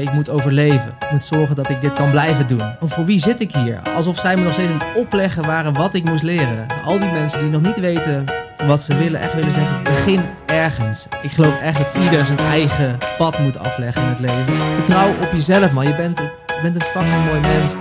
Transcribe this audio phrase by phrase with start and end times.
[0.00, 0.94] ik moet overleven.
[1.00, 2.62] Ik moet zorgen dat ik dit kan blijven doen.
[2.80, 3.80] Voor wie zit ik hier?
[3.94, 6.66] Alsof zij me nog steeds aan het opleggen waren wat ik moest leren.
[6.84, 8.24] Al die mensen die nog niet weten
[8.66, 11.06] wat ze willen, echt willen zeggen, begin ergens.
[11.22, 14.74] Ik geloof echt dat ieder zijn eigen pad moet afleggen in het leven.
[14.74, 15.86] Vertrouw op jezelf, man.
[15.86, 17.74] Je bent, je bent een fucking mooi mens.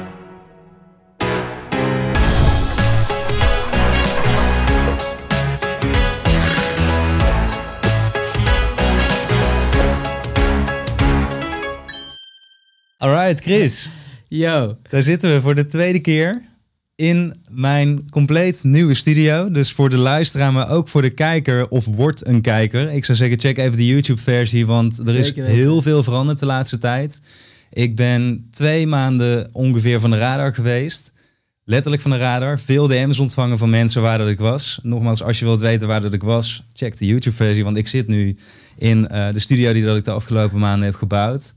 [13.04, 13.90] Alright, Chris.
[14.28, 14.76] Yo.
[14.90, 16.42] Daar zitten we voor de tweede keer
[16.96, 19.52] in mijn compleet nieuwe studio.
[19.52, 22.92] Dus voor de luisteraar, maar ook voor de kijker of wordt een kijker.
[22.92, 26.78] Ik zou zeggen, check even de YouTube-versie, want er is heel veel veranderd de laatste
[26.78, 27.22] tijd.
[27.72, 31.14] Ik ben twee maanden ongeveer van de radar geweest.
[31.64, 32.60] Letterlijk van de radar.
[32.60, 34.80] Veel DM's ontvangen van mensen waar dat ik was.
[34.84, 37.64] Nogmaals, als je wilt weten waar dat ik was, check de YouTube-versie.
[37.64, 38.38] Want ik zit nu
[38.78, 41.54] in eh, de studio die dat ik de afgelopen maanden heb gebouwd.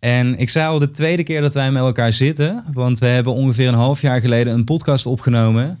[0.00, 2.64] En ik zei al de tweede keer dat wij met elkaar zitten.
[2.72, 5.78] Want we hebben ongeveer een half jaar geleden een podcast opgenomen.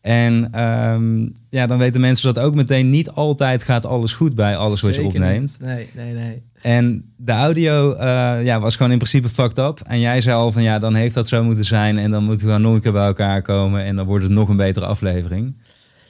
[0.00, 4.56] En ehm, ja, dan weten mensen dat ook meteen niet altijd gaat alles goed bij
[4.56, 5.56] alles wat je opneemt.
[5.60, 5.68] niet.
[5.68, 6.42] Nee, nee, nee.
[6.62, 9.80] En de audio eh, ja, was gewoon in principe fucked up.
[9.86, 11.98] En jij zei al van ja, dan heeft dat zo moeten zijn.
[11.98, 13.84] En dan moeten we gewoon nog een keer bij elkaar komen.
[13.84, 15.56] En dan wordt het nog een betere aflevering.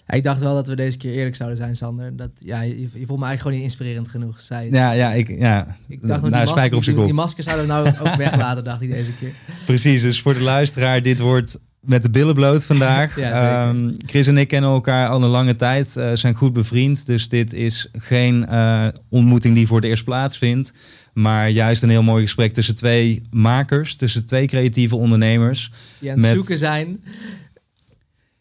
[0.09, 2.17] Ik dacht wel dat we deze keer eerlijk zouden zijn, Sander.
[2.17, 4.41] Dat, ja, je, je vond me eigenlijk gewoon niet inspirerend genoeg.
[4.41, 4.71] Zei.
[4.71, 5.77] Ja, ja, ik, ja.
[5.89, 8.15] Ik dacht, nog, nou, die, spijker op masker, zijn die, masker zouden we nou ook
[8.15, 9.33] weglaten, dacht ik deze keer.
[9.65, 13.17] Precies, dus voor de luisteraar, dit wordt met de billen bloot vandaag.
[13.21, 13.69] Ja.
[13.69, 17.07] Ehm, Chris en ik kennen elkaar al een lange tijd, eh, zijn goed bevriend.
[17.07, 20.73] Dus dit is geen eh, ontmoeting die voor het eerst plaatsvindt.
[21.13, 25.71] Maar juist een heel mooi gesprek tussen twee makers, tussen twee creatieve ondernemers.
[25.99, 27.01] Die aan het Met- zoeken zijn.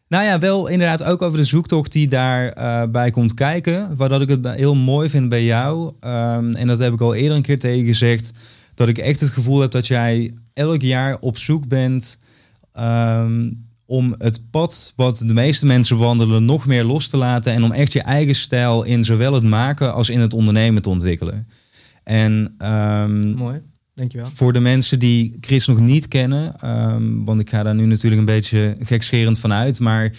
[0.07, 3.95] Nou ja, wel inderdaad ook over de zoektocht die daarbij bij komt kijken.
[3.95, 5.93] Waar ik het heel mooi vind bij jou.
[5.99, 8.33] ehm, en dat heb ik al eerder een keer tegen gezegd.
[8.73, 12.17] Dat ik echt het gevoel heb dat jij elk jaar op zoek bent
[12.73, 13.51] ehm,
[13.85, 17.53] om het pad wat de meeste mensen wandelen nog meer los te laten.
[17.53, 20.89] En om echt je eigen stijl in zowel het maken als in het ondernemen te
[20.89, 21.47] ontwikkelen.
[22.03, 23.61] En ehm, Mooi,
[23.95, 24.27] dankjewel.
[24.33, 28.19] voor de mensen die Chris nog niet kennen, ehm, want ik ga daar nu natuurlijk
[28.19, 30.11] een beetje gekscherend van uit, maar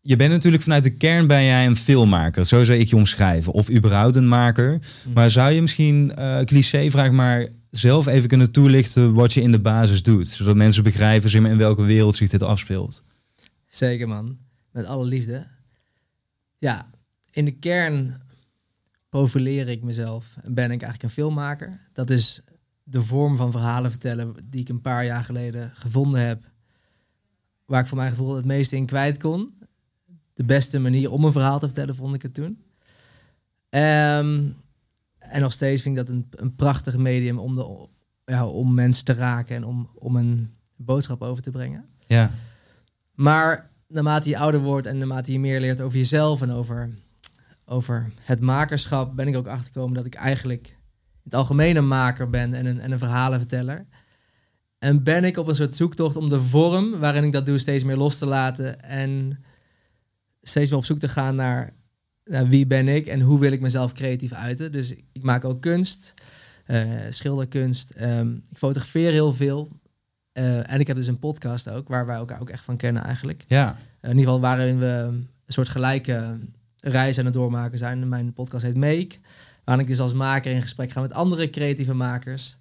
[0.00, 3.52] je bent natuurlijk vanuit de kern ben jij een filmmaker, zo zou ik je omschrijven,
[3.52, 4.80] of überhaupt een maker.
[5.02, 5.12] Hm.
[5.12, 9.52] Maar zou je misschien, eh cliché vraag maar, zelf even kunnen toelichten wat je in
[9.52, 13.02] de basis doet, zodat mensen begrijpen in welke wereld zich dit afspeelt?
[13.66, 14.36] Zeker man,
[14.72, 15.46] met alle liefde.
[16.58, 16.90] Ja,
[17.30, 18.20] in de kern
[19.10, 21.80] profileer ik mezelf en ben ik eigenlijk een filmmaker.
[21.92, 22.42] Dat is
[22.82, 26.44] de vorm van verhalen vertellen die ik een paar jaar geleden gevonden heb.
[27.64, 29.58] Waar ik voor mijn gevoel het meeste in kwijt kon.
[30.32, 32.62] De beste manier om een verhaal te vertellen vond ik het toen.
[33.68, 34.48] Ehm,
[35.18, 37.88] en nog steeds vind ik dat een, een prachtig medium om, de,
[38.24, 41.84] ja, om mensen te raken en om, om een boodschap over te brengen.
[42.06, 42.30] Ja,
[43.14, 46.90] Maar naarmate je ouder wordt en naarmate je meer leert over jezelf en over,
[47.70, 52.30] over het makerschap, ben ik ook achtergekomen dat ik eigenlijk in het algemeen een maker
[52.30, 53.86] ben en een, en een verhalenverteller.
[54.78, 57.84] En ben ik op een soort zoektocht om de vorm waarin ik dat doe steeds
[57.84, 59.44] meer los te laten en
[60.42, 61.72] steeds meer op zoek te gaan naar,
[62.24, 64.72] naar wie ben ik en hoe wil ik mezelf creatief uiten.
[64.72, 66.14] Dus ik maak ook kunst,
[66.66, 69.68] eh, schilderkunst, ehm, ik fotografeer heel veel.
[70.32, 73.04] Eh, en ik heb dus een podcast ook, waar wij elkaar ook echt van kennen
[73.04, 73.44] eigenlijk.
[73.46, 76.38] ja, in ieder geval waarin we een soort gelijke
[76.80, 78.08] reis aan het doormaken zijn.
[78.08, 79.18] Mijn podcast heet Make,
[79.64, 82.58] waarin ik dus als maker in gesprek ga met andere creatieve makers.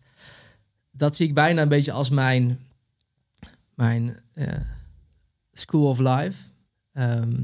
[0.91, 2.59] Dat zie ik bijna een beetje als mijn,
[3.75, 4.47] mijn eh,
[5.53, 6.49] school of life.
[6.91, 7.43] Ehm,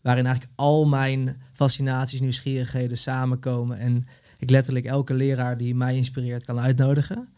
[0.00, 3.78] waarin eigenlijk al mijn fascinaties, nieuwsgierigheden samenkomen.
[3.78, 4.04] En
[4.38, 7.28] ik letterlijk elke leraar die mij inspireert kan uitnodigen.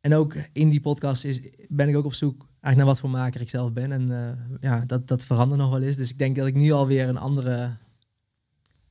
[0.00, 3.10] En ook in die podcast is, ben ik ook op zoek eigenlijk naar wat voor
[3.10, 3.92] maker ik zelf ben.
[3.92, 5.96] En eh, ja, dat, dat verandert nog wel eens.
[5.96, 7.70] Dus ik denk dat ik nu alweer een andere,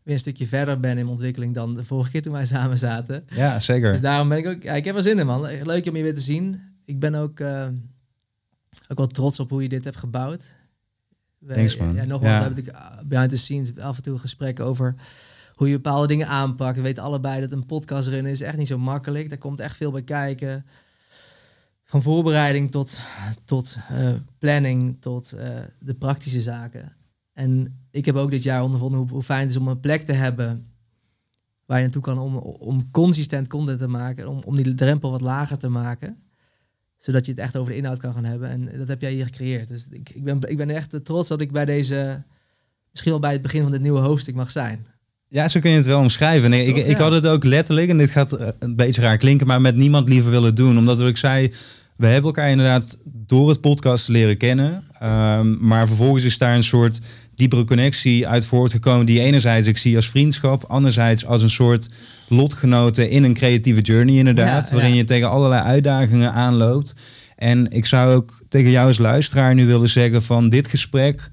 [0.03, 2.77] weer een stukje verder ben in mijn ontwikkeling dan de vorige keer toen wij samen
[2.77, 3.23] zaten.
[3.29, 3.91] ja, zeker.
[3.91, 5.41] Dus daarom ben ik ook, ja, ik heb er zin in man.
[5.63, 6.61] Leuk om je weer te zien.
[6.85, 7.67] Ik ben ook, eh,
[8.87, 10.43] ook wel trots op hoe je dit hebt gebouwd.
[11.37, 11.93] We- Thanks, man.
[11.95, 12.37] Ja, nogmaals, Ja.
[12.39, 14.95] we hebben natuurlijk uh, behind the scenes af en toe gesprekken over
[15.53, 16.75] hoe je bepaalde dingen aanpakt.
[16.75, 19.29] We weten allebei dat een podcast runnen is echt niet zo makkelijk.
[19.29, 20.65] Daar komt echt veel bij kijken.
[21.93, 23.01] Van voorbereiding tot,
[23.45, 25.47] tot eh, planning, tot eh,
[25.79, 26.93] de praktische zaken.
[27.33, 30.01] En ik heb ook dit jaar ondervonden hoe, hoe fijn het is om een plek
[30.01, 30.67] te hebben
[31.65, 35.21] waar je naartoe kan om, om consistent content te maken, om, om die drempel wat
[35.21, 36.17] lager te maken,
[36.97, 38.49] zodat je het echt over de inhoud kan gaan hebben.
[38.49, 39.67] En dat heb jij hier gecreëerd.
[39.67, 42.23] Dus ik, ik, ben, ik ben echt trots dat ik bij deze,
[42.91, 44.85] misschien wel bij het begin van dit nieuwe hoofdstuk mag zijn.
[45.27, 46.49] Ja, zo kun je het wel omschrijven.
[46.49, 49.47] Nee, ik, ik had het ook letterlijk, en dit gaat eh, een beetje raar klinken,
[49.47, 50.77] maar met niemand liever willen doen.
[50.77, 51.51] Omdat ik zei,
[51.95, 54.83] we hebben elkaar inderdaad door het podcast leren kennen.
[54.99, 56.99] Ehm, maar vervolgens is daar een soort
[57.35, 59.05] diepere connectie uit voortgekomen.
[59.05, 61.89] Die enerzijds ik zie als vriendschap, anderzijds als een soort
[62.27, 64.67] lotgenoten in een creatieve journey inderdaad.
[64.67, 64.97] Ja, waarin ja.
[64.97, 66.95] je tegen allerlei uitdagingen aanloopt.
[67.35, 71.29] En ik zou ook tegen jou als luisteraar nu willen zeggen van dit gesprek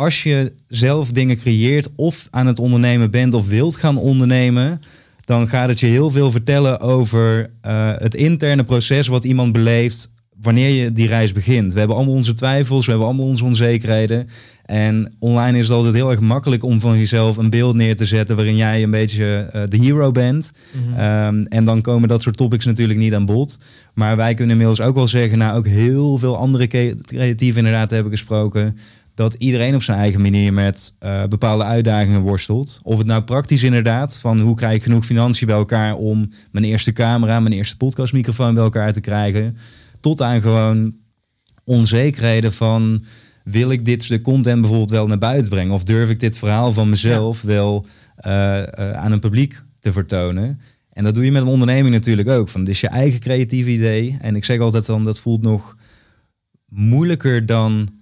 [0.00, 4.80] als je zelf dingen creëert of aan het ondernemen bent of wilt gaan ondernemen,
[5.30, 10.10] dan gaat het je heel veel vertellen over eh, het interne proces wat iemand beleeft
[10.42, 11.72] wanneer je die reis begint.
[11.72, 14.28] We hebben allemaal onze twijfels, we hebben allemaal onze onzekerheden.
[14.64, 18.04] En online is het altijd heel erg makkelijk om van jezelf een beeld neer te
[18.04, 20.52] zetten waarin jij een beetje eh, de hero bent.
[20.72, 20.98] Mhm.
[20.98, 23.58] Ehm, en dan komen dat soort topics natuurlijk niet aan bod.
[23.94, 27.90] Maar wij kunnen inmiddels ook wel zeggen, nou ook heel veel andere cre- creatieven inderdaad
[27.90, 28.76] hebben gesproken,
[29.20, 32.80] dat iedereen op zijn eigen manier met eh, bepaalde uitdagingen worstelt.
[32.82, 36.64] Of het nou praktisch inderdaad, van hoe krijg ik genoeg financiën bij elkaar om mijn
[36.64, 39.56] eerste camera, mijn eerste podcastmicrofoon bij elkaar te krijgen.
[40.00, 40.94] Tot aan gewoon
[41.64, 43.04] onzekerheden van
[43.44, 45.74] wil ik dit stuk content bijvoorbeeld wel naar buiten brengen?
[45.74, 50.60] Of durf ik dit verhaal van mezelf wel eh, eh, aan een publiek te vertonen?
[50.92, 52.48] En dat doe je met een onderneming natuurlijk ook.
[52.48, 54.16] Van, dit is je eigen creatieve idee.
[54.20, 55.76] En ik zeg altijd dan, dat voelt nog
[56.68, 57.98] moeilijker dan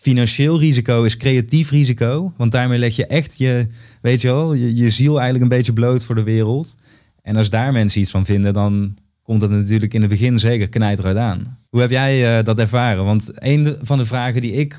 [0.00, 2.32] financieel risico is creatief risico.
[2.36, 3.66] Want daarmee leg je echt je,
[4.02, 6.76] weet je wel, je, je ziel eigenlijk een beetje bloot voor de wereld.
[7.22, 10.68] En als daar mensen iets van vinden, dan komt dat natuurlijk in het begin zeker
[10.68, 11.58] knijteruit aan.
[11.68, 13.04] Hoe heb jij eh, dat ervaren?
[13.04, 14.78] Want een van de vragen die ik,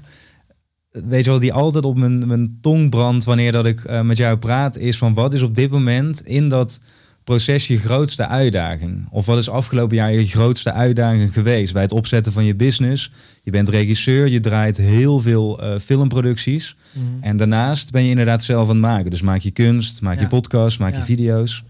[0.92, 4.18] weet je wel, die altijd op mijn, mijn tong brandt wanneer dat ik eh, met
[4.18, 6.82] jou praat, is van wat is op dit moment in dat
[7.24, 9.08] proces je grootste uitdaging?
[9.10, 13.12] Of wat is afgelopen jaar je grootste uitdaging geweest bij het opzetten van je business?
[13.44, 16.76] Je bent regisseur, je draait heel veel eh, filmproducties.
[16.92, 17.06] Mhm.
[17.24, 19.12] En daarnaast ben je inderdaad zelf aan het maken.
[19.12, 21.64] Dus maak je kunst, maak je podcast, maak je video's.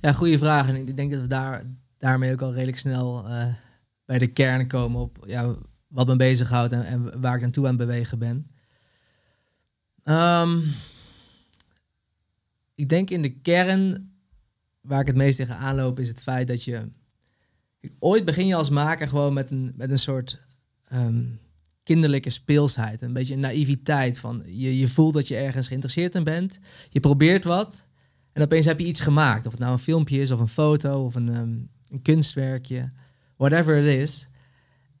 [0.00, 0.68] Ja, goede vraag.
[0.68, 1.62] En ik denk dat we daar,
[1.98, 3.44] daarmee ook al redelijk snel eh,
[4.04, 5.54] bij de kern komen op ja,
[5.88, 8.50] wat me bezighoudt en, en waar ik naartoe aan het bewegen ben.
[10.02, 10.58] Ehm,
[12.74, 14.10] ik denk in de kern,
[14.86, 16.88] waar ik het meest tegen aanloop, is het feit dat je...
[17.98, 20.38] Ooit begin je als maker gewoon met een, met een soort
[20.88, 21.24] ehm,
[21.82, 23.02] kinderlijke speelsheid.
[23.02, 26.58] Een beetje een naïviteit van je, je voelt dat je ergens geïnteresseerd in bent.
[26.88, 27.86] Je probeert wat
[28.32, 29.46] en opeens heb je iets gemaakt.
[29.46, 32.90] Of het nou een filmpje is of een foto of een, ehm, een kunstwerkje.
[33.36, 34.28] Whatever it is.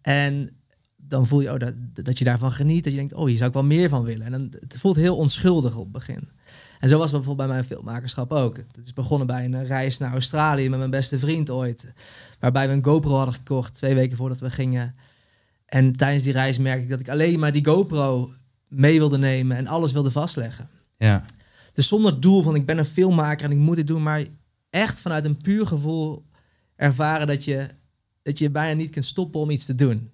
[0.00, 0.56] En
[0.96, 2.84] dan voel je oh, dat, dat je daarvan geniet.
[2.84, 4.26] Dat je denkt, oh, hier zou ik wel meer van willen.
[4.26, 6.28] En dan, het voelt heel onschuldig op het begin.
[6.80, 8.56] En zo was het bijvoorbeeld bij mijn filmmakerschap ook.
[8.56, 11.86] Het is begonnen bij een eh, reis naar Australië met mijn beste vriend ooit.
[12.38, 14.94] Waarbij we een GoPro hadden gekocht twee weken voordat we gingen.
[15.66, 18.32] En tijdens die reis merkte ik dat ik alleen maar die GoPro
[18.68, 20.68] mee wilde nemen en alles wilde vastleggen.
[20.98, 21.24] Ja,
[21.72, 24.24] Dus zonder doel van ik ben een filmmaker en ik moet dit doen, maar
[24.70, 26.24] echt vanuit een puur gevoel
[26.76, 27.68] ervaren dat je,
[28.22, 30.10] dat je bijna niet kunt stoppen om iets te doen.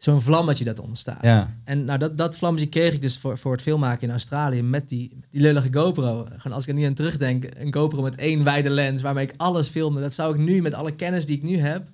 [0.00, 1.22] Zo'n vlammetje dat ontstaat.
[1.22, 4.62] ja, En nou, dat, dat vlammetje kreeg ik dus voor, voor het filmmaken in Australië
[4.62, 6.26] met die, met die lullige GoPro.
[6.36, 9.34] Gewoon als ik er niet aan terugdenk, een GoPro met één wijde lens waarmee ik
[9.36, 10.00] alles filmde.
[10.00, 11.90] Dat zou ik nu met alle kennis die ik nu heb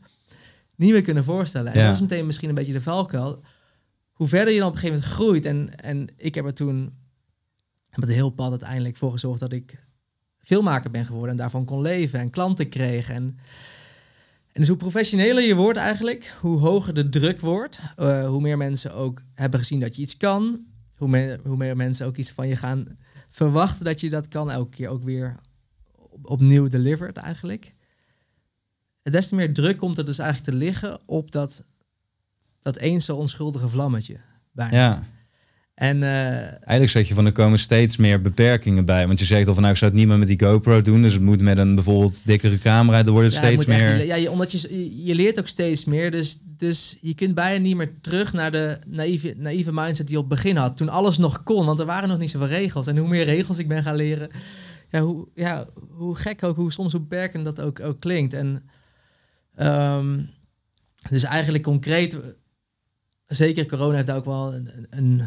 [0.76, 1.72] niet meer kunnen voorstellen.
[1.72, 1.86] En Ja.
[1.86, 3.42] dat is meteen misschien een beetje de valkuil.
[4.12, 5.46] Hoe verder je dan op een gegeven moment groeit.
[5.46, 6.92] En, en ik heb er toen
[7.90, 9.84] heb het heel pad uiteindelijk voor gezorgd dat ik
[10.38, 13.08] filmmaker ben geworden en daarvan kon leven en klanten kreeg.
[13.10, 13.38] En,
[14.56, 18.56] en dus hoe professioneler je wordt eigenlijk, hoe hoger de druk wordt, eh, hoe meer
[18.56, 22.30] mensen ook hebben gezien dat je iets kan, hoe meer, hoe meer mensen ook iets
[22.30, 22.98] van je gaan
[23.28, 25.36] verwachten dat je dat kan, elke keer ook weer
[25.92, 27.75] op, opnieuw delivered eigenlijk.
[29.02, 31.64] En des te meer druk komt er dus eigenlijk te liggen op dat,
[32.60, 34.16] dat eens zo onschuldige vlammetje.
[34.52, 35.06] Ja.
[35.76, 36.09] En eh,
[36.42, 39.06] Eigenlijk zeg je van er komen steeds meer beperkingen bij.
[39.06, 41.02] Want je zegt al van nou ik zou het niet meer met die GoPro doen.
[41.02, 43.04] Dus het moet met een bijvoorbeeld dikkere camera.
[43.04, 44.04] Er wordt het Ja, steeds echt- meer...
[44.06, 46.11] ja, je, omdat je, je- leert ook steeds meer.
[46.11, 50.23] Dus, dus je kunt bijna niet meer terug naar de naïeve, naïeve mindset die je
[50.23, 50.76] op het begin had.
[50.76, 52.87] Toen alles nog kon, want er waren nog niet zoveel regels.
[52.87, 54.28] En hoe meer regels ik ben gaan leren,
[54.90, 58.35] ja, hoe, ja, hoe gek ook, hoe soms hoe beperkend dat ook, ook klinkt.
[58.35, 58.62] En
[59.54, 60.21] ehm,
[61.11, 62.18] dus eigenlijk concreet,
[63.26, 65.23] zeker corona heeft daar ook wel een, een,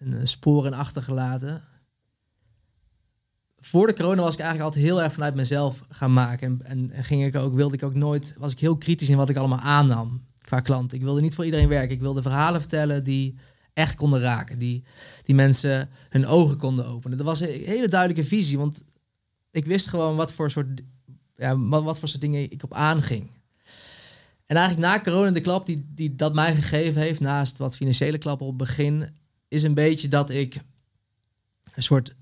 [0.00, 1.62] een spoor in achtergelaten
[3.60, 6.48] voor de corona was ik eigenlijk altijd heel erg vanuit mezelf gaan maken.
[6.48, 9.16] En, en, en ging ik ook, wilde ik ook nooit, was ik heel kritisch in
[9.16, 10.92] wat ik allemaal aannam qua klant.
[10.92, 11.94] Ik wilde niet voor iedereen werken.
[11.94, 13.38] Ik wilde verhalen vertellen die
[13.72, 14.58] echt konden raken.
[14.58, 14.84] Die,
[15.22, 17.16] die mensen hun ogen konden openen.
[17.16, 18.58] Dat was een hele duidelijke visie.
[18.58, 18.84] Want
[19.50, 20.80] ik wist gewoon wat voor soort,
[21.36, 23.30] ja, wat, wat voor soort dingen ik op aanging.
[24.46, 28.18] En eigenlijk na corona, de klap die, die dat mij gegeven heeft, naast wat financiële
[28.18, 29.08] klappen op het begin,
[29.50, 30.60] is een beetje dat ik
[31.74, 32.14] een soort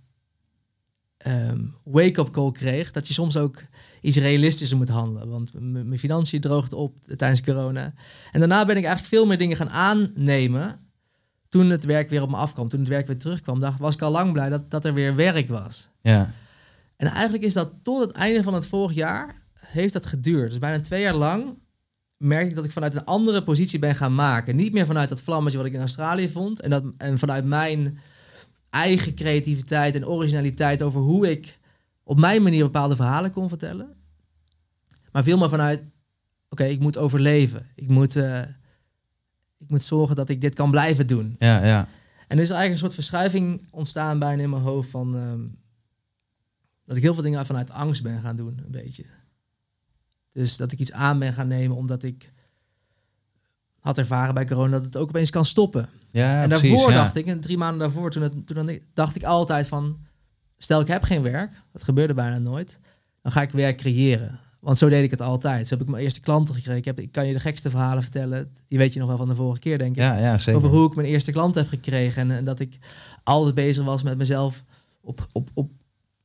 [1.16, 2.90] ehm, wake-up call kreeg.
[2.90, 3.62] Dat je soms ook
[4.00, 5.28] iets realistischer moet handelen.
[5.28, 7.94] Want mijn financiën droogden op tijdens corona.
[8.32, 10.80] En daarna ben ik eigenlijk veel meer dingen gaan aannemen.
[11.48, 12.68] Toen het werk weer op me afkwam.
[12.68, 13.60] Toen het werk weer terugkwam.
[13.60, 15.88] Dacht, was ik al lang blij dat, dat er weer werk was.
[16.02, 16.32] Ja.
[16.96, 20.48] En eigenlijk is dat tot het einde van het vorig jaar heeft dat geduurd.
[20.48, 21.58] Dus bijna twee jaar lang
[22.18, 24.56] merkte ik dat ik vanuit een andere positie ben gaan maken.
[24.56, 26.60] Niet meer vanuit dat vlammetje wat ik in Australië vond.
[26.60, 27.98] En, dat, en vanuit mijn
[28.70, 31.58] eigen creativiteit en originaliteit over hoe ik
[32.02, 33.96] op mijn manier bepaalde verhalen kon vertellen.
[35.12, 35.82] Maar veel meer vanuit,
[36.48, 37.66] oké, ik moet overleven.
[37.74, 38.40] Ik moet, eh,
[39.58, 41.34] ik moet zorgen dat ik dit kan blijven doen.
[41.38, 41.88] Ja, ja.
[42.28, 45.40] En er is eigenlijk een soort verschuiving ontstaan bijna in mijn hoofd van ehm,
[46.84, 49.04] dat ik heel veel dingen vanuit angst ben gaan doen, een beetje.
[50.32, 52.32] Dus dat ik iets aan ben gaan nemen omdat ik
[53.78, 55.88] had ervaren bij corona dat het ook opeens kan stoppen.
[56.10, 56.96] Ja, en precies, daarvoor ja.
[57.02, 59.98] dacht ik, en drie maanden daarvoor, toen, het, toen dacht ik altijd van,
[60.58, 62.78] stel ik heb geen werk, dat gebeurde bijna nooit,
[63.22, 64.40] dan ga ik werk creëren.
[64.60, 65.68] Want zo deed ik het altijd.
[65.68, 66.78] Zo heb ik mijn eerste klanten gekregen.
[66.78, 68.52] Ik, heb, ik kan je de gekste verhalen vertellen.
[68.68, 70.54] Die weet je nog wel van de vorige keer, denk ik Ja, ja, zeker.
[70.54, 72.22] over hoe ik mijn eerste klant heb gekregen.
[72.22, 72.78] En, en dat ik
[73.24, 74.64] altijd bezig was met mezelf
[75.00, 75.70] op, op, op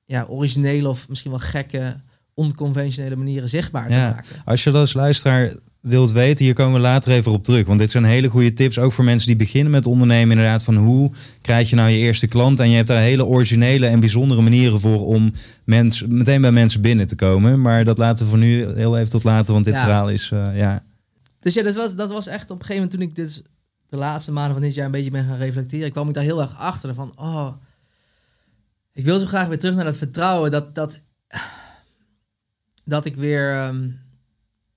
[0.05, 2.01] ja, originele of misschien wel gekke,
[2.33, 4.09] onconventionele manieren zichtbaar te Ja.
[4.09, 4.35] maken.
[4.45, 7.67] Als je dat als luisteraar wilt weten, hier komen we later even op terug.
[7.67, 10.29] Want dit zijn hele goede tips, ook voor mensen die beginnen met ondernemen.
[10.37, 11.11] Inderdaad, van hoe
[11.41, 12.59] krijg je nou je eerste klant?
[12.59, 15.31] En je hebt daar hele originele en bijzondere manieren voor om
[15.63, 17.61] mens, meteen bij mensen binnen te komen.
[17.61, 19.83] Maar dat laten we voor nu heel even tot later, want dit Ja.
[19.83, 20.83] verhaal is, eh, ja...
[21.39, 23.41] Dus ja, dat was, dat was echt op een gegeven moment toen ik dus
[23.89, 26.41] de laatste maanden van dit jaar een beetje ben gaan reflecteren, kwam ik daar heel
[26.41, 27.47] erg achter van, oh,
[28.93, 30.99] ik wil zo graag weer terug naar dat vertrouwen dat, dat,
[32.85, 33.89] dat ik weer ehm,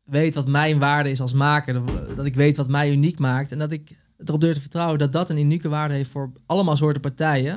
[0.05, 1.83] weet wat mijn waarde is als maker,
[2.15, 5.13] dat- ik weet wat mij uniek maakt en dat ik erop durf te vertrouwen dat
[5.13, 7.55] dat een unieke waarde heeft voor allemaal soorten partijen.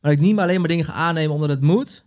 [0.00, 2.04] Maar dat ik niet meer alleen maar dingen ga aannemen omdat het moet,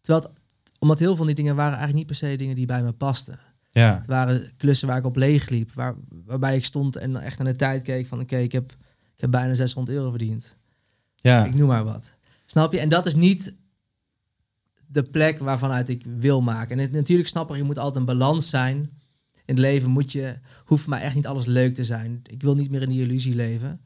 [0.00, 0.32] terwijl het,
[0.78, 2.92] omdat heel veel van die dingen waren eigenlijk niet per se dingen die bij me
[2.92, 3.38] pasten.
[3.70, 5.72] Ja, Het waren klussen waar ik op leeg liep.
[5.72, 8.20] Waar, waarbij ik stond en echt naar de tijd keek van...
[8.20, 8.72] oké, ik, heb,
[9.14, 10.56] ik heb bijna 600 euro verdiend.
[11.16, 12.10] ja, Ik noem maar wat.
[12.46, 12.78] Snap je?
[12.80, 13.54] En dat is niet
[14.86, 16.76] de plek waarvanuit ik wil maken.
[16.76, 18.76] En het, natuurlijk snap ik, je moet altijd een balans zijn.
[19.32, 22.20] In het leven moet je, hoeft voor mij echt niet alles leuk te zijn.
[22.22, 23.80] Ik wil niet meer in die illusie leven.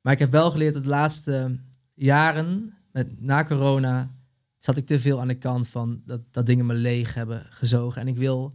[0.00, 1.58] Maar ik heb wel geleerd dat de laatste
[1.94, 4.10] jaren, met, na corona,
[4.58, 8.00] zat ik te veel aan de kant van dat, dat dingen me leeg hebben gezogen.
[8.00, 8.54] En ik wil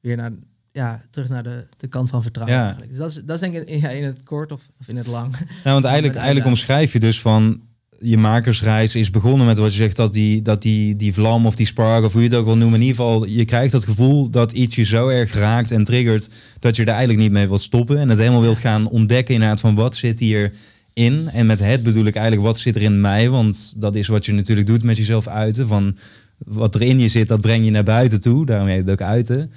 [0.00, 0.32] weer naar,
[0.72, 2.56] ja, terug naar de, de kant van vertrouwen.
[2.56, 2.62] Ja.
[2.62, 2.90] Eigenlijk.
[2.90, 4.96] Dus dat is, dat is denk ik in, ja, in het kort of, of in
[4.96, 5.32] het lang.
[5.38, 7.62] Nou, want eigenlijk, eigenlijk omschrijf je dus van
[8.04, 11.56] je makersreis is begonnen met wat je zegt dat die, dat die, die vlam of
[11.56, 12.80] die spark of hoe je het ook wil noemen.
[12.80, 16.28] In ieder geval, je krijgt dat gevoel dat iets je zo erg raakt en triggert
[16.58, 17.98] dat je er eigenlijk niet mee wilt stoppen.
[17.98, 20.52] En het helemaal wilt gaan ontdekken inderdaad van wat zit hier
[20.92, 21.28] in.
[21.32, 23.28] En met het bedoel ik eigenlijk wat zit er in mij.
[23.28, 25.66] Want dat is wat je natuurlijk doet met jezelf uiten.
[25.66, 25.96] Van
[26.38, 28.46] wat er in je zit, dat breng je naar buiten toe.
[28.46, 29.50] Daarom heet het ook uiten.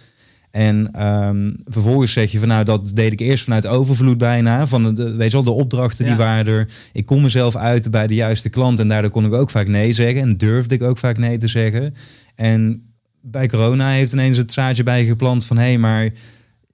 [0.51, 4.67] En ehm, vervolgens zeg je van nou, dat deed ik eerst vanuit overvloed bijna.
[4.67, 6.69] Van de, weet je wel, de opdrachten die waren er.
[6.93, 8.79] Ik kon mezelf uiten bij de juiste klant.
[8.79, 10.21] En daardoor kon ik ook vaak nee zeggen.
[10.21, 11.93] En durfde ik ook vaak nee te zeggen.
[12.35, 12.81] En
[13.21, 16.09] bij corona heeft ineens het zaadje bij je geplant van hé, hey, maar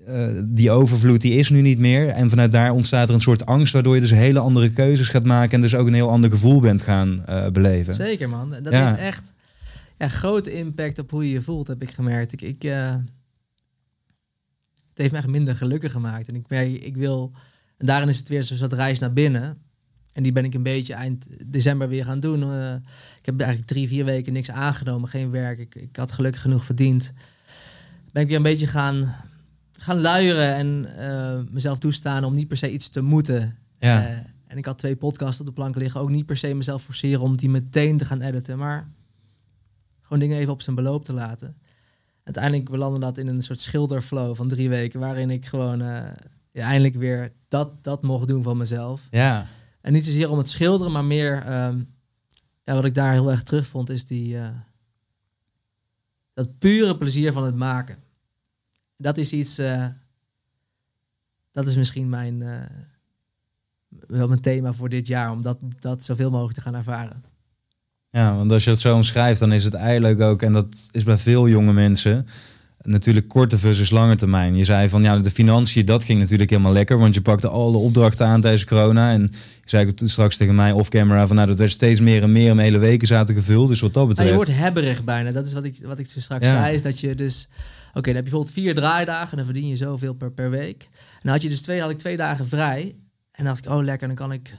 [0.08, 2.10] eh, die overvloed die is nu niet meer.
[2.10, 5.26] En vanuit daar ontstaat er een soort angst, waardoor je dus hele andere keuzes gaat
[5.26, 5.52] maken.
[5.54, 7.94] En dus ook een heel ander gevoel bent gaan eh, beleven.
[7.94, 8.50] Zeker, man.
[8.64, 8.88] Dat Ja.
[8.88, 9.34] heeft echt
[9.98, 12.32] ja, grote impact op hoe je je voelt, heb ik gemerkt.
[12.34, 12.94] Ik, ik, eh,
[14.94, 16.28] het heeft me echt minder gelukkig gemaakt.
[16.28, 17.32] En ik merk, ik wil...
[17.78, 19.58] En daarin is het weer zo'n soort reis naar binnen.
[20.12, 22.44] En die ben ik een beetje eind december weer gaan doen.
[22.44, 22.74] Eh,
[23.18, 25.60] ik heb eigenlijk drie, vier weken niks aangenomen, geen werk.
[25.60, 27.14] Ik, ik had gelukkig genoeg verdiend.
[28.12, 29.16] Ben ik weer een beetje gaan,
[29.72, 33.58] gaan luieren en eh, mezelf toestaan om niet per se iets te moeten.
[33.80, 34.06] Ja.
[34.06, 36.02] Eh, en ik had twee podcasts op de plank liggen.
[36.02, 38.58] Ook niet per se mezelf forceren om die meteen te gaan editen.
[38.58, 38.88] Maar
[40.02, 41.56] gewoon dingen even op zijn beloop te laten.
[42.24, 45.00] Uiteindelijk belandde dat in een soort schilderflow van drie weken.
[45.00, 46.12] Waarin ik gewoon eh,
[46.52, 49.08] ja, eindelijk weer dat, dat mocht doen van mezelf.
[49.12, 49.48] ja.
[49.82, 51.42] En niet zozeer om het schilderen, maar meer...
[51.42, 51.84] ehm,
[52.64, 54.38] ja, wat ik daar heel erg terug vond, is die...
[54.38, 54.50] eh,
[56.34, 57.98] dat pure plezier van het maken.
[58.98, 59.58] Dat is iets...
[59.58, 59.88] eh,
[61.52, 62.40] dat is misschien mijn...
[64.08, 65.32] wel mijn thema voor dit jaar.
[65.32, 67.24] Om dat, dat zoveel mogelijk te gaan ervaren.
[68.16, 71.04] Ja, want als je het zo omschrijft, dan is het eigenlijk ook, en dat is
[71.04, 72.28] bij veel jonge mensen,
[72.82, 74.56] natuurlijk korte versus lange termijn.
[74.56, 77.78] Je zei van ja, de financiën, dat ging natuurlijk helemaal lekker, want je pakte alle
[77.78, 79.12] opdrachten aan tijdens corona.
[79.12, 79.30] En je
[79.70, 82.68] zei toen straks tegen mij off-camera van nou, dat werd steeds meer en meer mijn
[82.68, 83.68] hele weken zaten gevuld.
[83.68, 84.30] Dus wat dat Nou, betreft.
[84.30, 85.32] je wordt hebberig bijna.
[85.32, 86.62] Dat is wat ik, wat ik zo straks Ja.
[86.62, 86.76] zei.
[86.76, 87.48] Is dat je dus...
[87.94, 89.32] Oké, dan heb je bijvoorbeeld vier draaidagen.
[89.32, 90.82] En dan verdien je zoveel per, per week.
[90.92, 92.82] En dan had je dus twee, had ik twee dagen vrij.
[93.32, 94.54] En dan dacht ik, oh lekker, dan kan ik,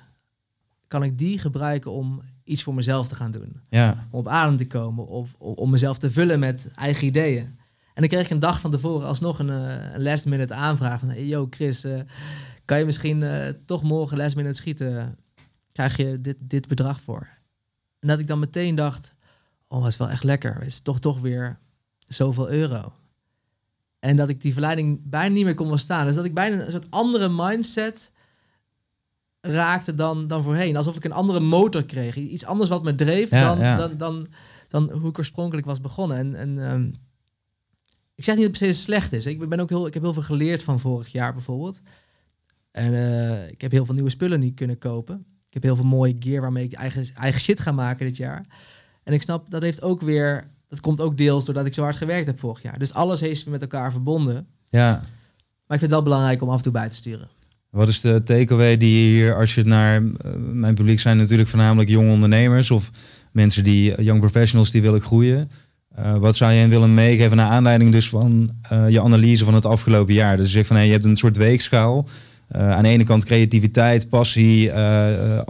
[0.88, 3.60] kan ik die gebruiken om iets voor mezelf te gaan doen.
[3.68, 7.58] Ja, Om op adem te komen of om om mezelf te vullen met eigen ideeën.
[7.94, 11.00] En dan kreeg ik een dag van tevoren alsnog een, eh, een last minute aanvraag
[11.00, 11.08] van...
[11.08, 12.00] Hey, yo Chris, eh,
[12.64, 15.18] kan je misschien eh, toch morgen last minute schieten?
[15.72, 17.28] Krijg je dit, dit bedrag voor?
[18.00, 19.14] En dat ik dan meteen dacht,
[19.68, 20.54] oh, dat is wel echt lekker.
[20.54, 21.58] Het is toch, toch weer
[22.08, 22.92] zoveel euro.
[23.98, 26.06] En dat ik die verleiding bijna niet meer kon staan.
[26.06, 28.10] Dus dat ik bijna een soort andere mindset
[29.44, 30.76] raakte dan, dan voorheen.
[30.76, 32.16] Alsof ik een andere motor kreeg.
[32.16, 33.76] Iets anders wat me dreef Ja, dan, ja.
[33.76, 34.26] Dan, dan,
[34.68, 36.16] dan hoe ik oorspronkelijk was begonnen.
[36.16, 36.90] En, en ehm,
[38.14, 39.26] ik zeg niet dat het per se slecht is.
[39.26, 41.80] Ik, ben ook heel, ik heb heel veel geleerd van vorig jaar bijvoorbeeld.
[42.70, 45.26] En eh, ik heb heel veel nieuwe spullen niet kunnen kopen.
[45.48, 48.46] Ik heb heel veel mooie gear waarmee ik eigen, eigen shit ga maken dit jaar.
[49.02, 50.44] En ik snap, dat heeft ook weer...
[50.68, 52.78] Dat komt ook deels doordat ik zo hard gewerkt heb vorig jaar.
[52.78, 54.46] Dus alles heeft met elkaar verbonden.
[54.68, 55.02] ja.
[55.66, 57.28] Maar ik vind het wel belangrijk om af en toe bij te sturen.
[57.74, 61.48] Wat is de takeaway die je hier, als je naar eh, mijn publiek zijn natuurlijk
[61.48, 62.90] voornamelijk jonge ondernemers of
[63.32, 65.50] mensen die, young professionals die willen groeien.
[65.94, 69.54] Eh, wat zou je hen willen meegeven naar aanleiding dus van eh, je analyse van
[69.54, 70.36] het afgelopen jaar?
[70.36, 72.08] Dus je zegt van hey, je hebt een soort weegschaal.
[72.48, 75.40] Eh, aan de ene kant creativiteit, passie, eh,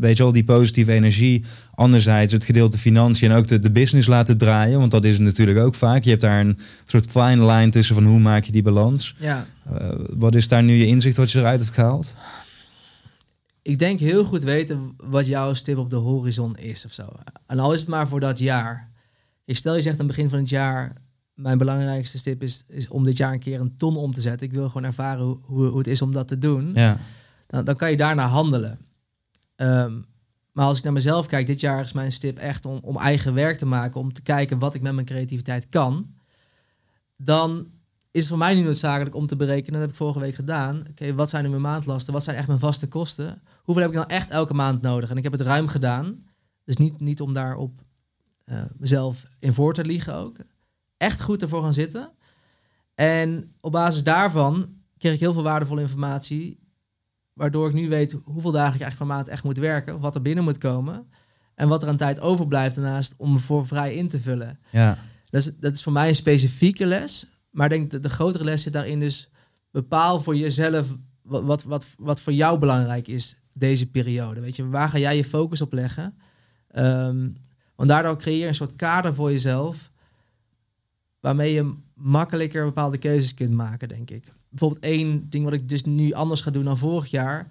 [0.00, 1.44] weet je wel, die positieve energie.
[1.74, 4.78] Anderzijds het gedeelte financiën en ook de, de business laten draaien.
[4.78, 6.02] Want dat is het natuurlijk ook vaak.
[6.02, 9.14] Je hebt daar een soort fine line tussen van hoe maak je die balans.
[9.18, 9.46] Ja,
[10.16, 12.14] wat is daar nu je inzicht wat je eruit hebt gehaald?
[13.68, 17.08] ik denk heel goed weten wat jouw stip op de horizon is of zo.
[17.46, 18.90] En al is het maar voor dat jaar.
[19.44, 20.92] Ik stel je zegt aan het begin van het jaar,
[21.38, 24.46] mijn belangrijkste stip is, is om dit jaar een keer een ton om te zetten.
[24.46, 26.70] Ik wil gewoon ervaren hoe, hoe, het is om dat te doen.
[26.74, 26.98] Ja,
[27.46, 28.78] Dan, dan kan je daarna handelen.
[29.56, 30.00] Ehm,
[30.52, 33.34] maar als ik naar mezelf kijk, dit jaar is mijn stip echt om, om eigen
[33.34, 36.14] werk te maken, om te kijken wat ik met mijn creativiteit kan.
[37.16, 37.66] Dan
[38.10, 40.82] is het voor mij nu noodzakelijk om te berekenen, dat heb ik vorige week gedaan.
[40.90, 42.12] Oké, wat zijn nu mijn maandlasten?
[42.12, 43.42] Wat zijn echt mijn vaste kosten?
[43.62, 45.10] Hoeveel heb ik dan echt elke maand nodig?
[45.10, 46.24] En ik heb het ruim gedaan.
[46.64, 47.82] Dus niet, niet om daarop
[48.44, 50.36] eh, mezelf in voor te liegen ook.
[50.98, 52.10] Echt goed ervoor gaan zitten.
[52.94, 56.58] En op basis daarvan kreeg ik heel veel waardevolle informatie.
[57.32, 59.94] Waardoor ik nu weet hoeveel dagen ik eigenlijk per maand echt moet werken.
[59.94, 61.08] Of wat er binnen moet komen.
[61.54, 64.58] En wat er aan tijd overblijft daarnaast om voor vrij in te vullen.
[64.70, 64.98] ja,
[65.30, 67.26] Dat is, dat is voor mij een specifieke les.
[67.50, 69.28] Maar ik denk dat de grotere les zit daarin dus...
[69.70, 74.40] bepaal voor jezelf wat, wat, wat, wat voor jou belangrijk is deze periode.
[74.40, 76.18] Weet je, waar ga jij je focus op leggen?
[76.68, 77.30] Ehm,
[77.74, 79.90] want daardoor creëer je een soort kader voor jezelf...
[81.20, 84.32] waarmee je makkelijker bepaalde keuzes kunt maken, denk ik.
[84.48, 87.48] Bijvoorbeeld één ding wat ik dus nu anders ga doen dan vorig jaar.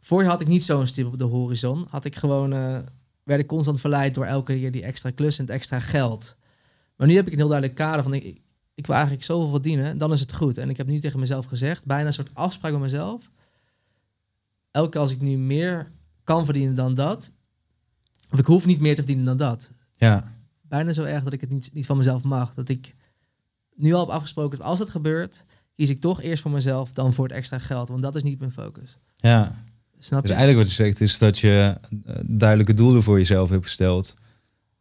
[0.00, 1.86] Vorig jaar had ik niet zo'n stip op de horizon.
[1.88, 2.78] Had ik gewoon, eh,
[3.22, 6.36] werd ik constant verleid door elke keer die extra klus en het extra geld.
[6.96, 8.40] Maar nu heb ik een heel duidelijk kader van ik,
[8.74, 10.58] ik wil eigenlijk zoveel verdienen, dan is het goed.
[10.58, 13.30] En ik heb nu tegen mezelf gezegd, bijna een soort afspraak met mezelf.
[14.70, 15.90] Elke als ik nu meer
[16.24, 17.30] kan verdienen dan dat,
[18.30, 19.70] of ik hoef niet meer te verdienen dan dat.
[19.96, 20.39] ja,
[20.70, 22.54] Bijna zo erg dat ik het niet, niet van mezelf mag.
[22.54, 22.94] Dat ik
[23.74, 25.44] nu al heb afgesproken dat als het gebeurt,
[25.76, 27.88] kies ik toch eerst voor mezelf dan voor het extra geld.
[27.88, 28.98] Want dat is niet mijn focus.
[29.16, 29.64] ja.
[30.02, 30.36] Snap Dus je?
[30.36, 31.74] eigenlijk wat je zegt is dat je
[32.06, 34.14] eh, duidelijke doelen voor jezelf hebt gesteld.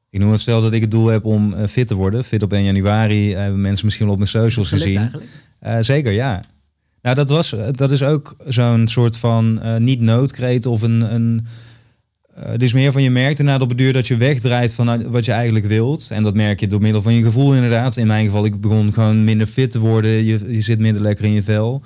[0.10, 2.24] Ik noem het stel dat ik het doel heb om eh, fit te worden.
[2.24, 3.34] Fit op 1 januari.
[3.34, 5.12] eh, hebben mensen misschien wel op mijn socials gezien.
[5.60, 6.44] Eh, zeker, ja.
[7.02, 11.14] Nou, dat, was, dat is ook zo'n soort van eh, niet noodkreet of een...
[11.14, 11.46] een
[12.46, 15.08] het is meer van je merkt inderdaad op het duur dat je wegdraait van nou,
[15.08, 16.10] wat je eigenlijk wilt.
[16.12, 17.98] En dat merk je door middel van je gevoel inderdaad.
[17.98, 20.12] In mijn geval, ik begon gewoon minder fit te worden.
[20.12, 21.82] Je, je zit minder lekker in je vel.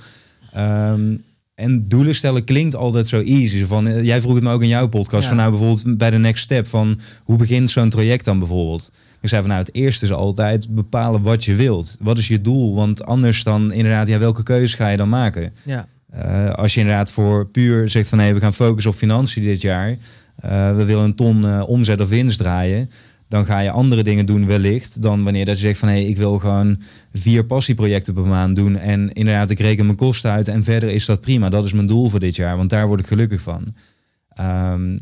[0.53, 1.17] Ehm,
[1.55, 3.65] en doelen stellen klinkt altijd zo easy.
[3.65, 5.21] Van, eh, jij vroeg het me ook in jouw podcast.
[5.23, 5.27] Ja.
[5.27, 6.67] Van nou bijvoorbeeld bij de next step.
[6.67, 8.91] Van hoe begint zo'n traject dan bijvoorbeeld?
[9.21, 11.97] Ik zei van nou het eerste is altijd bepalen wat je wilt.
[11.99, 12.75] Wat is je doel?
[12.75, 15.53] Want anders dan inderdaad, ja, welke keuze ga je dan maken?
[15.63, 19.43] Ja, Eh, als je inderdaad voor puur zegt van nee, we gaan focussen op financiën
[19.43, 19.97] dit jaar.
[20.35, 22.89] Eh, we willen een ton eh, omzet of winst draaien.
[23.27, 26.05] Dan ga je andere dingen doen wellicht dan wanneer dat je zegt van hé, hey,
[26.05, 26.81] ik wil gewoon
[27.13, 28.77] vier passieprojecten per maand doen.
[28.77, 31.49] En inderdaad, ik reken mijn kosten uit en verder is dat prima.
[31.49, 33.75] Dat is mijn doel voor dit jaar, want daar word ik gelukkig van.
[34.29, 34.97] Ehm,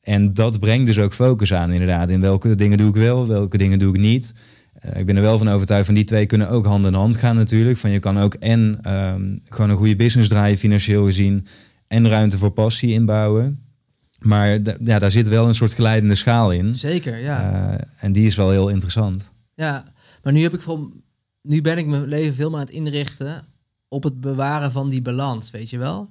[0.00, 2.10] en dat brengt dus ook focus aan inderdaad.
[2.10, 4.34] In welke dingen doe ik wel, welke dingen doe ik niet.
[4.72, 7.16] Eh, ik ben er wel van overtuigd van die twee kunnen ook hand in hand
[7.16, 7.78] gaan natuurlijk.
[7.78, 11.46] Van je kan ook en ehm, gewoon een goede business draaien financieel gezien
[11.86, 13.65] en ruimte voor passie inbouwen.
[14.26, 14.48] Maar
[14.82, 16.74] ja, daar zit wel een soort glijdende schaal in.
[16.74, 17.16] zeker.
[17.18, 17.70] Ja.
[17.78, 19.30] Eh, en die is wel heel interessant.
[19.54, 20.90] Ja, maar nu heb ik voor,
[21.42, 23.46] nu ben ik mijn leven veel meer aan het inrichten
[23.88, 26.10] op het bewaren van die balans, weet je wel.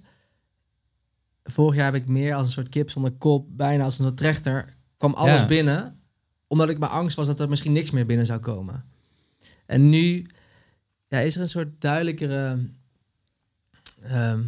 [1.44, 4.18] Vorig jaar heb ik meer als een soort kip zonder kop, bijna als een soort
[4.18, 5.46] trechter, kwam alles Ja.
[5.46, 6.00] binnen,
[6.48, 8.84] omdat ik mijn angst was dat er misschien niks meer binnen zou komen.
[9.66, 10.26] En nu
[11.08, 12.60] ja, is er een soort duidelijkere,
[14.02, 14.42] ehm,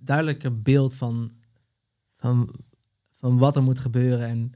[0.00, 1.30] duidelijker beeld van,
[2.26, 2.54] van,
[3.20, 4.28] van wat er moet gebeuren.
[4.28, 4.52] En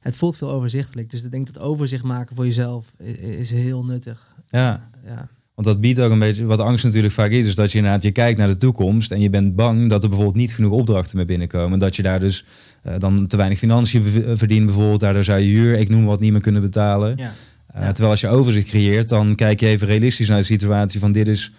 [0.00, 1.10] het voelt veel overzichtelijk.
[1.10, 4.36] Dus ik denk dat overzicht maken voor jezelf is heel nuttig.
[4.48, 5.28] Ja, Ja,
[5.58, 8.02] want dat biedt ook een beetje, wat angst natuurlijk vaak is, is dat je inderdaad,
[8.02, 11.16] je kijkt naar de toekomst en je bent bang dat er bijvoorbeeld niet genoeg opdrachten
[11.16, 11.78] meer binnenkomen.
[11.78, 12.44] Dat je daar dus
[12.82, 16.20] eh, dan te weinig financiën eh, verdient bijvoorbeeld, daardoor zou je huur, ik noem wat,
[16.20, 17.16] niet meer kunnen betalen.
[17.16, 17.32] ja.
[17.76, 17.86] Uh, Ja.
[17.86, 21.28] Terwijl als je overzicht creëert, dan kijk je even realistisch naar de situatie van dit
[21.28, 21.52] is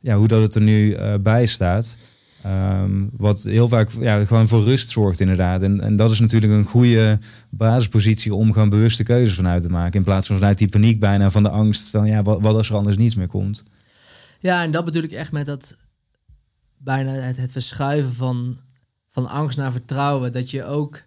[0.00, 1.96] ja, hoe dat het er nu eh, bij staat.
[2.46, 5.62] Ehm, wat heel vaak ja, gewoon voor rust zorgt inderdaad.
[5.62, 7.18] En, en dat is natuurlijk een goede
[7.50, 9.98] basispositie om gewoon bewuste keuzes vanuit te maken.
[9.98, 12.76] In plaats van vanuit die paniek bijna van de angst van ja, wat, als er
[12.76, 13.64] anders niets meer komt.
[14.40, 15.76] ja, en dat bedoel ik echt met dat
[16.76, 18.58] bijna het, het verschuiven van,
[19.10, 20.32] van angst naar vertrouwen.
[20.32, 21.02] Dat je ook.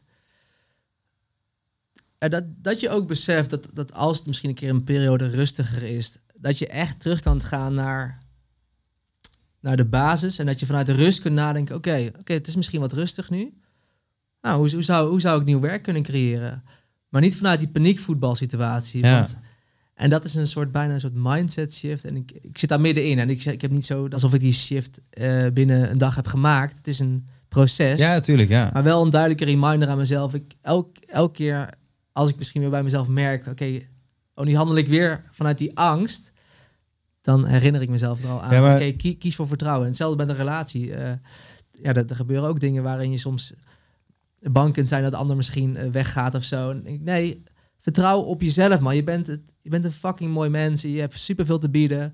[2.18, 5.84] Dat, dat je ook beseft dat, dat als het misschien een keer een periode rustiger
[5.84, 8.18] is, dat je echt terug kan gaan naar,
[9.62, 10.40] naar de basis.
[10.40, 13.30] En dat je vanuit de rust kunt nadenken: oké, oké, het is misschien wat rustig
[13.30, 13.54] nu.
[14.42, 16.64] Nou, hoe, hoe, zou, hoe zou ik nieuw werk kunnen creëren?
[17.10, 19.06] Maar niet vanuit die paniekvoetbalsituatie.
[19.06, 19.14] Ja.
[19.14, 19.38] Want,
[19.94, 22.06] en dat is een soort bijna een soort mindset shift.
[22.06, 23.20] En ik, ik zit daar middenin.
[23.20, 26.28] En ik, ik heb niet zo alsof ik die shift eh, binnen een dag heb
[26.28, 26.78] gemaakt.
[26.78, 28.00] Het is een proces.
[28.00, 28.70] Ja, natuurlijk, ja.
[28.74, 30.34] Maar wel een duidelijke reminder aan mezelf.
[30.34, 31.70] Ik, elk, elke keer
[32.12, 33.48] als ik misschien weer bij mezelf merk...
[33.48, 33.80] oké,
[34.36, 36.32] oh, nu handel ik weer vanuit die angst...
[37.30, 38.54] dan herinner ik mezelf er al aan.
[38.56, 39.82] Ja, maar- Oké, kie- kies voor vertrouwen.
[39.84, 40.94] En hetzelfde met een relatie.
[40.94, 41.14] Eh,
[41.72, 43.54] ja, er, er gebeuren ook dingen waarin je soms
[44.40, 45.02] bang kunt zijn...
[45.04, 46.74] dat de ander misschien eh, weggaat of zo.
[46.84, 47.44] Nee,
[47.80, 48.96] vertrouw op jezelf, man.
[48.96, 50.82] Je bent, het, je bent een fucking mooi mens.
[50.82, 52.14] Je hebt superveel te bieden.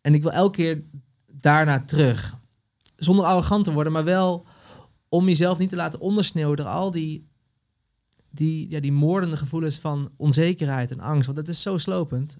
[0.00, 0.82] En ik wil elke keer
[1.26, 2.36] daarna terug.
[2.96, 4.46] Zonder arrogant te worden, maar wel
[5.08, 7.28] om jezelf niet te laten ondersneeuwen door al die,
[8.30, 11.26] die, ja, die moordende gevoelens van onzekerheid en angst.
[11.26, 12.36] Want dat is zo slopend.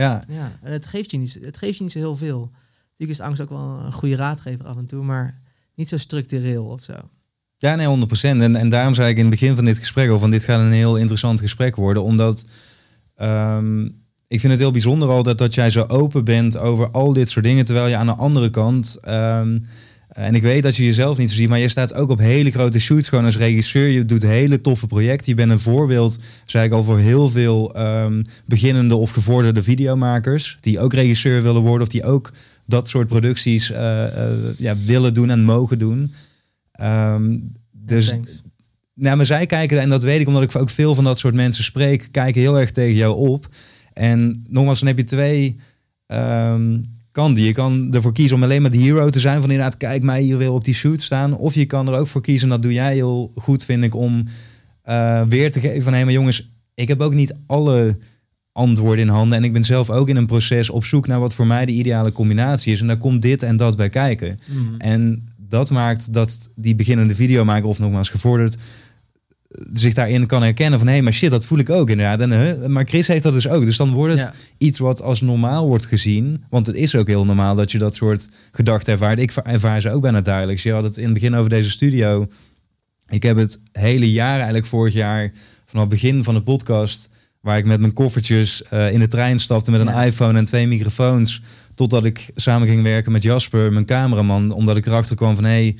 [0.00, 2.50] Ja, Ja, en het geeft je niet, het geeft je niet zo heel veel.
[2.90, 5.40] Natuurlijk is angst ook wel een goede raadgever af en toe, maar
[5.74, 6.94] niet zo structureel of zo.
[7.56, 8.10] Ja, nee, 100%.
[8.22, 10.60] En, en daarom zei ik in het begin van dit gesprek al van dit gaat
[10.60, 12.02] een heel interessant gesprek worden.
[12.02, 12.44] Omdat
[13.14, 13.84] ehm,
[14.28, 17.44] ik vind het heel bijzonder altijd dat jij zo open bent over al dit soort
[17.44, 17.64] dingen.
[17.64, 19.58] Terwijl je aan de andere kant, ehm,
[20.10, 22.50] en ik weet dat je jezelf niet zo ziet, maar je staat ook op hele
[22.50, 23.88] grote shoots gewoon als regisseur.
[23.88, 25.28] Je doet hele toffe projecten.
[25.28, 30.58] Je bent een voorbeeld, zei ik al, voor heel veel ehm, beginnende of gevorderde videomakers.
[30.60, 32.32] Die ook regisseur willen worden of die ook
[32.66, 36.14] dat soort producties eh, eh, ja, willen doen en mogen doen.
[36.72, 37.36] Ehm,
[37.72, 38.14] dus
[38.94, 41.34] nou, maar zij kijken, en dat weet ik omdat ik ook veel van dat soort
[41.34, 43.48] mensen spreek, kijken heel erg tegen jou op.
[43.92, 45.56] En nogmaals, dan heb je twee
[46.06, 46.78] ehm,
[47.12, 47.42] kanten.
[47.42, 50.22] Je kan ervoor kiezen om alleen maar de hero te zijn, van inderdaad, kijk mij
[50.22, 51.36] hier wil op die shoot staan.
[51.36, 53.94] Of je kan er ook voor kiezen, en dat doe jij heel goed, vind ik,
[53.94, 54.24] om
[54.82, 57.98] eh, weer te geven van, hé, maar jongens, ik heb ook niet alle
[58.52, 59.38] antwoorden in handen.
[59.38, 61.72] En ik ben zelf ook in een proces op zoek naar wat voor mij de
[61.72, 62.80] ideale combinatie is.
[62.80, 64.40] En daar komt dit en dat bij kijken.
[64.46, 64.74] Mm.
[64.78, 68.56] En dat maakt dat die beginnende videomaker, of nogmaals gevorderd,
[69.72, 72.20] zich daarin kan herkennen van hé, hey, maar shit, dat voel ik ook inderdaad.
[72.20, 73.64] En, huh, maar Chris heeft dat dus ook.
[73.64, 74.32] Dus dan wordt het Ja.
[74.58, 76.44] iets wat als normaal wordt gezien.
[76.50, 79.18] Want het is ook heel normaal dat je dat soort gedachten ervaart.
[79.18, 80.62] Ik va- ervaar ze ook bijna dagelijks.
[80.62, 82.26] Je had het in het begin over deze studio.
[83.08, 85.32] Ik heb het hele jaar, eigenlijk vorig jaar,
[85.64, 87.08] vanaf het begin van de podcast,
[87.40, 90.04] waar ik met mijn koffertjes eh, in de trein stapte met een Ja.
[90.04, 91.42] iPhone en twee microfoons.
[91.74, 94.50] Totdat ik samen ging werken met Jasper, mijn cameraman.
[94.52, 95.76] Omdat ik erachter kwam van hé, hey,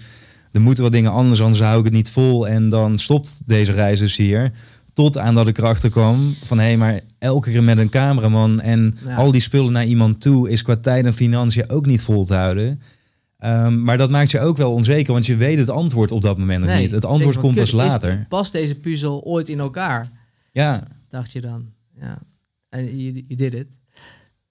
[0.53, 2.49] er moeten wat dingen anders, anders hou ik het niet vol.
[2.49, 4.53] En dan stopt deze reis dus hier.
[4.93, 8.61] Tot aan dat ik erachter kwam van hé, hey, maar elke keer met een cameraman
[8.61, 9.15] en Ja.
[9.17, 12.35] al die spullen naar iemand toe is qua tijd en financiën ook niet vol te
[12.35, 12.81] houden.
[13.39, 16.39] Ehm, maar dat maakt je ook wel onzeker, want je weet het antwoord op dat
[16.39, 16.91] moment nog Nee, niet.
[16.91, 18.27] Het antwoord komt pas later.
[18.29, 20.09] Past deze puzzel ooit in elkaar?
[20.53, 20.83] Ja.
[21.09, 21.65] Dacht je dan.
[22.01, 22.19] Ja.
[22.69, 23.67] En je je did it.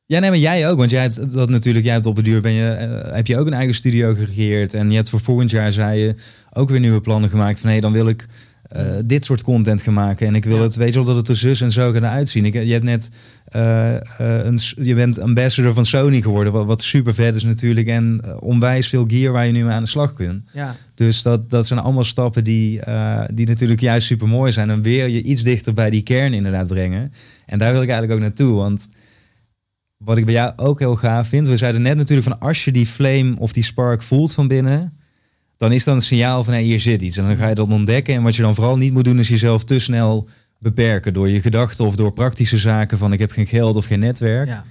[0.09, 0.77] Ja, nee, maar jij ook.
[0.77, 3.37] Want jij hebt dat natuurlijk, jij hebt op het duur ben je, eh, heb je
[3.37, 4.73] ook een eigen studio gecreëerd.
[4.73, 6.15] En je hebt voor volgend jaar, zei je,
[6.53, 7.59] ook weer nieuwe plannen gemaakt.
[7.59, 8.25] Van hé, dan wil ik
[8.69, 10.27] eh, dit soort content gaan maken.
[10.27, 10.61] En ik wil Ja.
[10.61, 12.45] het, weet je wel, dat het er zus en zo gaat uitzien.
[12.45, 13.09] Ik, je hebt net,
[13.45, 16.53] eh, een, je bent ambassador van Sony geworden.
[16.53, 17.87] Wat, wat super vet is natuurlijk.
[17.87, 20.43] En onwijs veel gear waar je nu mee aan de slag kunt.
[20.53, 20.75] Ja.
[20.95, 22.79] Dus dat, dat zijn allemaal stappen die,
[23.33, 24.69] die natuurlijk juist super mooi zijn.
[24.69, 27.13] En weer je iets dichter bij die kern inderdaad brengen.
[27.45, 28.55] En daar wil ik eigenlijk ook naartoe.
[28.55, 28.89] Want
[30.03, 31.47] wat ik bij jou ook heel gaaf vind.
[31.47, 34.93] We zeiden net natuurlijk van als je die flame of die spark voelt van binnen.
[35.57, 37.17] Dan is dat een signaal van hé, hier zit iets.
[37.17, 38.13] En dan ga je dat ontdekken.
[38.13, 41.13] En wat je dan vooral niet moet doen is jezelf te snel beperken.
[41.13, 44.47] Door je gedachten of door praktische zaken van ik heb geen geld of geen netwerk.
[44.47, 44.65] Ja.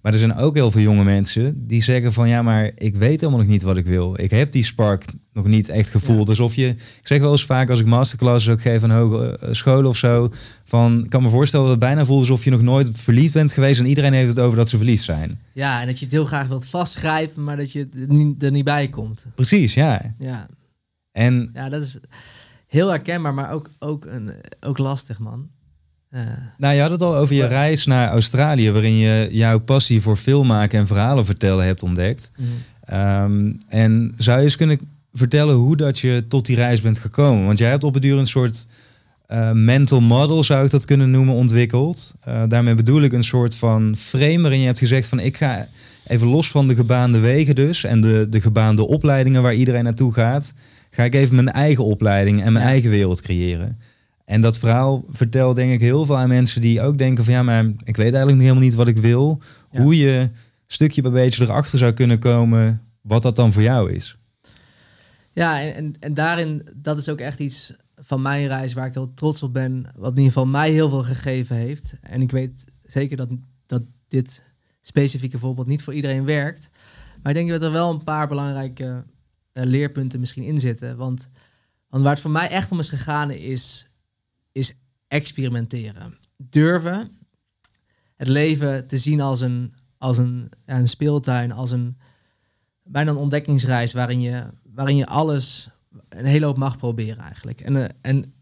[0.00, 3.20] Maar er zijn ook heel veel jonge mensen die zeggen van ja, maar ik weet
[3.20, 4.20] helemaal nog niet wat ik wil.
[4.20, 6.24] Ik heb die spark nog niet echt gevoeld.
[6.24, 6.30] Ja.
[6.30, 9.52] Alsof je, ik zeg wel eens vaak als ik masterclasses ook geef aan hoge eh,
[9.52, 10.32] scholen of zo,
[10.64, 13.80] van kan me voorstellen dat het bijna voelt alsof je nog nooit verliefd bent geweest
[13.80, 15.40] en iedereen heeft het over dat ze verliefd zijn.
[15.52, 17.88] ja, en dat je het heel graag wilt vastgrijpen, maar dat je
[18.38, 19.26] er niet bij komt.
[19.34, 20.12] Precies, ja.
[20.18, 20.48] Ja.
[21.12, 21.98] En Ja, dat is.
[22.66, 25.48] heel herkenbaar, maar ook, ook, een, ook lastig, man.
[26.14, 26.20] Uh,
[26.58, 30.16] nou, je had het al over je reis naar Australië, waarin je jouw passie voor
[30.16, 32.32] filmmaken en verhalen vertellen hebt ontdekt.
[32.36, 32.46] mm.
[32.84, 34.80] Ehm, en zou je eens kunnen
[35.12, 37.46] vertellen hoe dat je tot die reis bent gekomen?
[37.46, 38.66] Want jij hebt op het duur een soort
[39.32, 42.14] uh, mental model, zou ik dat kunnen noemen, ontwikkeld.
[42.28, 45.68] Uh, daarmee bedoel ik een soort van frame waarin je hebt gezegd van ik ga
[46.06, 50.12] even los van de gebaande wegen dus en de, de gebaande opleidingen waar iedereen naartoe
[50.12, 50.54] gaat,
[50.90, 52.70] ga ik even mijn eigen opleiding en mijn Ja.
[52.70, 53.78] eigen wereld creëren.
[54.30, 57.42] En dat verhaal vertelt denk ik heel veel aan mensen die ook denken van ja,
[57.42, 59.42] maar ik weet eigenlijk helemaal niet wat ik wil.
[59.70, 59.82] Ja.
[59.82, 60.28] Hoe je
[60.66, 64.16] stukje bij beetje erachter zou kunnen komen wat dat dan voor jou is.
[65.32, 68.94] Ja, en, en, en daarin, dat is ook echt iets van mijn reis waar ik
[68.94, 69.86] heel trots op ben.
[69.96, 71.92] Wat in ieder geval mij heel veel gegeven heeft.
[72.00, 73.28] En ik weet zeker dat,
[73.66, 74.42] dat dit
[74.82, 76.70] specifieke voorbeeld niet voor iedereen werkt.
[77.22, 79.04] Maar ik denk dat er wel een paar belangrijke
[79.52, 80.96] eh, leerpunten misschien in zitten.
[80.96, 81.28] Want,
[81.88, 83.89] want waar het voor mij echt om is gegaan is,
[84.52, 84.74] is
[85.08, 86.18] experimenteren.
[86.36, 87.18] Durven
[88.16, 91.96] het leven te zien als een, als een, een speeltuin, als een
[92.82, 95.70] bijna een ontdekkingsreis waarin je, waarin je alles,
[96.08, 97.60] een hele hoop mag proberen eigenlijk.
[97.60, 98.34] En, eh, en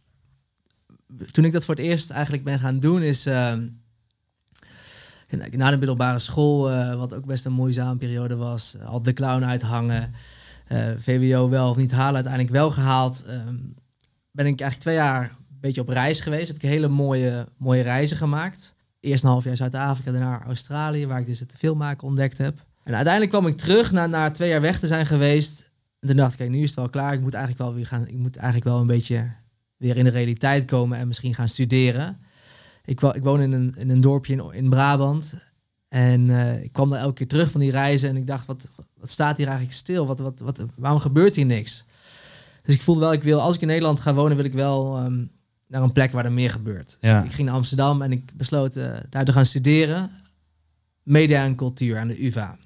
[1.33, 3.57] toen ik dat voor het eerst eigenlijk ben gaan doen, is eh,
[5.29, 9.45] na de middelbare school, eh, wat ook best een moeizame periode was, al de clown
[9.45, 10.15] uithangen,
[10.67, 13.25] eh, VWO wel of niet halen, uiteindelijk wel gehaald.
[13.25, 13.57] ehm,
[14.31, 16.47] ben ik eigenlijk twee jaar beetje op reis geweest.
[16.47, 18.75] Heb ik hele mooie, mooie reizen gemaakt.
[19.01, 22.65] Eerst een half jaar Zuid-Afrika, daarna Australië, waar ik dus het filmmaken ontdekt heb.
[22.85, 25.71] En uiteindelijk kwam ik terug na, na twee jaar weg te zijn geweest.
[26.01, 27.13] En toen dacht ik, kijk, nu is het wel klaar.
[27.13, 28.09] Ik moet eigenlijk wel weer gaan.
[28.09, 29.31] Ik moet eigenlijk wel een beetje
[29.77, 32.17] weer in de realiteit komen en misschien gaan studeren.
[32.85, 35.35] Ik, ik woon in een, in een dorpje in, in Brabant.
[35.89, 38.09] En eh, ik kwam daar elke keer terug van die reizen.
[38.09, 40.07] En ik dacht, wat, wat staat hier eigenlijk stil?
[40.07, 41.85] Wat, wat, wat, waarom gebeurt hier niks?
[42.63, 44.97] Dus ik voelde wel, ik wil, als ik in Nederland ga wonen, wil ik wel
[44.97, 45.25] ehm,
[45.69, 46.97] naar een plek waar er meer gebeurt.
[47.01, 47.23] Dus Ja.
[47.25, 50.11] ik ging naar Amsterdam en ik besloot eh, daar te gaan studeren.
[51.03, 52.59] Media en cultuur aan de UvA.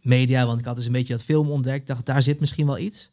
[0.00, 1.86] Media, want ik had dus een beetje dat film ontdekt.
[1.86, 3.10] Dacht, daar zit misschien wel iets.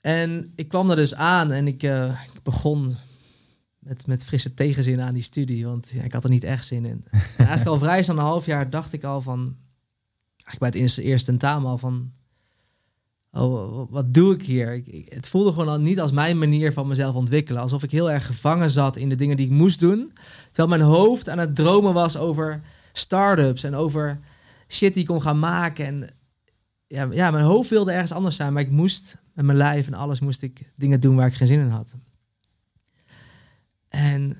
[0.00, 2.96] En ik kwam er dus aan en ik, eh, ik begon
[3.78, 5.66] met, met frisse tegenzin aan die studie.
[5.66, 7.04] Want ja, ik had er niet echt zin in.
[7.10, 9.56] En eigenlijk al vrij snel een half jaar dacht ik al van...
[10.36, 12.12] Eigenlijk bij het eerste, eerste tentamen al van...
[13.32, 14.82] Oh, wat doe ik hier?
[15.04, 17.62] Het voelde gewoon al niet als mijn manier van mezelf ontwikkelen.
[17.62, 20.12] Alsof ik heel erg gevangen zat in de dingen die ik moest doen.
[20.46, 22.62] Terwijl mijn hoofd aan het dromen was over
[22.92, 24.20] start-ups en over
[24.68, 25.86] shit die ik kon gaan maken.
[25.86, 26.10] En
[26.86, 29.94] ja, ja, mijn hoofd wilde ergens anders zijn, maar ik moest met mijn lijf en
[29.94, 31.94] alles moest ik dingen doen waar ik geen zin in had.
[33.88, 34.36] En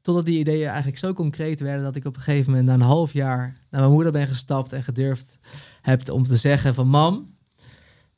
[0.00, 2.80] totdat die ideeën eigenlijk zo concreet werden dat ik op een gegeven moment na een
[2.80, 5.38] half jaar naar mijn moeder ben gestapt en gedurfd
[5.82, 7.31] heb om te zeggen van mam,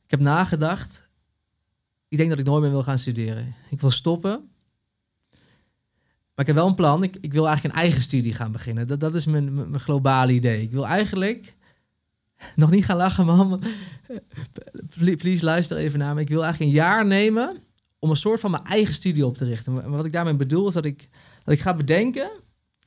[0.05, 1.03] ik heb nagedacht.
[2.07, 3.55] Ik denk dat ik nooit meer wil gaan studeren.
[3.69, 4.49] Ik wil stoppen.
[6.35, 7.03] Maar ik heb wel een plan.
[7.03, 8.87] Ik, ik wil eigenlijk een eigen studie gaan beginnen.
[8.87, 10.61] Dat, dat is mijn, mijn globale idee.
[10.61, 11.55] Ik wil eigenlijk...
[12.55, 13.59] Nog niet gaan lachen.
[14.97, 16.21] Please, please luister even naar me.
[16.21, 17.57] Ik wil eigenlijk een jaar nemen
[17.99, 19.73] om een soort van mijn eigen studie op te richten.
[19.73, 21.09] Maar wat ik daarmee bedoel is dat ik,
[21.43, 22.31] dat ik ga bedenken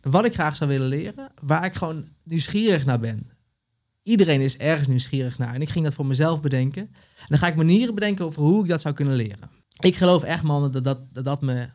[0.00, 1.30] wat ik graag zou willen leren.
[1.42, 3.30] Waar ik gewoon nieuwsgierig naar ben.
[4.02, 5.54] Iedereen is ergens nieuwsgierig naar.
[5.54, 6.90] En ik ging dat voor mezelf bedenken.
[7.28, 9.50] Dan ga ik manieren bedenken over hoe ik dat zou kunnen leren.
[9.78, 11.68] Ik geloof echt, man, dat dat, dat, dat me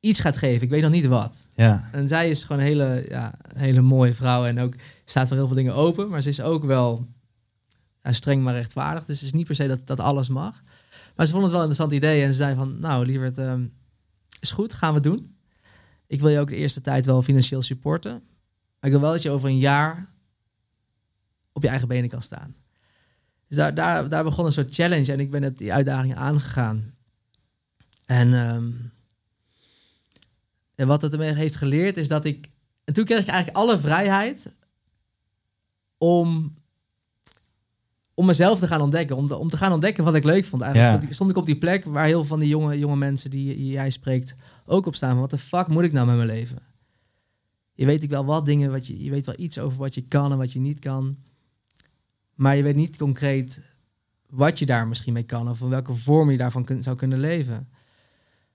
[0.00, 0.62] iets gaat geven.
[0.62, 1.46] Ik weet nog niet wat.
[1.54, 4.44] Ja, En zij is gewoon een hele, ja, een hele mooie vrouw.
[4.44, 6.08] En ook staat voor heel veel dingen open.
[6.08, 7.06] Maar ze is ook wel
[8.02, 9.04] ja, streng maar rechtvaardig.
[9.04, 10.62] Dus het is niet per se dat, dat alles mag.
[11.16, 12.22] Maar ze vond het wel een interessant idee.
[12.22, 13.66] En ze zei van, nou lieverd, ehm,
[14.40, 15.36] is goed, gaan we doen.
[16.06, 18.12] Ik wil je ook de eerste tijd wel financieel supporten.
[18.12, 20.08] Maar ik wil wel dat je over een jaar
[21.52, 22.54] op je eigen benen kan staan.
[23.48, 25.12] Dus daar, daar, daar begon een soort challenge.
[25.12, 26.94] En ik ben het, die uitdaging aangegaan.
[28.06, 28.34] En...
[28.34, 28.70] ehm,
[30.74, 32.50] en wat het me heeft geleerd is dat ik.
[32.84, 34.46] En toen kreeg ik eigenlijk alle vrijheid
[35.98, 36.56] om.
[38.14, 39.16] Om mezelf te gaan ontdekken.
[39.16, 40.62] Om, te- om te gaan ontdekken wat ik leuk vond.
[40.62, 41.12] Eigenlijk Ja.
[41.12, 43.90] Stond ik op die plek waar heel veel van die jonge, jonge mensen die jij
[43.90, 44.34] spreekt
[44.66, 45.18] ook op staan.
[45.20, 46.58] Wat de fuck moet ik nou met mijn leven?
[47.72, 50.02] Je weet ik wel wat dingen, wat je, je weet wel iets over wat je
[50.02, 51.16] kan en wat je niet kan.
[52.38, 53.60] Maar je weet niet concreet
[54.30, 55.48] wat je daar misschien mee kan.
[55.48, 57.68] Of in welke vorm je daarvan zou kunnen leven.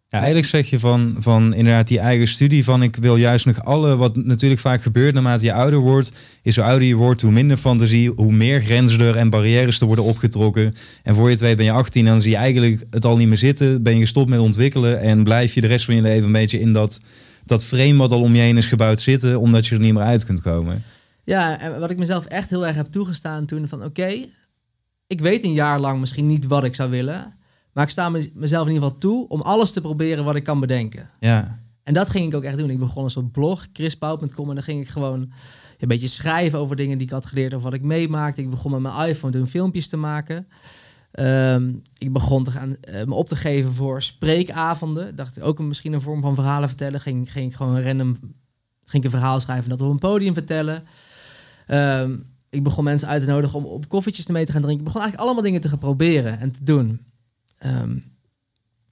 [0.07, 3.63] Ja, eigenlijk zeg je van, van inderdaad die eigen studie van ik wil juist nog
[3.65, 7.31] alle, wat natuurlijk vaak gebeurt naarmate je ouder wordt, is hoe ouder je wordt, hoe
[7.31, 10.75] minder fantasie, hoe meer grenzen er en barrières er worden opgetrokken.
[11.03, 13.17] En voor je het weet ben je 18 en dan zie je eigenlijk het al
[13.17, 16.01] niet meer zitten, ben je gestopt met ontwikkelen en blijf je de rest van je
[16.01, 17.01] leven een beetje in dat,
[17.45, 20.03] dat frame wat al om je heen is gebouwd zitten, omdat je er niet meer
[20.03, 20.83] uit kunt komen.
[21.23, 24.25] Ja, en wat ik mezelf echt heel erg heb toegestaan toen van oké,
[25.07, 27.33] ik weet een jaar lang misschien niet wat ik zou willen,
[27.73, 30.43] Maar ik sta me- mezelf in ieder geval toe om alles te proberen wat ik
[30.43, 31.09] kan bedenken.
[31.19, 31.57] Ja.
[31.83, 32.69] En dat ging ik ook echt doen.
[32.69, 34.49] Ik begon een soort blog, chrispauw.com.
[34.49, 35.31] En dan ging ik gewoon
[35.79, 38.41] een beetje schrijven over dingen die ik had geleerd of wat ik meemaakte.
[38.41, 40.47] Ik begon met mijn iPhone toen filmpjes te maken.
[41.11, 45.15] Ehm, ik begon te gaan, eh, me op te geven voor spreekavonden.
[45.15, 46.99] Dacht ik ook een, misschien een vorm van verhalen vertellen.
[47.01, 48.15] Ging, ging ik gewoon random
[48.85, 50.83] ging ik een verhaal schrijven en dat op een podium vertellen.
[51.67, 52.15] Ehm,
[52.49, 54.85] ik begon mensen uit te nodigen om op koffietjes mee te gaan drinken.
[54.85, 57.05] Ik begon eigenlijk allemaal dingen te gaan proberen en te doen.
[57.57, 57.97] Ehm,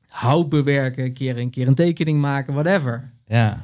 [0.08, 3.10] hout bewerken, een keer een keer een tekening maken, whatever.
[3.28, 3.62] Ja.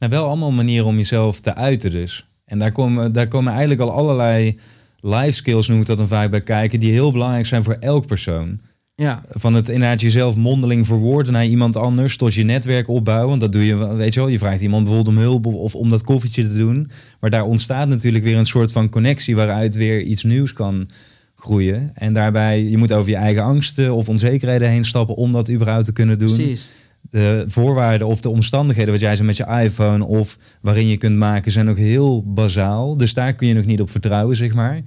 [0.00, 2.26] Nou, wel allemaal manieren om jezelf te uiten dus.
[2.44, 4.58] En daar komen, daar komen eigenlijk al allerlei
[5.00, 8.06] life skills, noem ik dat dan vaak bij kijken, die heel belangrijk zijn voor elk
[8.06, 8.60] persoon.
[9.00, 13.28] Ja, Van het inderdaad jezelf mondeling verwoorden naar iemand anders, tot je netwerk opbouwen.
[13.28, 15.90] Want dat doe je, weet je wel, je vraagt iemand bijvoorbeeld om hulp of om
[15.90, 16.90] dat koffietje te doen.
[17.20, 20.88] Maar daar ontstaat natuurlijk weer een soort van connectie waaruit weer iets nieuws kan
[21.36, 21.90] groeien.
[21.94, 25.84] En daarbij, je moet over je eigen angsten of onzekerheden heen stappen om dat überhaupt
[25.84, 26.34] te kunnen doen.
[26.34, 26.72] precies.
[27.10, 31.16] de voorwaarden of de omstandigheden, wat jij zei met je iPhone of waarin je kunt
[31.16, 32.96] maken, zijn ook heel bazaal.
[32.96, 34.80] Dus daar kun je nog niet op vertrouwen, zeg maar.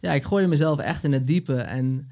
[0.00, 1.54] Ja, ik gooide mezelf echt in het diepe.
[1.54, 2.08] En,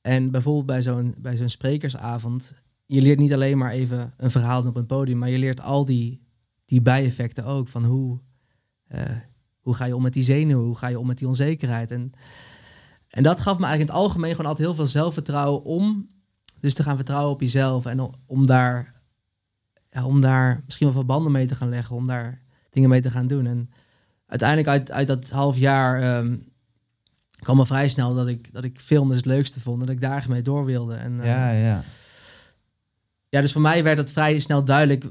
[0.00, 2.54] en bijvoorbeeld bij zo'n, bij zo'n sprekersavond,
[2.86, 5.84] je leert niet alleen maar even een verhaal op een podium, maar je leert al
[5.84, 6.22] die,
[6.64, 7.68] die bijeffecten ook.
[7.68, 8.20] Van hoe,
[8.86, 9.02] eh,
[9.60, 11.90] hoe ga je om met die zenuwen, hoe ga je om met die onzekerheid.
[11.90, 12.12] En,
[13.08, 16.06] en dat gaf me eigenlijk in het algemeen gewoon altijd heel veel zelfvertrouwen om
[16.60, 19.02] dus te gaan vertrouwen op jezelf en om daar,
[20.04, 23.26] om daar misschien wel verbanden mee te gaan leggen, om daar dingen mee te gaan
[23.26, 23.46] doen.
[23.46, 23.70] En
[24.26, 26.36] uiteindelijk uit, uit dat half jaar ehm,
[27.40, 29.80] kwam al vrij snel dat ik, dat ik filmen het leukste vond.
[29.80, 30.94] Dat ik daar echt mee door wilde.
[30.94, 31.82] En, eh, Ja, ja.
[33.28, 35.04] ja, dus voor mij werd het vrij snel duidelijk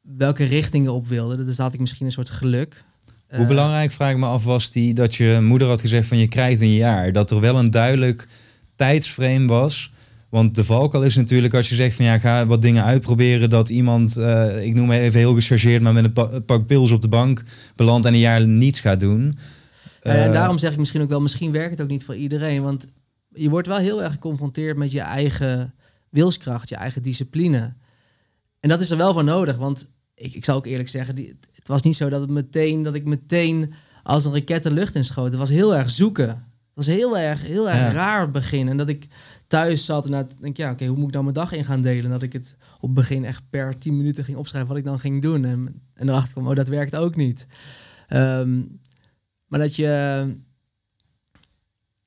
[0.00, 1.44] welke richting ik op wilde.
[1.44, 2.84] Dus had ik misschien een soort geluk.
[3.30, 6.18] Hoe Eh, belangrijk, vraag ik me af, was die dat je moeder had gezegd van
[6.18, 7.12] je krijgt een jaar.
[7.12, 8.28] Dat er wel een duidelijk
[8.76, 9.90] tijdsframe was.
[10.28, 13.50] Want de valkuil is natuurlijk als je zegt van ja, ga wat dingen uitproberen.
[13.50, 17.00] Dat iemand, eh, ik noem even heel gechargeerd, maar met een pa- pak pils op
[17.00, 17.42] de bank
[17.76, 19.38] belandt en een jaar niets gaat doen.
[20.06, 22.16] Ja, en Eh, daarom zeg ik misschien ook wel, misschien werkt het ook niet voor
[22.16, 22.62] iedereen.
[22.62, 22.86] Want
[23.28, 25.74] je wordt wel heel erg geconfronteerd met je eigen
[26.10, 27.74] wilskracht, je eigen discipline.
[28.60, 29.56] En dat is er wel voor nodig.
[29.56, 32.82] Want ik, ik zal ook eerlijk zeggen, die, het was niet zo dat, het meteen,
[32.82, 35.26] dat ik meteen als een raket de lucht inschoot.
[35.30, 36.28] Het was heel erg zoeken.
[36.28, 37.92] Het was heel erg, heel erg Ja.
[37.92, 38.68] raar begin.
[38.68, 39.06] En dat ik
[39.46, 41.80] thuis zat en dat denk ja, oké, hoe moet ik dan mijn dag in gaan
[41.80, 42.04] delen?
[42.04, 44.84] En dat ik het op het begin echt per 10 minuten ging opschrijven wat ik
[44.84, 45.44] dan ging doen.
[45.44, 47.46] En, en erachter kwam, oh, dat werkt ook niet.
[48.08, 48.60] Ehm,
[49.46, 49.86] maar dat je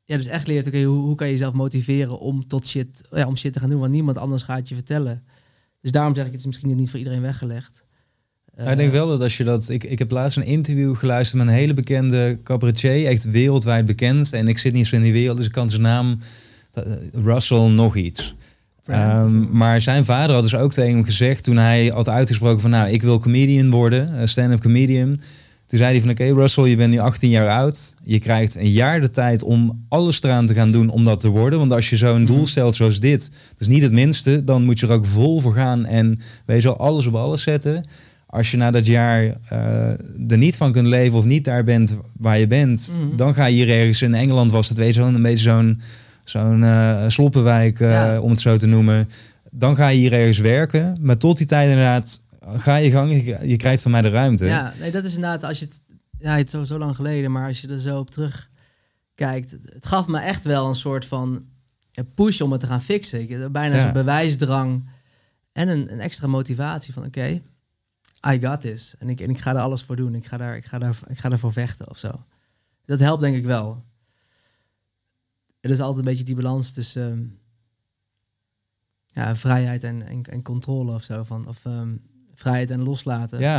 [0.06, 3.28] ja, dus echt leert, oké, hoe, hoe kan je jezelf motiveren om tot shit, ja,
[3.28, 5.23] om shit te gaan doen, want niemand anders gaat je vertellen.
[5.82, 7.84] Dus daarom zeg ik, het is misschien niet voor iedereen weggelegd.
[8.58, 9.69] Ik denk Eh, wel dat als je dat.
[9.69, 14.34] Ik, ik heb laatst een interview geluisterd met een hele bekende cabaretier, echt wereldwijd bekend.
[14.34, 16.19] En ik zit niet zo in die wereld, dus ik kan zijn naam.
[16.73, 16.84] eh,
[17.23, 18.36] Russell nog iets.
[18.86, 22.69] Ehm, maar zijn vader had dus ook tegen hem gezegd toen hij had uitgesproken van
[22.69, 25.19] nou, ik wil comedian worden, eh, stand-up comedian.
[25.69, 27.93] Toen zei hij van oké Russell, je bent nu 18 jaar oud.
[28.03, 31.27] Je krijgt een jaar de tijd om alles eraan te gaan doen om dat te
[31.27, 31.60] worden.
[31.60, 32.45] Want als je zo'n doel Mhm.
[32.45, 35.86] stelt zoals dit, dus niet het minste, dan moet je er ook vol voor gaan
[35.86, 37.86] en weet je wel, alles op alles zetten.
[38.25, 39.60] Als je na dat jaar eh,
[40.27, 43.15] er niet van kunt leven of niet daar bent waar je bent, Mhm.
[43.15, 45.82] dan ga je hier ergens in Engeland was het weet je wel, een beetje zo'n
[46.23, 48.19] zo'n eh, sloppenwijk, eh, Ja.
[48.19, 49.10] om het zo te noemen.
[49.51, 50.97] Dan ga je hier ergens werken.
[51.01, 52.21] Maar tot die tijd inderdaad,
[52.57, 53.12] ga je gang.
[53.12, 54.45] Je, je krijgt van mij de ruimte.
[54.45, 55.81] Ja, nee, dat is inderdaad, als je het,
[56.19, 58.49] ja, het zo, zo lang geleden, maar als je er zo op terug
[59.15, 61.45] kijkt, het gaf me echt wel een soort van
[62.15, 63.21] push om het te gaan fixen.
[63.21, 63.81] Ik, bijna Ja.
[63.81, 64.89] zo'n bewijsdrang
[65.51, 67.41] en een, een extra motivatie van, oké,
[68.27, 68.95] I got this.
[68.97, 70.15] En ik, en ik ga er alles voor doen.
[70.15, 72.23] Ik ga, daar, ik, ga daar, ik ga daarvoor vechten of zo.
[72.85, 73.83] Dat helpt denk ik wel.
[75.62, 77.25] Het is altijd een beetje die balans tussen ehm,
[79.25, 81.23] ja, vrijheid en, en, en controle of zo.
[81.23, 81.95] Van, of ehm,
[82.39, 83.39] vrijheid en loslaten.
[83.39, 83.58] Ja.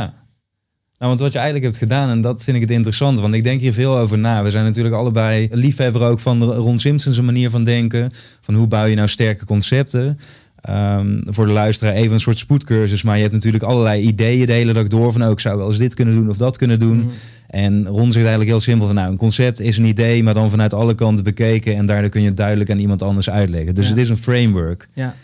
[0.97, 3.43] Nou, want wat je eigenlijk hebt gedaan, en dat vind ik het interessant, want ik
[3.43, 4.43] denk hier veel over na.
[4.43, 8.11] We zijn natuurlijk allebei liefhebber ook van de Ron Simpsons manier van denken.
[8.41, 10.19] Van hoe bouw je nou sterke concepten.
[10.61, 14.53] Ehm, voor de luisteraar even een soort spoedcursus, maar je hebt natuurlijk allerlei ideeën de
[14.53, 15.11] hele dag door.
[15.11, 16.97] Van, oh, ik zou wel eens dit kunnen doen of dat kunnen doen.
[16.97, 17.09] Mm.
[17.47, 20.49] En Ron zegt eigenlijk heel simpel van, nou, een concept is een idee, maar dan
[20.49, 21.75] vanuit alle kanten bekeken.
[21.75, 23.75] En daardoor kun je het duidelijk aan iemand anders uitleggen.
[23.75, 23.91] Dus Ja.
[23.91, 24.87] het is een framework.
[24.93, 25.15] Ja.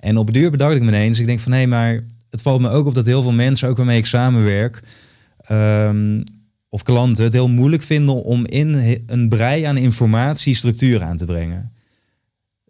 [0.00, 2.04] En op het duur bedacht ik me ineens, ik denk van, hé, maar
[2.36, 4.82] het valt me ook op dat heel veel mensen, ook waarmee ik samenwerk,
[5.36, 6.22] ehm,
[6.68, 11.24] of klanten, het heel moeilijk vinden om in een brei aan informatie structuur aan te
[11.24, 11.72] brengen.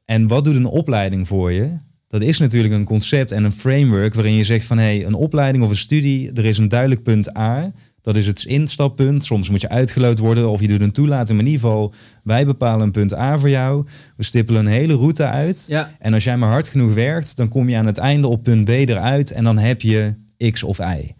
[0.04, 1.76] En wat doet een opleiding voor je?
[2.08, 5.14] Dat is natuurlijk een concept en een framework waarin je zegt van hé, hey, een
[5.14, 7.72] opleiding of een studie, er is een duidelijk punt A.
[8.06, 9.24] Dat is het instappunt.
[9.24, 11.38] Soms moet je uitgeloot worden of je doet een toelating.
[11.38, 13.86] Maar in ieder geval, wij bepalen een punt A voor jou.
[14.16, 15.64] We stippelen een hele route uit.
[15.68, 18.42] Ja, En als jij maar hard genoeg werkt, dan kom je aan het einde op
[18.42, 20.14] punt B eruit en dan heb je
[20.50, 21.14] X of Y.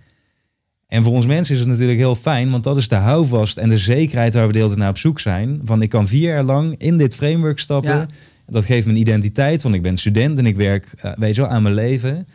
[0.87, 3.68] En voor ons mensen is het natuurlijk heel fijn, want dat is de houvast en
[3.68, 5.61] de zekerheid waar we de hele tijd naar op zoek zijn.
[5.64, 7.91] Van ik kan vier jaar lang in dit framework stappen.
[7.91, 8.07] Ja.
[8.47, 11.41] Dat geeft me een identiteit, want ik ben student en ik werk, eh, weet je
[11.41, 12.26] wel, aan mijn leven.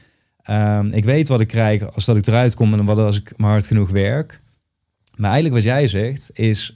[0.51, 3.37] Ehm, ik weet wat ik krijg als dat ik eruit kom en wat als ik
[3.37, 4.41] maar hard genoeg werk.
[5.15, 6.75] Maar eigenlijk wat jij zegt is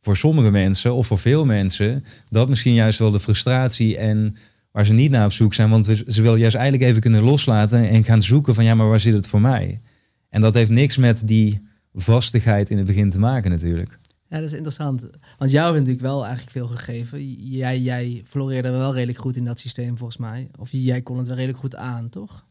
[0.00, 4.36] voor sommige mensen of voor veel mensen dat misschien juist wel de frustratie en
[4.72, 5.70] waar ze niet naar op zoek zijn.
[5.70, 9.00] Want ze willen juist eigenlijk even kunnen loslaten en gaan zoeken van ja, maar waar
[9.00, 9.80] zit het voor mij?
[10.28, 13.98] En dat heeft niks met die vastigheid in het begin te maken natuurlijk.
[14.28, 15.00] ja, dat is interessant.
[15.38, 17.34] Want jou heeft natuurlijk wel eigenlijk veel gegeven.
[17.48, 20.48] Jij, jij floreerde wel redelijk goed in dat systeem volgens mij.
[20.58, 22.48] Of jij kon het wel redelijk goed aan, toch?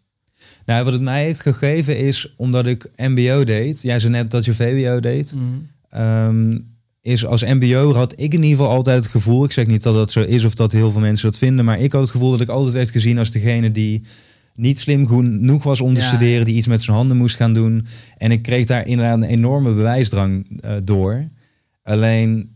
[0.66, 3.82] Nou, wat het mij heeft gegeven is omdat ik MBO deed.
[3.82, 5.36] Jij zei net dat je VWO deed.
[5.36, 5.46] Mhm.
[5.90, 6.58] Ehm,
[7.02, 9.44] is als MBO had ik in ieder geval altijd het gevoel.
[9.44, 11.66] Ik zeg niet dat dat zo is of dat heel veel mensen dat vinden.
[11.66, 14.02] Maar ik had het gevoel dat ik altijd werd gezien als degene die
[14.56, 16.46] niet slim genoeg was om te Ja, studeren.
[16.46, 17.86] Die iets met zijn handen moest gaan doen.
[18.18, 21.28] En ik kreeg daar inderdaad een enorme bewijsdrang eh, door.
[21.84, 22.56] Alleen,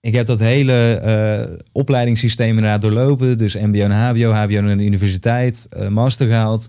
[0.00, 3.38] ik heb dat hele eh, opleidingssysteem inderdaad doorlopen.
[3.38, 6.68] Dus MBO naar HBO, HBO naar de universiteit, eh, master gehaald.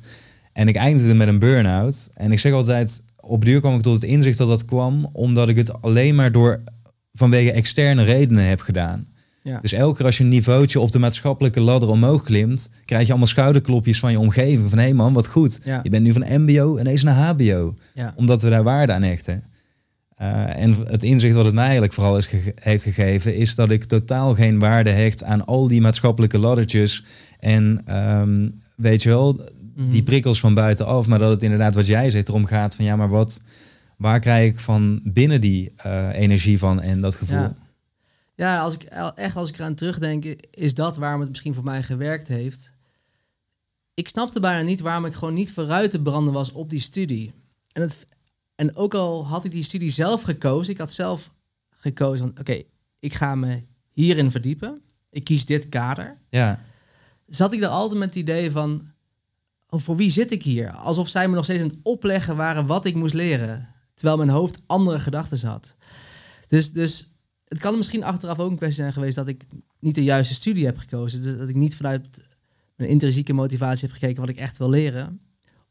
[0.53, 2.09] En ik eindigde met een burn-out.
[2.13, 5.49] En ik zeg altijd, op duur kwam ik tot het inzicht dat dat kwam omdat
[5.49, 6.61] ik het alleen maar door
[7.13, 9.07] vanwege externe redenen heb gedaan.
[9.43, 9.59] Ja.
[9.61, 13.09] Dus elke keer als je een niveautje op de maatschappelijke ladder omhoog klimt, krijg je
[13.09, 14.69] allemaal schouderklopjes van je omgeving.
[14.69, 15.59] Van hé hey man, wat goed.
[15.63, 15.79] Ja.
[15.83, 17.75] Je bent nu van MBO en eens naar HBO.
[17.93, 18.13] Ja.
[18.15, 19.43] Omdat we daar waarde aan hechten.
[20.15, 23.83] Eh, en het inzicht wat het mij eigenlijk vooral is heeft gegeven, is dat ik
[23.83, 27.03] totaal geen waarde hecht aan al die maatschappelijke laddertjes.
[27.39, 29.39] En ehm, weet je wel.
[29.75, 31.07] Die prikkels van buitenaf.
[31.07, 33.41] Maar dat het inderdaad wat jij zegt erom gaat van ja, maar wat,
[33.97, 37.39] waar krijg ik van binnen die eh, energie van en dat gevoel?
[37.39, 37.55] Ja.
[38.35, 38.83] Ja, als ik
[39.15, 42.73] echt als ik eraan terugdenk, is dat waarom het misschien voor mij gewerkt heeft.
[43.93, 47.33] Ik snapte bijna niet waarom ik gewoon niet vooruit te branden was op die studie.
[47.71, 48.05] En, het,
[48.55, 51.31] en ook al had ik die studie zelf gekozen, ik had zelf
[51.69, 52.61] gekozen van oké,
[52.99, 53.61] ik ga me
[53.91, 54.81] hierin verdiepen.
[55.09, 56.17] Ik kies dit kader.
[56.29, 56.59] Ja,
[57.27, 58.90] Zat ik er altijd met het idee van,
[59.79, 60.71] voor wie zit ik hier?
[60.71, 63.67] Alsof zij me nog steeds aan het opleggen waren wat ik moest leren.
[63.93, 65.75] Terwijl mijn hoofd andere gedachten had.
[66.47, 67.13] Dus, dus
[67.47, 69.45] het kan misschien achteraf ook een kwestie zijn geweest dat ik
[69.79, 71.21] niet de juiste studie heb gekozen.
[71.21, 72.07] Dus dat ik niet vanuit
[72.75, 75.21] mijn intrinsieke motivatie heb gekeken wat ik echt wil leren.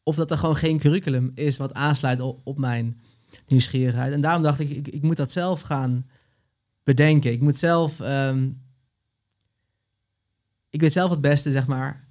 [0.02, 3.00] Of dat er gewoon geen curriculum is wat aansluit op, mijn
[3.46, 4.12] nieuwsgierigheid.
[4.12, 6.06] En daarom dacht ik, ik, ik moet dat zelf gaan
[6.82, 7.32] bedenken.
[7.32, 8.00] Ik moet zelf...
[8.00, 8.48] ehm,
[10.70, 12.04] ik weet zelf het beste, zeg maar,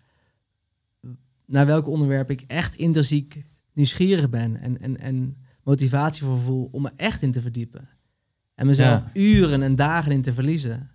[1.50, 3.44] naar welke onderwerp ik echt intrinsiek
[3.74, 7.90] nieuwsgierig ben en, en, en motivatie voor voel om me echt in te verdiepen.
[8.56, 9.12] En mezelf Ja.
[9.14, 10.90] uren en dagen in te verliezen.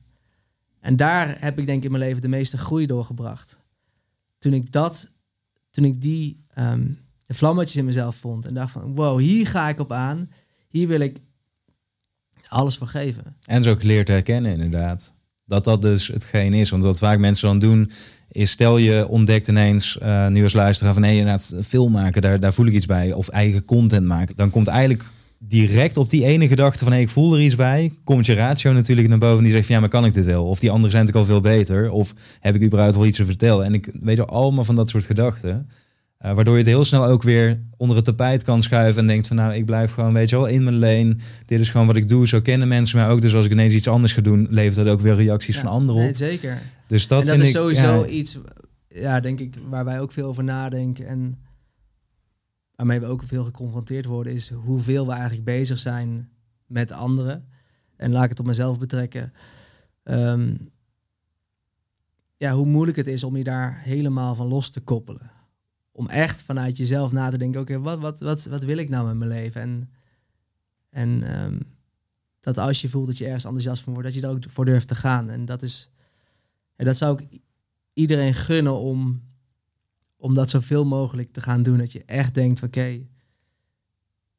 [0.81, 3.59] En daar heb ik denk ik in mijn leven de meeste groei doorgebracht.
[4.39, 5.11] Toen ik dat,
[5.71, 6.93] toen ik die ehm,
[7.27, 10.31] de vlammetjes in mezelf vond en dacht van, wow, hier ga ik op aan.
[10.69, 11.21] Hier wil ik
[12.49, 13.37] alles voor geven.
[13.45, 15.15] en zo geleerd herkennen inderdaad.
[15.47, 16.71] Dat dat dus hetgeen is.
[16.71, 17.91] Want wat vaak mensen dan doen,
[18.31, 22.23] is stel je ontdekt ineens, eh, nu als luisteraar, van nee, inderdaad, een film maken,
[22.23, 23.13] daar, daar voel ik iets bij.
[23.13, 24.37] Of eigen content maken.
[24.37, 25.05] Dan komt eigenlijk
[25.39, 28.73] direct op die ene gedachte van hey, ik voel er iets bij, komt je ratio
[28.73, 30.45] natuurlijk naar boven die zegt van ja, maar kan ik dit wel?
[30.45, 31.91] Of die anderen zijn natuurlijk al veel beter.
[31.91, 33.65] Of heb ik überhaupt wel iets te vertellen?
[33.65, 35.69] En ik weet wel allemaal van dat soort gedachten.
[36.25, 39.27] Eh, waardoor je het heel snel ook weer onder het tapijt kan schuiven en denkt
[39.27, 41.17] van nou, ik blijf gewoon, weet je wel, in mijn lane.
[41.47, 42.29] Dit is gewoon wat ik doe.
[42.29, 43.21] Zo kennen mensen mij ook.
[43.21, 45.71] Dus als ik ineens iets anders ga doen, levert dat ook weer reacties Ja, van
[45.71, 46.07] anderen op.
[46.07, 46.63] Nee, zeker.
[46.87, 48.39] Dus dat en dat vind is ik sowieso ja, iets,
[48.89, 51.39] ja, denk ik, waar wij ook veel over nadenken en
[52.77, 56.29] waarmee we ook veel geconfronteerd worden, is hoeveel we eigenlijk bezig zijn
[56.67, 57.49] met anderen.
[57.97, 59.33] En laat ik het op mezelf betrekken.
[60.03, 60.55] Ehm,
[62.37, 65.34] ja, hoe moeilijk het is om je daar helemaal van los te koppelen.
[65.97, 69.07] Om echt vanuit jezelf na te denken, oké, wat, wat, wat, wat wil ik nou
[69.07, 69.61] met mijn leven?
[69.61, 69.91] En,
[70.91, 71.61] en ehm,
[72.41, 74.65] dat als je voelt dat je ergens enthousiast van wordt, dat je daar ook voor
[74.65, 75.31] durft te gaan.
[75.31, 75.91] En dat is,
[76.77, 77.41] en dat zou ik
[77.93, 79.23] iedereen gunnen om,
[80.17, 81.79] om dat zoveel mogelijk te gaan doen.
[81.79, 83.07] Dat je echt denkt, oké,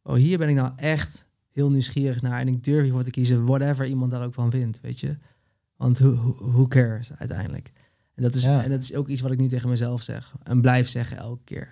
[0.04, 2.40] oh, hier ben ik nou echt heel nieuwsgierig naar.
[2.40, 5.18] En ik durf hiervoor te kiezen, whatever iemand daar ook van vindt, weet je.
[5.76, 7.72] Want who who cares uiteindelijk?
[8.16, 8.64] En dat, is, Ja.
[8.64, 10.34] en dat is ook iets wat ik nu tegen mezelf zeg.
[10.44, 11.68] En blijf zeggen elke keer.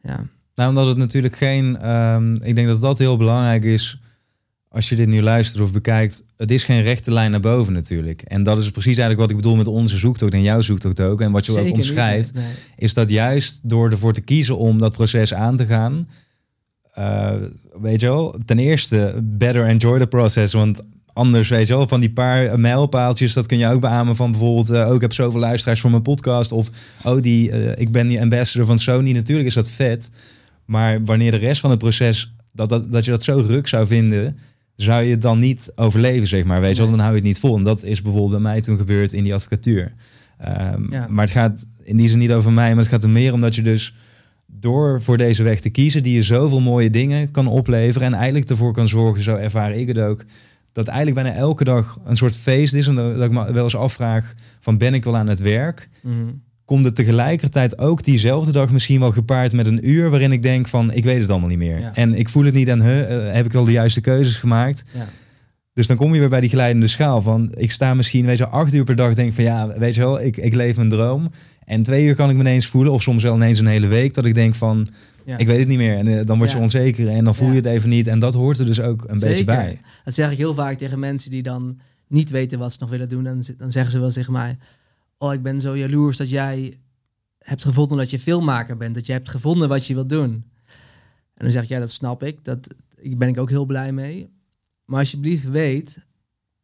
[0.00, 1.76] Ja, Nou, omdat het natuurlijk geen.
[1.78, 3.98] ehm, ik denk dat dat heel belangrijk is.
[4.68, 6.24] Als je dit nu luistert of bekijkt.
[6.36, 8.22] Het is geen rechte lijn naar boven natuurlijk.
[8.22, 11.20] En dat is precies eigenlijk wat ik bedoel met onze zoektocht en jouw zoektocht ook.
[11.20, 12.34] En wat je Zeker ook omschrijft.
[12.34, 12.44] nee.
[12.76, 16.08] Is dat juist door ervoor te kiezen om dat proces aan te gaan.
[16.94, 17.34] eh,
[17.80, 20.82] weet je wel, ten eerste better enjoy the process, want
[21.14, 24.70] anders, weet je wel, van die paar mijlpaaltjes, dat kun je ook beamen van bijvoorbeeld,
[24.70, 26.70] uh, oh, ik heb zoveel luisteraars voor mijn podcast, of
[27.02, 29.12] oh, die, uh, ik ben die ambassador van Sony.
[29.12, 30.10] Natuurlijk is dat vet,
[30.64, 33.86] maar wanneer de rest van het proces, dat, dat, dat je dat zo ruk zou
[33.86, 34.38] vinden,
[34.76, 36.60] zou je het dan niet overleven, zeg maar.
[36.60, 37.56] Weet je wel, dan hou je het niet vol.
[37.56, 39.92] En dat is bijvoorbeeld bij mij toen gebeurd in die advocatuur.
[40.72, 41.06] Um, ja.
[41.08, 43.40] Maar het gaat in die zin niet over mij, maar het gaat er meer om
[43.40, 43.94] dat je dus
[44.46, 48.50] door voor deze weg te kiezen, die je zoveel mooie dingen kan opleveren en eigenlijk
[48.50, 50.24] ervoor kan zorgen, zo ervaar ik het ook,
[50.74, 52.86] dat eigenlijk bijna elke dag een soort feest is.
[52.86, 55.88] En dat ik me wel eens afvraag van ben ik wel aan het werk?
[56.02, 60.42] Mm Komt het tegelijkertijd ook diezelfde dag misschien wel gepaard met een uur waarin ik
[60.42, 61.90] denk van ik weet het allemaal niet meer.
[61.94, 64.84] En ik voel het niet en uh, heb ik wel de juiste keuzes gemaakt?
[64.92, 65.08] Ja.
[65.72, 68.46] Dus dan kom je weer bij die glijdende schaal van ik sta misschien weet je,
[68.46, 71.30] acht uur per dag denk van ja weet je wel ik, ik leef mijn droom.
[71.64, 74.14] En twee uur kan ik me ineens voelen of soms wel ineens een hele week
[74.14, 74.88] dat ik denk van
[75.24, 75.38] ja.
[75.38, 75.96] Ik weet het niet meer.
[75.96, 78.06] En uh, dan word je onzeker en dan voel je het even niet.
[78.06, 79.80] En dat hoort er dus ook een beetje bij.
[80.04, 83.08] Dat zeg ik heel vaak tegen mensen die dan niet weten wat ze nog willen
[83.08, 83.26] doen.
[83.26, 84.58] En dan zeggen ze wel tegen mij:
[85.18, 86.78] Oh, ik ben zo jaloers dat jij
[87.38, 88.94] hebt gevonden dat je filmmaker bent.
[88.94, 90.30] Dat je hebt gevonden wat je wilt doen.
[91.34, 92.44] En dan zeg ik: Ja, dat snap ik.
[92.44, 94.32] Dat ben ik ook heel blij mee.
[94.84, 95.98] Maar alsjeblieft weet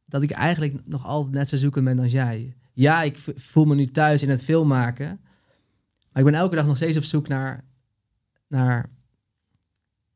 [0.06, 2.54] dat ik eigenlijk nog altijd net zo zoekend ben als jij.
[2.72, 5.20] Ja, ik voel me nu thuis in het filmmaken.
[6.12, 7.64] Maar ik ben elke dag nog steeds op zoek naar
[8.48, 8.90] naar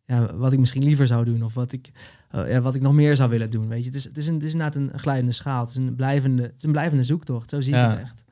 [0.06, 1.90] ja, wat ik misschien liever zou doen of wat ik,
[2.34, 3.68] uh, ja, wat ik nog meer zou willen doen.
[3.68, 5.60] Weet je, het is, het is, een, het is inderdaad een, glijdende schaal.
[5.60, 7.50] Het is een blijvende, het is een blijvende zoektocht.
[7.50, 8.24] Zo zie ik het echt.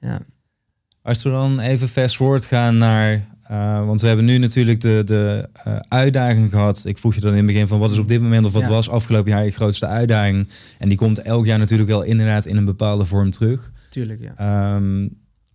[0.00, 0.20] Ja.
[1.02, 5.02] Als we dan even fast forward gaan naar, uh, want we hebben nu natuurlijk de,
[5.04, 6.82] de uh, uitdaging gehad.
[6.84, 8.66] Ik vroeg je dan in het begin van wat is op dit moment of wat
[8.66, 10.48] was afgelopen jaar je grootste uitdaging?
[10.78, 13.72] En die komt elk jaar natuurlijk wel inderdaad in een bepaalde vorm terug.
[13.90, 14.74] Tuurlijk, ja.
[14.74, 15.10] Um,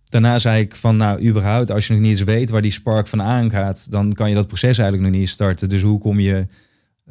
[0.08, 3.08] daarna zei ik van, nou, überhaupt, als je nog niet eens weet waar die spark
[3.08, 5.68] van aangaat, dan kan je dat proces eigenlijk nog niet starten.
[5.68, 6.46] Dus hoe kom je,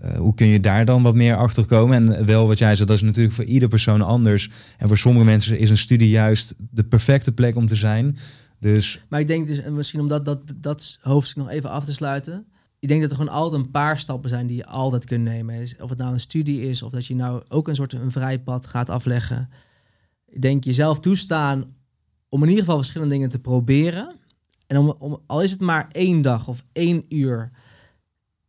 [0.03, 1.95] uh, hoe kun je daar dan wat meer achter komen?
[1.95, 4.49] En wel wat jij zei, dat is natuurlijk voor ieder persoon anders.
[4.77, 8.17] En voor sommige mensen is een studie juist de perfecte plek om te zijn.
[8.61, 9.03] Dus...
[9.09, 11.93] Maar ik denk dus, en misschien om dat, dat, dat hoofdstuk nog even af te
[11.93, 12.45] sluiten.
[12.79, 15.67] Ik denk dat er gewoon altijd een paar stappen zijn die je altijd kunt nemen.
[15.79, 18.39] Of het nou een studie is, of dat je nou ook een soort een vrij
[18.39, 19.49] pad gaat afleggen.
[20.27, 21.75] Ik denk jezelf toestaan
[22.29, 24.15] om in ieder geval verschillende dingen te proberen.
[24.67, 27.51] En om, om, al is het maar één dag of één uur.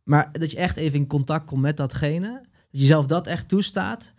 [0.03, 2.41] Maar dat je echt even in contact komt met datgene.
[2.71, 4.13] Dat je zelf dat echt toestaat.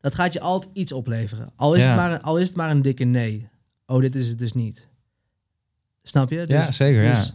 [0.00, 1.52] Dat gaat je altijd iets opleveren.
[1.56, 3.48] Al is, het, maar, al is het maar een dikke nee.
[3.86, 4.89] Oh, dit is het dus niet.
[6.10, 6.46] Snap je?
[6.46, 7.08] Dus, ja, zeker.
[7.08, 7.34] Dus,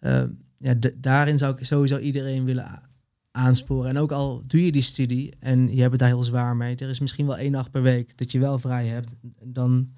[0.00, 0.22] ja.
[0.22, 2.82] Uh, ja, daarin zou ik sowieso iedereen willen
[3.30, 3.90] aansporen.
[3.90, 6.76] En ook al doe je die studie en je hebt het daar heel zwaar mee.
[6.76, 9.12] Er is misschien wel één nacht per week dat je wel vrij hebt.
[9.42, 9.88] Dan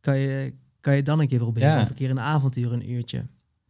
[0.00, 1.68] kan je, kan je dan een keer proberen.
[1.68, 1.82] Ja.
[1.82, 3.26] Of een keer een avontuur, een uurtje.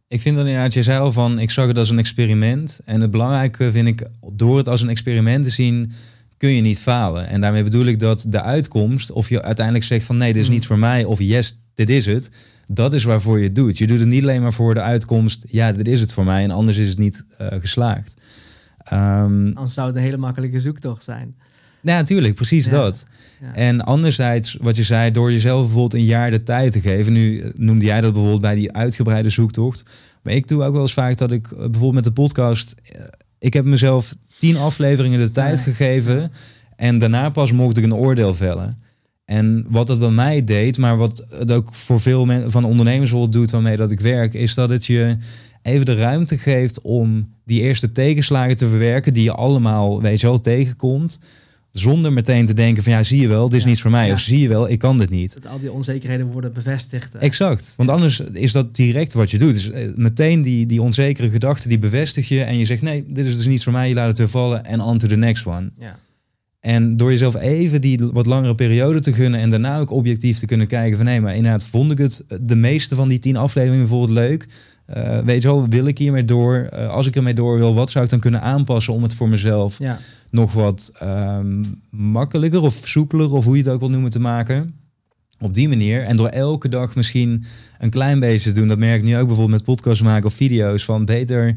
[0.07, 2.79] Ik vind dan inderdaad, je zei al van, ik zag het als een experiment.
[2.85, 5.91] En het belangrijke vind ik, door het als een experiment te zien,
[6.39, 7.27] kun je niet falen.
[7.27, 10.47] En daarmee bedoel ik dat de uitkomst, of je uiteindelijk zegt van nee, dit is
[10.47, 10.53] mm.
[10.53, 12.29] niet voor mij, of yes, dit is het.
[12.67, 13.77] Dat is waarvoor je het doet.
[13.77, 16.43] Je doet het niet alleen maar voor de uitkomst, ja, dit is het voor mij,
[16.43, 18.13] en anders is het niet uh, geslaagd.
[18.93, 21.35] Um, anders zou het een hele makkelijke zoektocht zijn.
[21.81, 23.05] Ja, natuurlijk, precies dat.
[23.53, 27.13] En anderzijds, wat je zei, door jezelf bijvoorbeeld een jaar de tijd te geven.
[27.13, 29.83] Nu eh, noemde jij dat bijvoorbeeld bij die uitgebreide zoektocht.
[30.21, 32.75] Maar ik doe ook wel eens vaak dat ik eh, bijvoorbeeld met de podcast.
[32.83, 33.01] Eh,
[33.39, 36.31] ik heb mezelf tien afleveringen de tijd gegeven.
[36.75, 38.81] En daarna pas mocht ik een oordeel vellen.
[39.25, 43.51] En wat dat bij mij deed, maar wat het ook voor veel van ondernemers doet
[43.51, 45.17] waarmee dat ik werk, is dat het je
[45.61, 50.27] even de ruimte geeft om die eerste tegenslagen te verwerken die je allemaal, weet je
[50.27, 51.19] wel, tegenkomt.
[51.71, 54.11] Zonder meteen te denken van ja, zie je wel, dit is niet voor mij.
[54.11, 55.33] Of zie je wel, ik kan dit niet.
[55.33, 57.15] Dat al die onzekerheden worden bevestigd.
[57.15, 57.73] Exact.
[57.77, 59.53] Want anders is dat direct wat je doet.
[59.53, 62.43] Dus eh, meteen die, die onzekere gedachten, die bevestig je.
[62.43, 63.87] En je zegt nee, dit is dus niet voor mij.
[63.87, 65.71] Je laat het weer vallen en on to the next one.
[65.77, 65.99] Ja.
[66.59, 70.45] En door jezelf even die wat langere periode te gunnen en daarna ook objectief te
[70.45, 73.87] kunnen kijken van nee, maar inderdaad vond ik het de meeste van die tien afleveringen
[73.87, 74.47] bijvoorbeeld leuk.
[74.97, 76.69] Uh, weet je wel, wil ik hiermee door?
[76.73, 79.29] Uh, als ik ermee door wil, wat zou ik dan kunnen aanpassen om het voor
[79.29, 79.99] mezelf ja
[80.31, 84.73] nog wat um, makkelijker of soepeler, of hoe je het ook wil noemen, te maken.
[85.39, 86.03] Op die manier.
[86.03, 87.43] En door elke dag misschien
[87.77, 88.67] een klein beetje te doen.
[88.67, 90.85] Dat merk ik nu ook bijvoorbeeld met podcasts maken of video's.
[90.85, 91.55] Van beter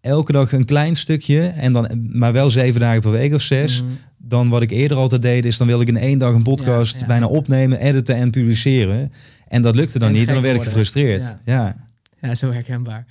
[0.00, 1.46] elke dag een klein stukje.
[1.46, 3.82] En dan, maar wel zeven dagen per week of zes.
[3.82, 3.92] Mhm.
[4.18, 7.06] Dan wat ik eerder altijd deed, is dan wil ik in één dag een podcast
[7.06, 9.12] bijna opnemen, editen en publiceren.
[9.48, 10.28] En dat lukte dan niet.
[10.28, 11.36] En dan werd ik gefrustreerd.
[11.44, 11.88] Ja.
[12.20, 12.34] ja.
[12.34, 13.06] zo herkenbaar.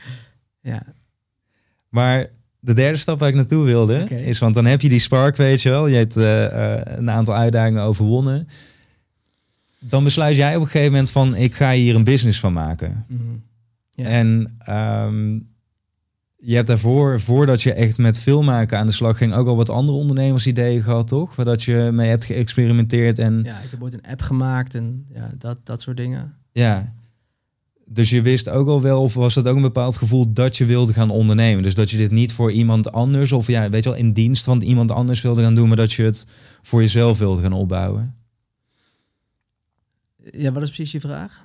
[0.62, 0.84] Ja.
[1.90, 2.30] Maar
[2.66, 5.62] de derde stap waar ik naartoe wilde, is, want dan heb je die spark, weet
[5.62, 5.88] je wel.
[5.88, 8.48] Je hebt uh, een aantal uitdagingen overwonnen.
[9.80, 13.06] Dan besluit jij op een gegeven moment van, ik ga hier een business van maken.
[13.08, 13.22] Mhm.
[13.92, 14.06] ja.
[14.06, 15.48] En um,
[16.38, 19.70] je hebt daarvoor, voordat je echt met filmmaken aan de slag ging, ook al wat
[19.70, 21.36] andere ondernemersideeën gehad, toch?
[21.36, 25.06] Waar dat je mee hebt geëxperimenteerd en Ja, ik heb ooit een app gemaakt en
[25.14, 26.34] ja, dat, dat soort dingen.
[26.52, 26.94] ja.
[27.86, 30.66] Dus je wist ook al wel, of was dat ook een bepaald gevoel dat je
[30.66, 31.64] wilde gaan ondernemen?
[31.64, 34.44] Dus dat je dit niet voor iemand anders, of ja, weet je wel, in dienst
[34.44, 36.26] van iemand anders wilde gaan doen, maar dat je het
[36.62, 38.16] voor jezelf wilde gaan opbouwen?
[40.32, 41.42] Ja, wat is precies je vraag?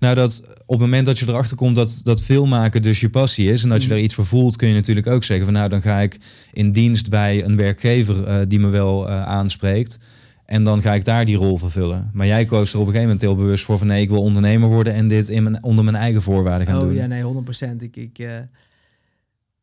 [0.00, 3.52] Nou, dat op het moment dat je erachter komt dat, dat filmmaken dus je passie
[3.52, 3.94] is en dat je Mhm.
[3.94, 6.18] daar iets voor voelt, kun je natuurlijk ook zeggen van nou, dan ga ik
[6.52, 9.98] in dienst bij een werkgever eh, die me wel eh, aanspreekt.
[10.46, 12.10] En dan ga ik daar die rol vervullen.
[12.12, 14.22] Maar jij koos er op een gegeven moment heel bewust voor van nee, ik wil
[14.22, 16.94] ondernemer worden en dit in mijn, onder mijn eigen voorwaarden gaan oh doen.
[16.94, 17.82] ja, nee, 100%.
[17.82, 18.38] Ik, ik, eh,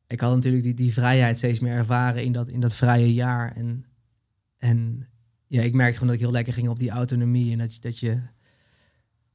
[0.08, 3.56] ik had natuurlijk die, die vrijheid steeds meer ervaren in dat, in dat vrije jaar.
[3.56, 3.86] En,
[4.58, 5.08] en
[5.48, 7.82] ja, ik merkte gewoon dat ik heel lekker ging op die autonomie en dat je,
[7.82, 8.20] dat je,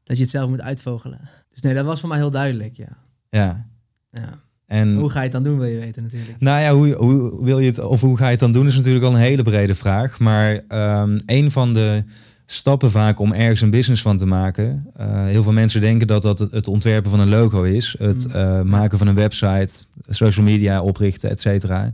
[0.02, 1.20] dat je het zelf moet uitvogelen.
[1.50, 2.96] Dus nee, dat was voor mij heel duidelijk, ja.
[3.30, 3.70] Ja.
[4.10, 4.42] ja.
[4.68, 6.40] En Hoe ga je het dan doen, wil je weten natuurlijk.
[6.40, 8.76] Nou ja, hoe, hoe wil je het of hoe ga je het dan doen is
[8.76, 10.18] natuurlijk al een hele brede vraag.
[10.18, 12.04] Maar ehm, een van de
[12.46, 14.86] stappen vaak om ergens een business van te maken.
[14.96, 18.34] eh, heel veel mensen denken dat dat het, ontwerpen van een logo is, het Mm.
[18.34, 21.92] eh, maken van een website, social media oprichten, et cetera.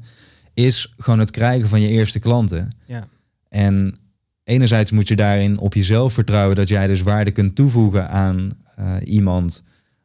[0.54, 2.72] Is gewoon het krijgen van je eerste klanten.
[2.86, 3.06] Ja.
[3.48, 3.94] En
[4.44, 8.94] enerzijds moet je daarin op jezelf vertrouwen dat jij dus waarde kunt toevoegen aan eh,
[9.04, 9.62] iemand,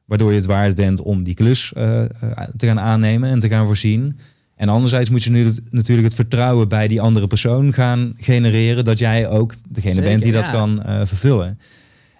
[0.09, 2.09] waardoor je het waard bent om die klus eh, eh,
[2.57, 4.19] te gaan aannemen en te gaan voorzien.
[4.55, 8.99] En anderzijds moet je nu natuurlijk het vertrouwen bij die andere persoon gaan genereren dat
[8.99, 10.51] jij ook degene Zeker, bent die dat ja.
[10.51, 11.59] kan eh, vervullen.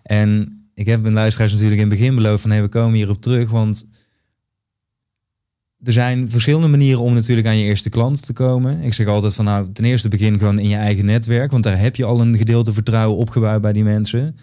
[0.04, 3.22] En ik heb mijn luisteraars natuurlijk in het begin beloofd van hey, we komen hierop
[3.22, 3.88] terug, want
[5.84, 8.82] er zijn verschillende manieren om natuurlijk aan je eerste klant te komen.
[8.82, 11.80] Ik zeg altijd van nou, ten eerste begin gewoon in je eigen netwerk, want daar
[11.80, 14.36] heb je al een gedeelte vertrouwen opgebouwd bij die mensen.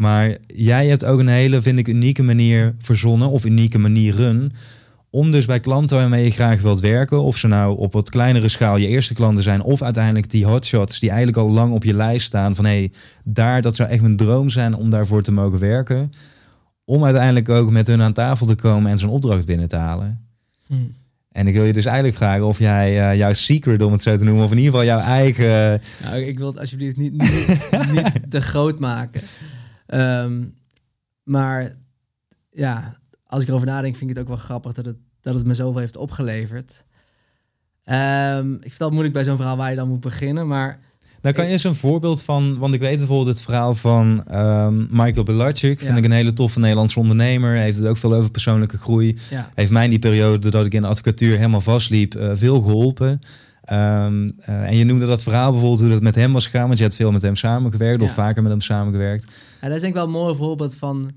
[0.00, 4.52] Maar jij hebt ook een hele, vind ik, unieke manier verzonnen of unieke manieren
[5.10, 8.48] om dus bij klanten waarmee je graag wilt werken, of ze nou op wat kleinere
[8.48, 11.94] schaal je eerste klanten zijn, of uiteindelijk die hotshots die eigenlijk al lang op je
[11.94, 12.92] lijst staan van hé, hey,
[13.24, 16.12] daar, dat zou echt mijn droom zijn om daarvoor te mogen werken,
[16.84, 20.26] om uiteindelijk ook met hun aan tafel te komen en zo'n opdracht binnen te halen.
[20.66, 20.74] Hm.
[21.32, 24.16] En ik wil je dus eigenlijk vragen of jij eh, jouw secret, om het zo
[24.16, 25.80] te noemen, of in ieder geval jouw eigen...
[26.02, 29.20] Nou, ik wil het alsjeblieft niet, niet, niet te groot maken.
[29.90, 30.42] Ehm,
[31.22, 31.72] maar
[32.52, 35.46] ja, als ik erover nadenk, vind ik het ook wel grappig dat het, dat het
[35.46, 36.84] me zoveel heeft opgeleverd.
[37.84, 40.80] Ehm, ik vind het altijd moeilijk bij zo'n verhaal waar je dan moet beginnen, maar
[41.22, 44.86] Nou, kan je eens een voorbeeld van, want ik weet bijvoorbeeld het verhaal van ehm,
[44.90, 45.96] Michael Belarczyk, vind Ja.
[45.96, 49.16] ik een hele toffe Nederlandse ondernemer, heeft het ook veel over persoonlijke groei.
[49.30, 52.60] ja, Heeft mij in die periode dat ik in de advocatuur helemaal vastliep, eh, veel
[52.60, 53.20] geholpen.
[53.70, 56.76] Ehm, eh, en je noemde dat verhaal bijvoorbeeld hoe dat met hem was gegaan, want
[56.78, 58.14] je hebt veel met hem samengewerkt of Ja.
[58.14, 59.24] vaker met hem samengewerkt.
[59.60, 61.10] Ja, dat is denk ik wel een mooi voorbeeld van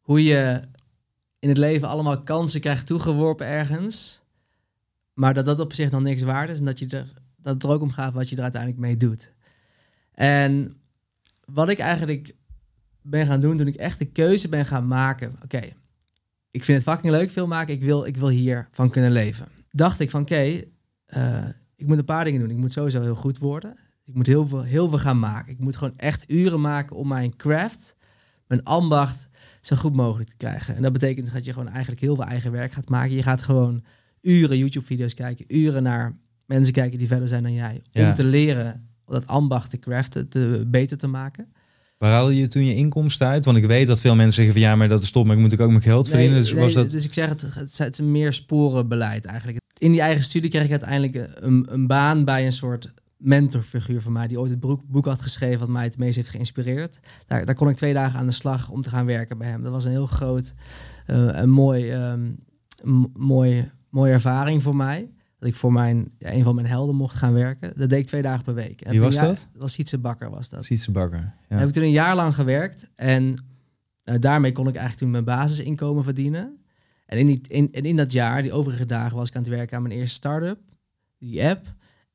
[0.00, 0.60] hoe je
[1.38, 4.20] in het leven allemaal kansen krijgt toegeworpen ergens.
[5.14, 6.58] Maar dat dat op zich nog niks waard is.
[6.58, 8.96] En dat, je er, dat het er ook om gaat wat je er uiteindelijk mee
[8.96, 9.32] doet.
[10.14, 10.76] En
[11.44, 12.34] wat ik eigenlijk
[13.02, 15.36] ben gaan doen toen ik echt de keuze ben gaan maken.
[15.44, 15.60] Oké,
[16.50, 17.74] ik vind het fucking leuk film maken.
[17.74, 19.46] Ik wil, ik wil hiervan kunnen leven.
[19.70, 20.62] Dacht ik van oké,
[21.06, 21.44] eh,
[21.78, 22.50] ik moet een paar dingen doen.
[22.50, 23.76] Ik moet sowieso heel goed worden.
[24.04, 25.52] Ik moet heel veel, heel veel gaan maken.
[25.52, 27.96] Ik moet gewoon echt uren maken om mijn craft,
[28.46, 29.28] mijn ambacht,
[29.60, 30.76] zo goed mogelijk te krijgen.
[30.76, 33.14] En dat betekent dat je gewoon eigenlijk heel veel eigen werk gaat maken.
[33.14, 33.84] Je gaat gewoon
[34.20, 36.16] uren YouTube-video's kijken, uren naar
[36.46, 37.82] mensen kijken die verder zijn dan jij.
[37.90, 38.08] Ja.
[38.08, 41.52] Om te leren dat ambacht te craften, te, beter te maken.
[41.98, 43.44] Waar haalde je toen je inkomsten uit?
[43.44, 45.42] Want ik weet dat veel mensen zeggen van ja, maar dat is top, maar ik
[45.42, 46.34] moet ook ook mijn geld verdienen.
[46.34, 46.90] Nee, dus nee, was dat...
[46.90, 47.42] dus ik zeg het,
[47.78, 49.58] het is- meer sporenbeleid eigenlijk.
[49.78, 54.12] In die eigen studie kreeg ik uiteindelijk een, een baan bij een soort mentorfiguur van
[54.12, 56.98] mij, die ooit het boek, boek had geschreven wat mij het meest heeft geïnspireerd.
[57.26, 59.62] Daar, daar kon ik twee dagen aan de slag om te gaan werken bij hem.
[59.62, 60.52] Dat was een heel groot,
[61.06, 62.24] eh, een mooi, ehm,
[62.82, 65.08] m- mooi, mooie ervaring voor mij.
[65.38, 67.72] Dat ik voor mijn, ja, een van mijn helden mocht gaan werken.
[67.76, 68.80] Dat deed ik twee dagen per week.
[68.80, 69.48] En Wie was dat?
[69.54, 70.64] was Sietse Bakker was dat.
[70.64, 71.34] Sietse bakker.
[71.48, 71.56] Ja.
[71.56, 73.44] heb ik toen een jaar lang gewerkt en
[74.04, 76.58] eh, daarmee kon ik eigenlijk toen mijn basisinkomen verdienen.
[77.06, 79.50] En in, die, in, en in dat jaar, die overige dagen, was ik aan het
[79.50, 80.58] werken aan mijn eerste start-up,
[81.18, 81.66] die app.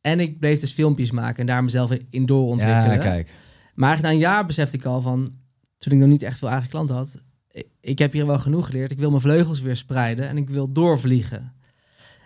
[0.02, 2.96] En ik bleef dus filmpjes maken en daar mezelf in doorontwikkelen.
[2.96, 3.32] ja, kijk.
[3.74, 5.34] Maar eigenlijk na een jaar besefte ik al van,
[5.78, 7.18] toen ik nog niet echt veel eigen klanten had,
[7.80, 8.92] ik heb hier wel genoeg geleerd.
[8.92, 11.54] Ik wil mijn vleugels weer spreiden en ik wil doorvliegen.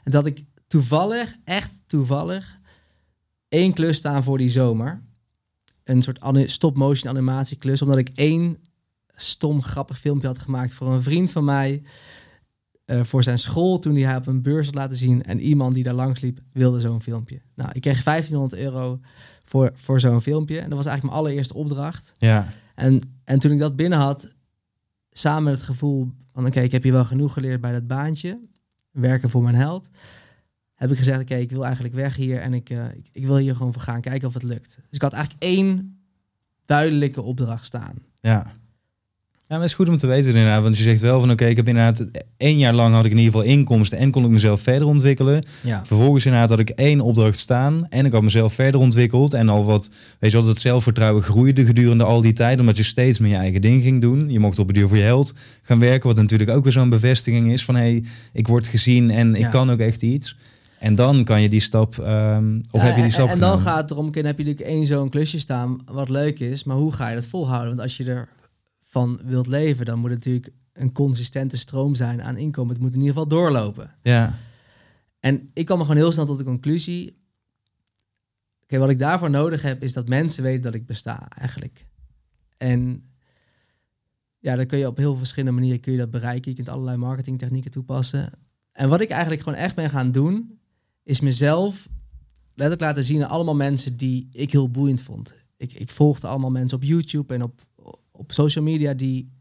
[0.03, 2.59] En dat ik toevallig, echt toevallig,
[3.49, 5.01] één klus staan voor die zomer.
[5.83, 8.57] Een soort stop-motion animatieklus, omdat ik één
[9.15, 11.83] stom grappig filmpje had gemaakt voor een vriend van mij.
[12.85, 15.23] eh, voor zijn school, toen hij haar op een beurs had laten zien.
[15.23, 17.41] En iemand die daar langs liep, wilde zo'n filmpje.
[17.55, 18.99] Nou, ik kreeg 1500 euro
[19.45, 20.59] voor, voor zo'n filmpje.
[20.59, 22.13] En dat was eigenlijk mijn allereerste opdracht.
[22.17, 22.53] Ja.
[22.75, 24.35] En, en toen ik dat binnen had,
[25.11, 26.45] samen met het gevoel van...
[26.45, 28.39] oké, ik heb hier wel genoeg geleerd bij dat baantje.
[28.91, 29.89] werken voor mijn held,
[30.77, 33.37] heb ik gezegd, oké, ik wil eigenlijk weg hier en ik, uh, ik, ik, wil
[33.37, 34.75] hier gewoon voor gaan, kijken of het lukt.
[34.75, 35.97] Dus ik had eigenlijk één
[36.65, 37.95] duidelijke opdracht staan.
[38.19, 38.51] Ja.
[39.49, 40.63] Ja, maar het is goed om te weten inderdaad.
[40.63, 42.05] Want je zegt wel van oké, ik heb inderdaad
[42.37, 45.45] één jaar lang had ik in ieder geval inkomsten en kon ik mezelf verder ontwikkelen.
[45.63, 45.85] Ja.
[45.85, 49.33] Vervolgens inderdaad had ik één opdracht staan en ik had mezelf verder ontwikkeld.
[49.33, 52.59] En al wat, weet je wel, dat zelfvertrouwen groeide gedurende al die tijd.
[52.59, 54.29] Omdat je steeds meer je eigen ding ging doen.
[54.29, 56.07] Je mocht op het duur voor je held gaan werken.
[56.07, 58.03] Wat natuurlijk ook weer zo'n bevestiging is van hé, hey,
[58.33, 59.49] ik word gezien en ik Ja.
[59.49, 60.35] kan ook echt iets.
[60.79, 63.39] En dan kan je die stap, ehm, of Ja, heb je die en- stap En
[63.39, 63.59] dan genomen?
[63.71, 66.75] gaat het erom, dan heb je natuurlijk één zo'n klusje staan wat leuk is, maar
[66.75, 67.69] hoe ga je dat volhouden?
[67.69, 68.27] Want als je
[68.85, 72.73] ervan wilt leven, dan moet het natuurlijk een consistente stroom zijn aan inkomen.
[72.73, 73.91] Het moet in ieder geval doorlopen.
[74.01, 74.33] Ja,
[75.19, 77.21] En ik kwam er gewoon heel snel tot de conclusie.
[78.63, 81.87] Oké, wat ik daarvoor nodig heb, is dat mensen weten dat ik besta, eigenlijk.
[82.57, 83.09] En
[84.39, 86.49] ja, dan kun je op heel verschillende manieren kun je dat bereiken.
[86.51, 88.31] Je kunt allerlei marketingtechnieken toepassen.
[88.71, 90.56] En wat ik eigenlijk gewoon echt ben gaan doen,
[91.07, 91.87] is mezelf
[92.53, 95.33] letterlijk laten zien aan allemaal mensen die ik heel boeiend vond.
[95.57, 97.61] Ik, ik volgde allemaal mensen op YouTube en op,
[98.11, 99.31] op social media die,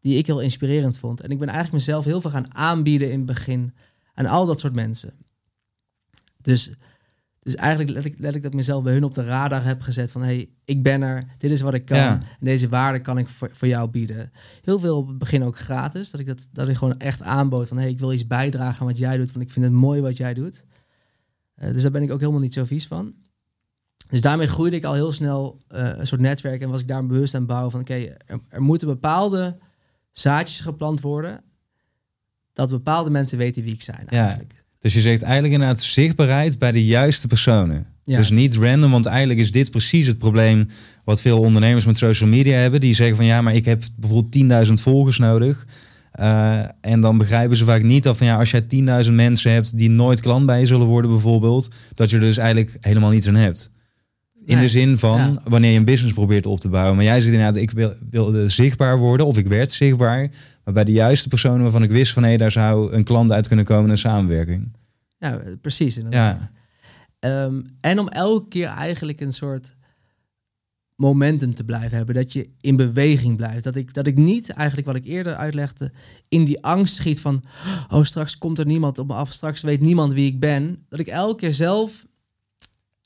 [0.00, 1.20] die ik heel inspirerend vond.
[1.20, 3.74] En ik ben eigenlijk mezelf heel veel gaan aanbieden in het begin
[4.14, 5.12] aan al dat soort mensen.
[6.40, 6.70] Dus,
[7.40, 9.80] dus eigenlijk let ik, let ik dat ik mezelf bij hun op de radar heb
[9.80, 12.12] gezet van hey, ik ben er, dit is wat ik kan Ja.
[12.12, 14.32] en deze waarde kan ik voor, voor jou bieden.
[14.62, 17.68] Heel veel op het begin ook gratis, dat ik dat, dat ik gewoon echt aanbood
[17.68, 20.00] van hey, ik wil iets bijdragen aan wat jij doet, want ik vind het mooi
[20.00, 20.64] wat jij doet.
[21.54, 23.14] Eh, dus daar ben ik ook helemaal niet zo vies van.
[24.10, 27.06] Dus daarmee groeide ik al heel snel eh, een soort netwerk en was ik daar
[27.06, 29.58] bewust aan het bouwen van oké, er, er moeten bepaalde
[30.10, 31.42] zaadjes geplant worden,
[32.52, 34.20] dat bepaalde mensen weten wie ik zijn Ja.
[34.24, 34.64] eigenlijk.
[34.78, 37.86] dus je zegt eigenlijk inderdaad zichtbaarheid bij de juiste personen.
[38.04, 38.16] Ja.
[38.16, 40.68] Dus niet random, want eigenlijk is dit precies het probleem
[41.04, 42.80] wat veel ondernemers met social media hebben.
[42.80, 45.66] Die zeggen van ja, maar ik heb bijvoorbeeld 10.000 volgers nodig.
[46.12, 48.60] Eh, en dan begrijpen ze vaak niet dat van ja, als jij
[49.06, 52.36] 10.000 mensen hebt die nooit klant bij je zullen worden bijvoorbeeld, dat je er dus
[52.36, 53.70] eigenlijk helemaal niets aan hebt.
[54.44, 54.64] In Nee.
[54.64, 55.40] de zin van Ja.
[55.44, 56.94] wanneer je een business probeert op te bouwen.
[56.96, 60.30] Maar jij zegt inderdaad, ik wil, wilde zichtbaar worden of ik werd zichtbaar.
[60.64, 63.46] Maar bij de juiste personen waarvan ik wist van hé, daar zou een klant uit
[63.48, 64.72] kunnen komen, een samenwerking.
[65.18, 66.38] Ja, precies inderdaad.
[66.40, 66.50] Ja,
[67.18, 69.74] Ehm, en om elke keer eigenlijk een soort
[71.02, 72.14] momentum te blijven hebben.
[72.14, 73.64] Dat je in beweging blijft.
[73.64, 75.90] Dat ik, dat ik niet, eigenlijk wat ik eerder uitlegde,
[76.28, 77.42] in die angst schiet van...
[77.90, 80.84] oh, straks komt er niemand op me af, straks weet niemand wie ik ben.
[80.88, 82.06] Dat ik elke keer zelf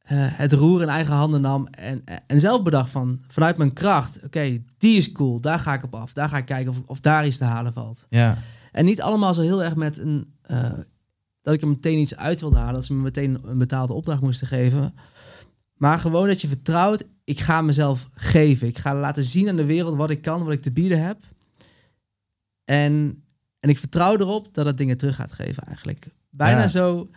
[0.02, 3.20] eh, het roer in eigen handen nam en, en zelf bedacht van...
[3.28, 6.12] vanuit mijn kracht, oké, die is cool, daar ga ik op af.
[6.12, 8.06] Daar ga ik kijken of, of daar iets te halen valt.
[8.08, 8.38] ja,
[8.72, 10.32] En niet allemaal zo heel erg met een.
[10.42, 10.70] eh,
[11.42, 12.74] dat ik er meteen iets uit wilde halen.
[12.74, 14.94] Dat ze me meteen een betaalde opdracht moesten geven.
[15.76, 17.04] Maar gewoon dat je vertrouwt.
[17.24, 18.68] Ik ga mezelf geven.
[18.68, 21.18] Ik ga laten zien aan de wereld wat ik kan, wat ik te bieden heb.
[22.64, 23.22] En,
[23.60, 26.08] en ik vertrouw erop dat het dingen terug gaat geven eigenlijk.
[26.30, 26.68] Bijna Ja.
[26.68, 27.10] zo,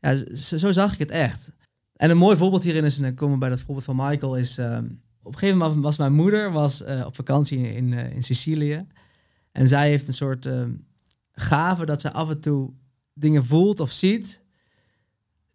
[0.00, 0.56] ja, zo.
[0.56, 1.50] Zo zag ik het echt.
[1.96, 4.36] En een mooi voorbeeld hierin is, en dan komen we bij dat voorbeeld van Michael,
[4.36, 4.58] is...
[4.58, 4.84] ehm,
[5.22, 8.22] op een gegeven moment was mijn moeder was, eh, op vakantie in, in, eh, in
[8.22, 8.86] Sicilië.
[9.52, 10.70] En zij heeft een soort ehm,
[11.32, 12.72] gave dat ze af en toe
[13.14, 14.42] dingen voelt of ziet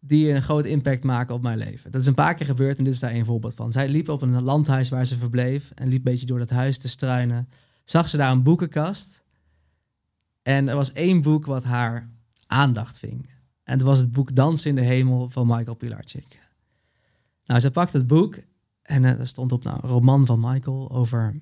[0.08, 1.92] die een groot impact maken op mijn leven.
[1.92, 3.72] Dat is een paar keer gebeurd en dit is daar een voorbeeld van.
[3.72, 6.78] Zij liep op een landhuis waar ze verbleef en liep een beetje door dat huis
[6.78, 7.50] te struinen.
[7.84, 9.24] Zag ze daar een boekenkast
[10.42, 12.10] en er was één boek wat haar
[12.48, 13.30] aandacht ving.
[13.64, 16.40] En het was het boek Dansen in de Hemel van Michael Pilarczyk.
[17.46, 18.40] Nou, ze pakt het boek
[18.82, 21.42] en eh, er stond op nou, een roman van Michael over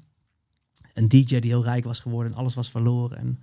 [0.94, 3.18] een DJ die heel rijk was geworden en alles was verloren.
[3.18, 3.40] En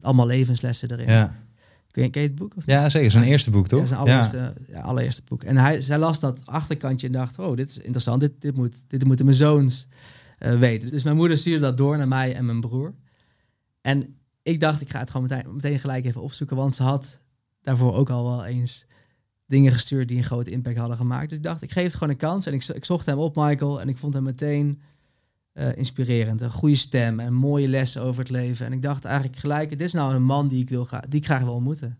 [0.00, 1.06] allemaal levenslessen erin.
[1.06, 1.48] ja.
[1.90, 2.56] Ken, je, ken je het boek?
[2.56, 3.10] Of ja zeker.
[3.10, 3.80] Zijn eerste boek, toch?
[3.80, 4.80] Ja, zijn allereerste, ja.
[4.80, 5.42] allereerste boek.
[5.42, 8.20] En hij, zij las dat achterkantje en dacht, oh, dit is interessant.
[8.20, 9.86] Dit, dit, moet, dit moeten mijn zoons
[10.38, 10.90] eh, weten.
[10.90, 12.94] Dus mijn moeder stuurde dat door naar mij en mijn broer.
[13.80, 16.56] En ik dacht, ik ga het gewoon meteen, meteen gelijk even opzoeken.
[16.56, 17.20] Want ze had
[17.62, 18.86] daarvoor ook al wel eens
[19.46, 21.28] dingen gestuurd die een grote impact hadden gemaakt.
[21.28, 22.46] Dus ik dacht, ik geef het gewoon een kans.
[22.46, 23.80] En ik, ik zocht hem op, Michael.
[23.80, 24.80] En ik vond hem meteen
[25.60, 26.40] eh, inspirerend.
[26.40, 28.66] Een goede stem en mooie lessen over het leven.
[28.66, 31.18] En ik dacht eigenlijk gelijk, dit is nou een man die ik, wil gra- die
[31.20, 31.98] ik graag wil ontmoeten.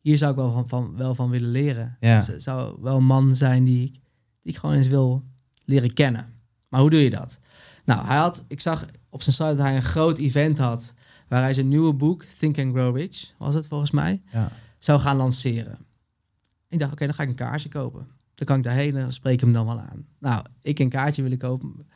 [0.00, 1.96] Hier zou ik wel van, van, wel van willen leren.
[2.00, 2.24] Ja.
[2.38, 3.92] Zou wel een man zijn die ik,
[4.42, 5.24] die ik gewoon eens wil
[5.64, 6.26] leren kennen.
[6.68, 7.38] Maar hoe doe je dat?
[7.84, 10.94] Nou, hij had, ik zag op zijn site dat hij een groot event had...
[11.28, 14.50] waar hij zijn nieuwe boek, Think and Grow Rich, was het volgens mij, Ja.
[14.78, 15.78] zou gaan lanceren.
[16.68, 18.06] Ik dacht, oké, dan ga ik een kaartje kopen.
[18.34, 20.06] Dan kan ik daarheen en spreek ik hem dan wel aan.
[20.18, 21.86] Nou, ik een kaartje willen kopen.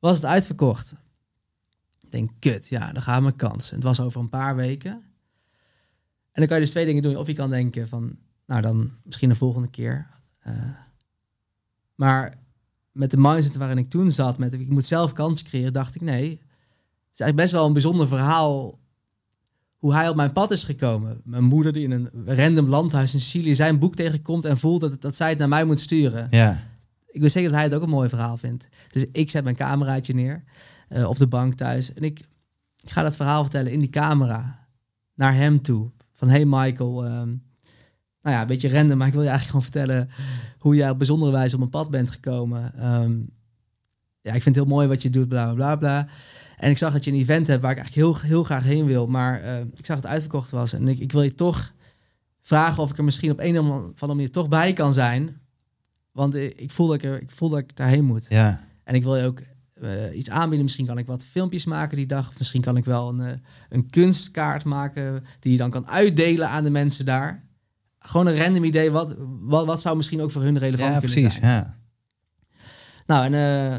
[0.00, 0.94] Was het uitverkocht?
[2.00, 3.70] Ik denk, kut, ja, dan gaat mijn kans.
[3.70, 4.90] Het was over een paar weken.
[6.32, 7.16] En dan kan je dus twee dingen doen.
[7.16, 10.06] Of je kan denken van, nou dan misschien de volgende keer.
[10.40, 10.54] Eh,
[11.94, 12.34] maar
[12.92, 16.00] met de mindset waarin ik toen zat, met ik moet zelf kans creëren, dacht ik
[16.00, 16.30] nee.
[16.30, 18.78] Het is eigenlijk best wel een bijzonder verhaal
[19.76, 21.20] hoe hij op mijn pad is gekomen.
[21.24, 25.00] Mijn moeder die in een random landhuis in Sicilië zijn boek tegenkomt en voelt dat,
[25.00, 26.26] dat zij het naar mij moet sturen.
[26.30, 26.69] Ja.
[27.12, 28.68] Ik weet zeker dat hij het ook een mooi verhaal vindt.
[28.90, 30.44] Dus ik zet mijn cameraatje neer
[30.88, 32.18] eh, op de bank thuis en ik,
[32.82, 34.66] ik ga dat verhaal vertellen in die camera
[35.14, 35.90] naar hem toe.
[36.12, 37.28] Van hey Michael, ehm,
[38.22, 40.10] nou ja, een beetje random, maar ik wil je eigenlijk gewoon vertellen
[40.58, 42.74] hoe jij op bijzondere wijze op mijn pad bent gekomen.
[42.78, 43.18] Ehm,
[44.20, 46.08] ja, ik vind het heel mooi wat je doet, bla bla bla.
[46.56, 48.86] En ik zag dat je een event hebt waar ik eigenlijk heel, heel graag heen
[48.86, 49.06] wil.
[49.06, 50.72] Maar uh, ik zag dat het uitverkocht was.
[50.72, 51.72] En ik, ik wil je toch
[52.42, 55.39] vragen of ik er misschien op een of andere manier toch bij kan zijn.
[56.12, 58.26] Want ik voel dat ik, ik, voel dat ik daarheen moet.
[58.28, 58.60] Ja.
[58.84, 59.42] En ik wil je ook
[59.82, 60.64] uh, iets aanbieden.
[60.64, 62.28] Misschien kan ik wat filmpjes maken die dag.
[62.28, 63.32] Of misschien kan ik wel een, uh,
[63.68, 67.48] een kunstkaart maken die je dan kan uitdelen aan de mensen daar.
[67.98, 68.90] Gewoon een random idee.
[68.90, 71.52] Wat, wat, wat zou misschien ook voor hun relevant ja, kunnen precies, zijn.
[71.52, 71.78] Ja.
[73.06, 73.78] Nou, en uh,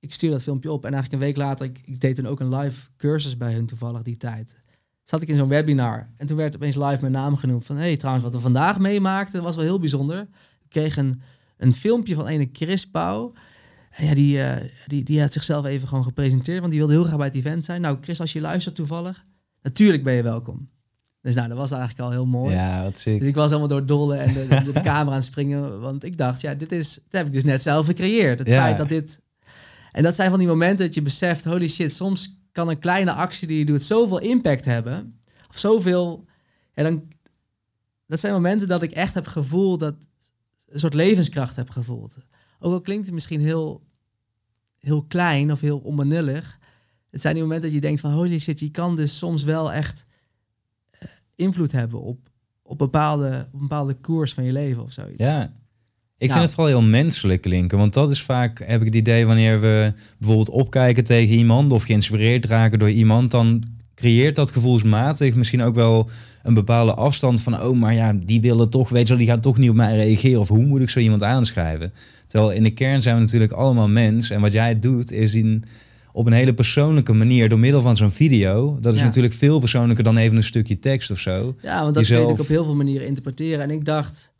[0.00, 0.84] ik stuur dat filmpje op.
[0.84, 3.66] En eigenlijk een week later, ik, ik deed toen ook een live cursus bij hun
[3.66, 4.56] toevallig die tijd.
[5.02, 6.08] Zat ik in zo'n webinar.
[6.16, 7.64] En toen werd opeens live mijn naam genoemd.
[7.64, 10.20] Van, hé, hey, trouwens, wat we vandaag meemaakten, was wel heel bijzonder.
[10.62, 11.22] Ik kreeg een,
[11.62, 13.32] een filmpje van ene Chris Pauw.
[13.90, 14.54] En ja, die, uh,
[14.86, 16.58] die, die had zichzelf even gewoon gepresenteerd.
[16.60, 17.80] Want die wilde heel graag bij het event zijn.
[17.80, 19.24] Nou, Chris, als je luistert toevallig,
[19.62, 20.68] natuurlijk ben je welkom.
[21.20, 22.54] Dus nou, dat was eigenlijk al heel mooi.
[22.54, 23.18] Ja, wat ziek.
[23.18, 25.80] Dus ik was helemaal door dolle en de, de, de camera aan het springen.
[25.80, 28.38] Want ik dacht, ja, dit is, dit heb ik dus net zelf gecreëerd.
[28.38, 28.62] Het Ja.
[28.62, 29.20] feit dat dit...
[29.92, 33.12] En dat zijn van die momenten dat je beseft, holy shit, soms kan een kleine
[33.12, 35.20] actie die je doet zoveel impact hebben.
[35.48, 36.24] Of zoveel...
[36.74, 37.02] Ja, dan,
[38.06, 39.94] dat zijn momenten dat ik echt heb gevoeld, dat
[40.72, 42.16] een soort levenskracht heb gevoeld.
[42.60, 43.82] Ook al klinkt het misschien heel,
[44.78, 46.58] heel klein of heel onbenullig.
[47.10, 49.72] Het zijn die momenten dat je denkt van, holy shit, je kan dus soms wel
[49.72, 50.04] echt
[50.90, 52.18] eh, invloed hebben op,
[52.62, 55.18] op, bepaalde, op een bepaalde koers van je leven of zoiets.
[55.18, 55.42] Ja.
[55.42, 56.40] Ik Nou.
[56.40, 57.78] vind het vooral heel menselijk klinken.
[57.78, 61.82] Want dat is vaak, heb ik het idee, wanneer we bijvoorbeeld opkijken tegen iemand of
[61.82, 63.62] geïnspireerd raken door iemand, dan
[63.94, 66.10] creëert dat gevoelsmatig misschien ook wel
[66.42, 69.40] een bepaalde afstand van, oh, maar ja, die willen toch, weet je wel, die gaan
[69.40, 70.40] toch niet op mij reageren.
[70.40, 71.92] Of hoe moet ik zo iemand aanschrijven?
[72.26, 74.30] Terwijl in de kern zijn we natuurlijk allemaal mens.
[74.30, 75.64] En wat jij doet, is in,
[76.12, 78.78] op een hele persoonlijke manier, door middel van zo'n video.
[78.80, 79.04] Dat is Ja.
[79.04, 81.54] natuurlijk veel persoonlijker dan even een stukje tekst of zo.
[81.62, 83.60] Ja, want dat Jezelf- kun ook op heel veel manieren interpreteren.
[83.60, 84.32] En ik dacht,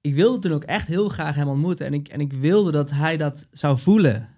[0.00, 1.86] ik wilde toen ook echt heel graag hem ontmoeten.
[1.86, 4.28] En ik, en ik wilde dat hij dat zou voelen.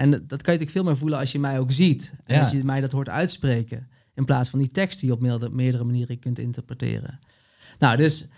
[0.00, 2.12] En dat, dat kan je natuurlijk veel meer voelen als je mij ook ziet.
[2.24, 2.42] En Ja.
[2.42, 3.88] als je mij dat hoort uitspreken.
[4.14, 7.18] In plaats van die tekst die je op meerdere, meerdere manieren kunt interpreteren.
[7.78, 8.28] Nou, dus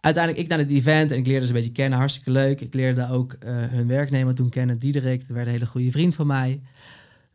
[0.00, 1.98] uiteindelijk ik naar het event en ik leerde ze een beetje kennen.
[1.98, 2.60] Hartstikke leuk.
[2.60, 5.20] Ik leerde ook eh, hun werknemer toen kennen, Diederik.
[5.20, 6.60] Dat werd een hele goede vriend van mij.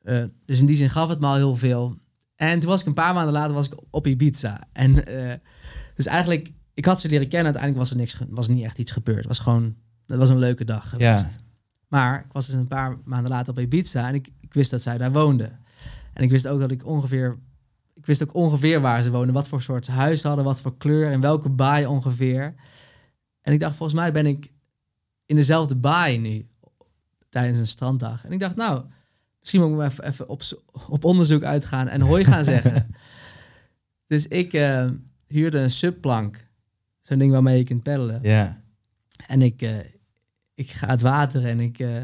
[0.03, 1.97] Eh, dus in die zin gaf het me al heel veel.
[2.35, 4.63] En toen was ik een paar maanden later was ik op Ibiza.
[4.73, 5.33] En eh,
[5.95, 7.53] dus eigenlijk, ik had ze leren kennen.
[7.53, 9.17] Uiteindelijk was er niks, was niet echt iets gebeurd.
[9.17, 9.75] Het was gewoon,
[10.05, 11.23] het was een leuke dag geweest.
[11.23, 11.45] Ja.
[11.87, 14.81] Maar ik was dus een paar maanden later op Ibiza en ik, ik wist dat
[14.81, 15.51] zij daar woonde.
[16.13, 17.37] En ik wist ook dat ik ongeveer,
[17.93, 21.11] ik wist ook ongeveer waar ze woonden, wat voor soort huis hadden, wat voor kleur
[21.11, 22.55] en welke baai ongeveer.
[23.41, 24.51] En ik dacht, volgens mij ben ik
[25.25, 26.47] in dezelfde baai nu
[27.29, 28.25] tijdens een stranddag.
[28.25, 28.85] En ik dacht, nou,
[29.39, 30.41] misschien moet ik even, even op,
[30.89, 32.95] op onderzoek uitgaan en hoi gaan zeggen.
[34.07, 34.89] dus ik eh,
[35.27, 36.47] huurde een subplank,
[37.01, 38.19] zo'n ding waarmee je kunt peddelen.
[38.21, 38.61] Ja.
[39.27, 39.75] En ik, eh,
[40.57, 41.95] ik ga het water en ik, eh,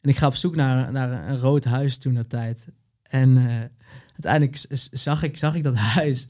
[0.00, 2.66] en ik ga op zoek naar, naar een rood huis toen dat tijd.
[3.02, 3.44] En eh,
[4.12, 4.58] uiteindelijk
[4.90, 6.28] zag ik, zag ik dat huis.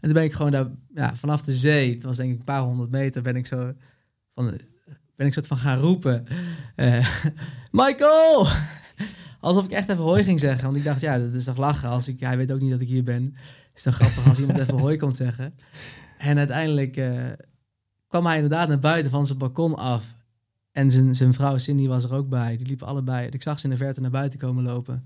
[0.00, 2.60] toen ben ik gewoon daar, ja, vanaf de zee, het was denk ik een paar
[2.60, 3.72] honderd meter, ben ik zo
[4.34, 4.58] van,
[5.14, 6.26] ben ik soort van gaan roepen.
[6.74, 7.08] eh,
[7.70, 8.46] Michael!
[9.40, 10.64] Alsof ik echt even hoi ging zeggen.
[10.64, 11.88] Want ik dacht, ja, dat is toch lachen.
[11.88, 13.36] Als ik, hij weet ook niet dat ik hier ben.
[13.74, 15.54] Is toch grappig als iemand even hoi komt zeggen.
[16.18, 16.92] En uiteindelijk
[18.06, 20.15] kwam hij inderdaad naar buiten van zijn balkon af.
[20.76, 22.56] En zijn, zijn vrouw Cindy was er ook bij.
[22.56, 23.28] Die liepen allebei.
[23.28, 25.04] Ik zag ze in de verte naar buiten komen lopen.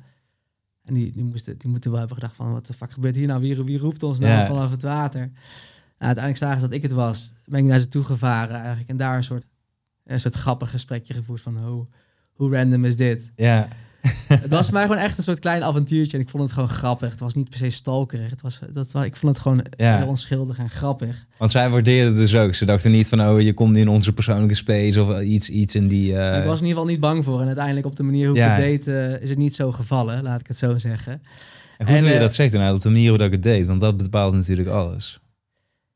[0.84, 2.52] En die, die, moesten, die moeten wel hebben gedacht van...
[2.52, 3.40] wat de fuck gebeurt hier nou?
[3.40, 4.46] Wie, wie roept ons nou Ja.
[4.46, 5.20] vanaf het water?
[5.20, 5.32] Nou,
[5.98, 7.32] uiteindelijk zagen ze dat ik het was.
[7.46, 8.88] Ben ik naar ze toe gevaren eigenlijk.
[8.88, 9.46] En daar een soort,
[10.04, 11.58] een soort grappig gesprekje gevoerd van...
[11.66, 11.86] hoe,
[12.32, 13.32] hoe random is dit?
[13.36, 13.68] Ja.
[14.28, 16.16] het was voor mij gewoon echt een soort klein avontuurtje.
[16.16, 17.10] En ik vond het gewoon grappig.
[17.10, 18.30] Het was niet per se stalkerig.
[18.30, 19.96] Het was, dat, ik vond het gewoon Ja.
[19.96, 21.26] heel onschuldig en grappig.
[21.38, 22.54] Want zij waardeerden het dus ook.
[22.54, 25.88] Ze dachten niet van, oh, je komt in onze persoonlijke space of iets, iets in
[25.88, 26.16] die...
[26.16, 27.40] eh, ik was in ieder geval niet bang voor.
[27.40, 30.22] En uiteindelijk op de manier hoe ik het deed, eh, is het niet zo gevallen.
[30.22, 31.12] Laat ik het zo zeggen.
[31.78, 33.32] En goed En, dat je eh, dat zegt inderdaad, op de manier hoe dat ik
[33.32, 33.66] het deed.
[33.66, 35.20] Want dat bepaalt natuurlijk alles.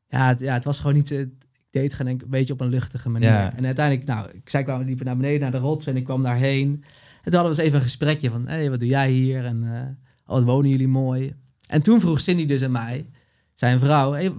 [0.07, 1.11] Ja, het, ja, het was gewoon niet...
[1.11, 3.29] eh, ik deed gewoon een beetje op een luchtige manier.
[3.29, 3.53] Ja.
[3.55, 5.87] En uiteindelijk, nou, ik, zij kwamen liepen naar beneden, naar de rots.
[5.87, 6.83] En ik kwam daarheen.
[7.25, 8.47] En toen hadden we eens even een gesprekje van...
[8.47, 9.45] Hé, hey, wat doe jij hier?
[9.45, 9.81] En eh,
[10.25, 11.33] oh, wat wonen jullie mooi?
[11.67, 13.09] En toen vroeg Cindy dus aan mij,
[13.53, 14.11] zijn vrouw...
[14.11, 14.31] Hé,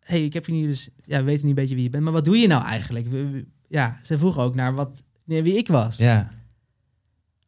[0.00, 0.88] hey, ik heb je niet dus...
[1.04, 2.04] Ja, we weten niet een beetje wie je bent.
[2.04, 3.08] Maar wat doe je nou eigenlijk?
[3.08, 5.96] We- we- Ja, ze vroeg ook naar wat, naar wie ik was.
[5.96, 6.18] Ja.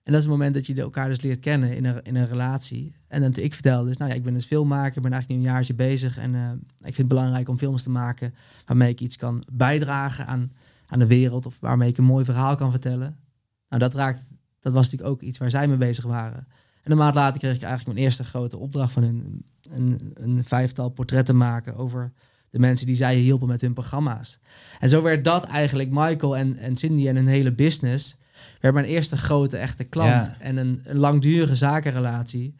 [0.03, 2.27] En dat is het moment dat je elkaar dus leert kennen in een, in een
[2.27, 2.95] relatie.
[3.09, 5.47] En dan ik vertelde dus, nou ja, ik ben dus filmmaker, ik ben eigenlijk nu
[5.47, 6.19] een jaartje bezig.
[6.19, 8.35] En uh, ik vind het belangrijk om films te maken
[8.67, 10.53] waarmee ik iets kan bijdragen aan,
[10.87, 11.47] aan de wereld.
[11.47, 13.17] Of waarmee ik een mooi verhaal kan vertellen.
[13.69, 14.23] Nou, dat raakt,
[14.61, 16.47] dat was natuurlijk ook iets waar zij mee bezig waren.
[16.83, 19.45] En een maand later kreeg ik eigenlijk mijn eerste grote opdracht van hun.
[19.71, 22.13] Een, een vijftal portretten maken over
[22.51, 24.39] de mensen die zij hielpen met hun programma's.
[24.79, 28.17] En zo werd dat eigenlijk Michael en, en Cindy en hun hele business.
[28.61, 30.31] Werd mijn eerste grote echte klant.
[30.39, 32.55] En een, een langdurige zakenrelatie.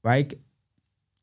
[0.00, 0.36] Waar ik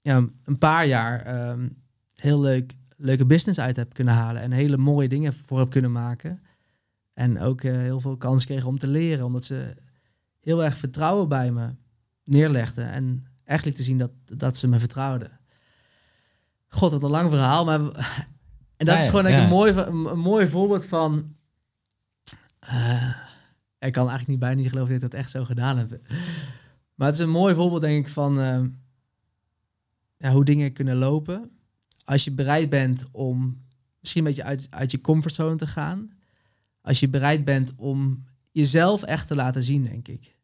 [0.01, 1.77] ja, een paar jaar um,
[2.15, 4.41] heel leuk, leuke business uit heb kunnen halen.
[4.41, 6.41] En hele mooie dingen voor heb kunnen maken.
[7.13, 9.25] En ook uh, heel veel kans kregen om te leren.
[9.25, 9.75] Omdat ze
[10.41, 11.75] heel erg vertrouwen bij me
[12.23, 12.91] neerlegden.
[12.91, 15.39] En echt liet te zien dat, dat ze me vertrouwden.
[16.67, 17.65] God, wat een lang verhaal.
[17.65, 17.79] Maar,
[18.77, 19.43] en dat is gewoon ja.
[19.43, 21.35] een, mooi, een, mooi voorbeeld van...
[22.63, 23.15] Uh,
[23.79, 25.99] ik kan eigenlijk niet bijna niet geloven dat ik dat echt zo gedaan heb.
[26.95, 28.61] Maar het is een mooi voorbeeld, denk ik, van uh,
[30.17, 31.51] ja, hoe dingen kunnen lopen.
[32.03, 33.61] Als je bereid bent om
[33.99, 36.11] misschien een beetje uit, uit je comfortzone te gaan.
[36.81, 40.35] Als je bereid bent om jezelf echt te laten zien, denk ik.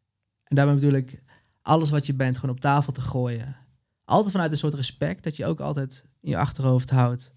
[0.44, 1.22] En daarmee bedoel ik
[1.62, 3.56] alles wat je bent gewoon op tafel te gooien.
[4.04, 7.32] Altijd vanuit een soort respect dat je ook altijd in je achterhoofd houdt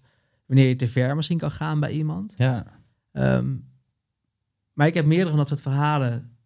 [0.46, 2.32] wanneer je te ver misschien kan gaan bij iemand.
[2.36, 2.66] Ja.
[3.12, 3.70] Um,
[4.72, 6.36] maar ik heb meerdere van dat soort verhalen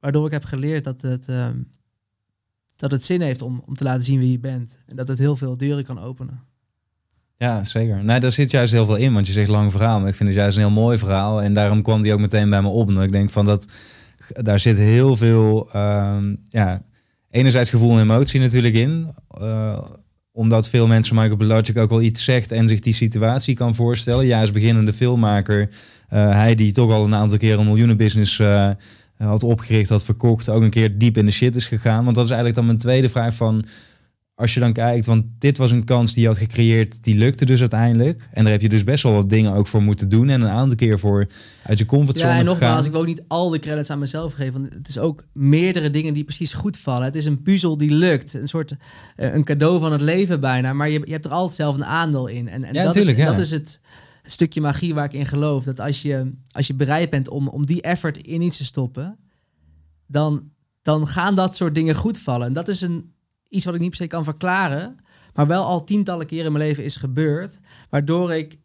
[0.00, 1.72] waardoor ik heb geleerd dat het, um,
[2.76, 4.78] dat het zin heeft om, om te laten zien wie je bent.
[4.86, 6.47] En dat het heel veel deuren kan openen.
[7.38, 8.04] Ja, zeker.
[8.04, 10.00] Nee, daar zit juist heel veel in, want je zegt lang verhaal.
[10.00, 11.42] Maar ik vind het juist een heel mooi verhaal.
[11.42, 12.88] En daarom kwam die ook meteen bij me op.
[12.88, 13.66] En ik denk van dat
[14.34, 16.82] daar zit heel veel, um, ja,
[17.30, 19.08] enerzijds gevoel en emotie natuurlijk in.
[19.40, 19.78] Uh,
[20.32, 24.26] omdat veel mensen Michael Belogic ook wel iets zegt en zich die situatie kan voorstellen.
[24.26, 28.70] Ja, als beginnende filmmaker, uh, hij die toch al een aantal keer een miljoenenbusiness uh,
[29.16, 32.04] had opgericht, had verkocht, ook een keer diep in de shit is gegaan.
[32.04, 33.64] Want dat is eigenlijk dan mijn tweede vraag van,
[34.38, 37.44] als je dan kijkt, want dit was een kans die je had gecreëerd, die lukte
[37.44, 38.28] dus uiteindelijk.
[38.32, 40.48] En daar heb je dus best wel wat dingen ook voor moeten doen en een
[40.48, 41.26] aantal keer voor
[41.62, 44.32] uit je comfortzone Ja, en nogmaals, ik wil ook niet al de credits aan mezelf
[44.32, 47.04] geven, want het is ook meerdere dingen die precies goed vallen.
[47.04, 50.72] Het is een puzzel die lukt, een soort uh, een cadeau van het leven bijna,
[50.72, 52.48] maar je, je hebt er altijd zelf een aandeel in.
[52.48, 53.26] En, en ja, dat, is, ja.
[53.26, 53.80] dat is het
[54.22, 55.64] stukje magie waar ik in geloof.
[55.64, 59.18] Dat als je, als je bereid bent om, om die effort in iets te stoppen,
[60.06, 60.50] dan,
[60.82, 62.46] dan gaan dat soort dingen goed vallen.
[62.46, 63.16] En dat is een
[63.48, 64.98] iets wat ik niet per se kan verklaren,
[65.34, 67.58] maar wel al tientallen keren in mijn leven is gebeurd,
[67.90, 68.58] waardoor ik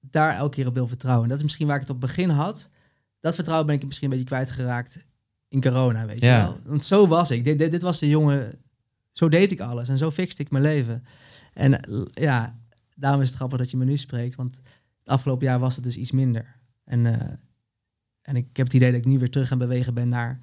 [0.00, 1.22] daar elke keer op wil vertrouwen.
[1.22, 2.68] En dat is misschien waar ik het op begin had.
[3.20, 4.98] Dat vertrouwen ben ik misschien een beetje kwijtgeraakt
[5.48, 6.36] in corona, weet Ja.
[6.36, 6.58] je wel.
[6.64, 7.44] Want zo was ik.
[7.44, 8.52] Dit, dit, dit was de jongen,
[9.12, 11.04] zo deed ik alles en zo fixte ik mijn leven.
[11.52, 12.58] En eh, ja,
[12.94, 15.84] daarom is het grappig dat je me nu spreekt, want het afgelopen jaar was het
[15.84, 16.56] dus iets minder.
[16.84, 17.12] En, uh,
[18.22, 20.38] en ik heb het idee dat ik nu weer terug aan bewegen ben naar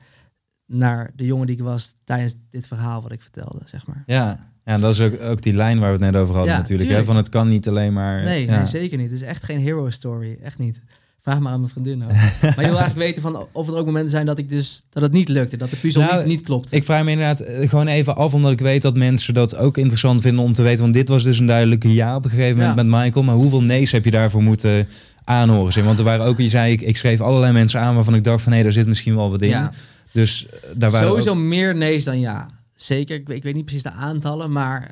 [0.71, 4.03] naar de jongen die ik was tijdens dit verhaal wat ik vertelde, zeg maar.
[4.05, 6.53] Ja, ja en dat is ook, ook die lijn waar we het net over hadden
[6.53, 6.89] Ja, natuurlijk.
[6.89, 7.03] Hè?
[7.03, 8.23] Van het kan niet alleen maar...
[8.23, 8.55] Nee, ja.
[8.55, 9.11] nee, zeker niet.
[9.11, 10.37] Het is echt geen hero story.
[10.41, 10.81] Echt niet.
[11.21, 12.03] Vraag maar aan mijn vriendin.
[12.03, 12.11] ook.
[12.41, 15.03] maar je wil eigenlijk weten van of er ook momenten zijn dat ik dus dat
[15.03, 16.71] het niet lukte, dat de puzzel Nou, niet, niet klopt.
[16.71, 19.77] Ik vraag me inderdaad eh, gewoon even af, omdat ik weet dat mensen dat ook
[19.77, 20.81] interessant vinden om te weten.
[20.81, 23.25] Want dit was dus een duidelijke ja op een gegeven moment met Michael.
[23.25, 24.87] Maar hoeveel nee's heb je daarvoor moeten
[25.23, 25.83] aanhoren?
[25.83, 28.43] Want er waren ook, je zei, ik, ik schreef allerlei mensen aan waarvan ik dacht
[28.43, 29.69] van hé, daar zit misschien wel wat in.
[30.13, 32.49] Dus eh, daar waren Sowieso ook- meer nee's dan ja.
[32.75, 33.15] Zeker.
[33.15, 34.91] Ik, weet- ik weet niet precies de aantallen, maar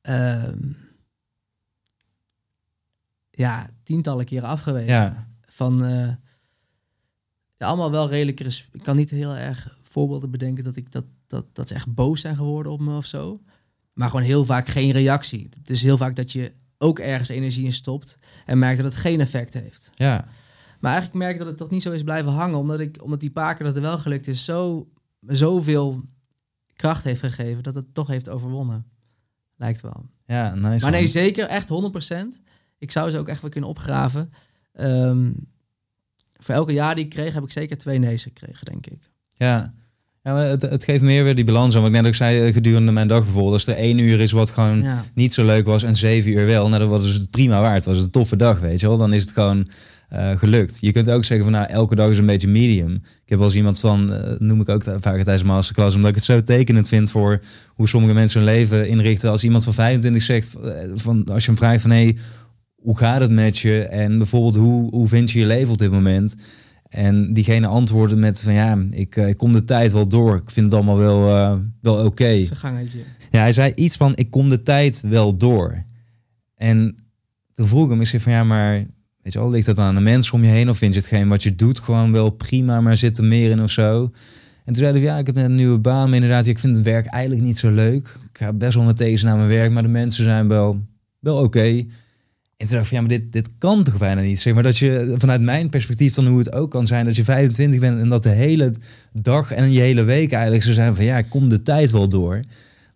[0.00, 0.58] ehm,
[3.30, 4.88] ja, tientallen keren afgewezen.
[4.94, 6.06] ja, van eh,
[7.56, 8.40] ja, allemaal wel redelijk.
[8.72, 12.20] Ik kan niet heel erg voorbeelden bedenken dat ik dat, dat, dat ze echt boos
[12.20, 13.40] zijn geworden op me of zo.
[13.92, 15.48] Maar gewoon heel vaak geen reactie.
[15.58, 19.00] Het is heel vaak dat je ook ergens energie in stopt en merkt dat het
[19.00, 19.90] geen effect heeft.
[19.94, 20.24] ja,
[20.82, 23.20] Maar eigenlijk merk ik dat het toch niet zo is blijven hangen, omdat, ik, omdat
[23.20, 24.88] die paar keer dat het wel gelukt is, zo,
[25.26, 26.02] zoveel
[26.76, 28.86] kracht heeft gegeven dat het toch heeft overwonnen.
[29.56, 30.04] Lijkt wel.
[30.26, 30.82] ja, nice.
[30.82, 31.10] Maar nee, man.
[31.10, 32.40] zeker, echt 100%.
[32.78, 34.32] Ik zou ze ook echt wel kunnen opgraven.
[34.72, 35.30] Ehm,
[36.36, 39.10] voor elke jaar die ik kreeg, heb ik zeker twee nee's gekregen, denk ik.
[39.34, 39.74] Ja,
[40.22, 41.80] ja het, het geeft meer weer die balans aan.
[41.80, 43.52] Wat ik net ook zei eh, gedurende mijn dag bijvoorbeeld.
[43.52, 45.04] Als er één uur is wat gewoon Ja.
[45.14, 47.84] niet zo leuk was en zeven uur wel, nou, dan was het prima waard.
[47.84, 48.96] Was het een toffe dag, weet je wel.
[48.96, 49.68] Dan is het gewoon
[50.12, 50.78] eh, gelukt.
[50.80, 52.94] Je kunt ook zeggen van nou, elke dag is een beetje medium.
[52.94, 56.14] Ik heb wel eens iemand van, eh, noem ik ook vaak tijdens masterclass, omdat ik
[56.14, 59.30] het zo tekenend vind voor hoe sommige mensen hun leven inrichten.
[59.30, 62.16] Als iemand van 25 zegt, eh, van, als je hem vraagt van hé, hey,
[62.74, 63.82] hoe gaat het met je?
[63.82, 66.34] En bijvoorbeeld, hoe, hoe vind je je leven op dit moment?
[66.88, 70.36] En diegene antwoordde met van ja, ik, ik kom de tijd wel door.
[70.36, 71.24] Ik vind het allemaal wel,
[71.80, 72.44] wel oké.
[72.44, 72.98] Gangetje.
[73.30, 75.84] Ja, hij zei iets van ik kom de tijd wel door.
[76.56, 76.96] En
[77.52, 78.86] toen vroeg ik hem, ik zei van ja, maar
[79.22, 81.28] weet je wel, ligt dat aan de mensen om je heen of vind je hetgeen
[81.28, 84.10] wat je doet gewoon wel prima, maar zit er meer in of zo?
[84.64, 86.06] En toen zeiden we, ja, ik heb net een nieuwe baan.
[86.06, 88.18] Maar inderdaad, ik vind het werk eigenlijk niet zo leuk.
[88.32, 90.80] Ik ga best wel met deze naar mijn werk, maar de mensen zijn wel,
[91.18, 91.84] wel oké.
[92.56, 94.40] En toen dacht ik van, ja, maar dit, dit kan toch bijna niet?
[94.40, 97.24] Zeg maar dat je, vanuit mijn perspectief dan hoe het ook kan zijn, dat je
[97.24, 98.74] 25 bent en dat de hele
[99.12, 102.40] dag en je hele week eigenlijk zo zijn van, ja, kom de tijd wel door.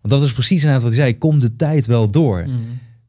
[0.01, 2.41] Want dat is precies inderdaad wat hij zei, kom de tijd wel door.
[2.41, 2.57] Mhm.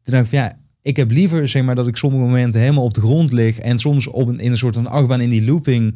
[0.03, 2.85] Toen dacht ik van, ja, ik heb liever zeg maar dat ik sommige momenten helemaal
[2.85, 5.45] op de grond lig en soms op een, in een soort van achtbaan in die
[5.45, 5.95] looping,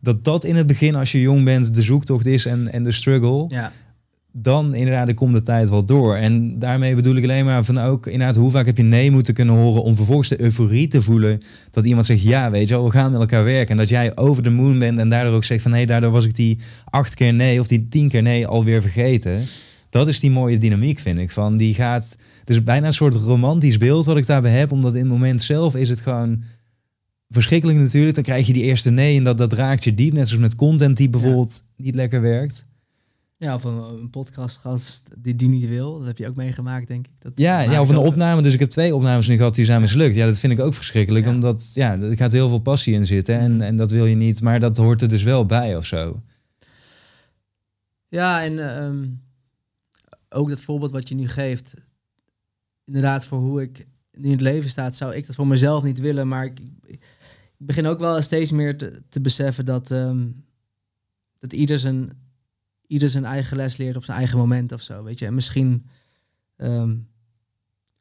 [0.00, 2.92] dat dat in het begin als je jong bent de zoektocht is en, en de
[2.92, 3.72] struggle, Ja.
[4.32, 6.16] dan inderdaad ik kom de tijd wel door.
[6.16, 9.34] En daarmee bedoel ik alleen maar van ook inderdaad hoe vaak heb je nee moeten
[9.34, 12.84] kunnen horen om vervolgens de euforie te voelen dat iemand zegt ja weet je wel
[12.84, 15.44] we gaan met elkaar werken en dat jij over de moon bent en daardoor ook
[15.44, 18.46] zegt van nee daardoor was ik die acht keer nee of die tien keer nee
[18.46, 19.42] alweer vergeten.
[19.94, 23.14] Dat is die mooie dynamiek vind ik van die gaat het is bijna een soort
[23.14, 26.42] romantisch beeld wat ik daarbij heb omdat in het moment zelf is het gewoon
[27.28, 28.14] verschrikkelijk natuurlijk.
[28.14, 30.12] Dan krijg je die eerste nee en dat, dat raakt je diep.
[30.12, 32.66] Net zoals met content die bijvoorbeeld niet lekker werkt.
[33.36, 35.98] Ja, of een, een podcastgast die die niet wil.
[35.98, 37.12] Dat heb je ook meegemaakt, denk ik.
[37.18, 38.42] Dat Ja, ja, of een opname.
[38.42, 40.14] Dus ik heb twee opnames nu gehad die zijn mislukt.
[40.14, 41.24] Ja, dat vind ik ook verschrikkelijk.
[41.24, 41.30] Ja.
[41.30, 43.38] Omdat ja, er gaat heel veel passie in zitten.
[43.38, 44.42] En, en dat wil je niet.
[44.42, 46.22] Maar dat hoort er dus wel bij of zo.
[48.08, 49.04] Ja, en ehm,
[50.34, 51.74] ook dat voorbeeld wat je nu geeft.
[52.84, 55.98] Inderdaad, voor hoe ik nu in het leven sta, zou ik dat voor mezelf niet
[55.98, 56.28] willen.
[56.28, 57.00] Maar ik, ik
[57.56, 60.28] begin ook wel steeds meer te, te beseffen dat, ehm,
[61.38, 62.10] dat ieder, zijn,
[62.86, 65.02] ieder zijn eigen les leert op zijn eigen moment of zo.
[65.02, 65.86] Weet je, en misschien
[66.56, 66.96] ehm,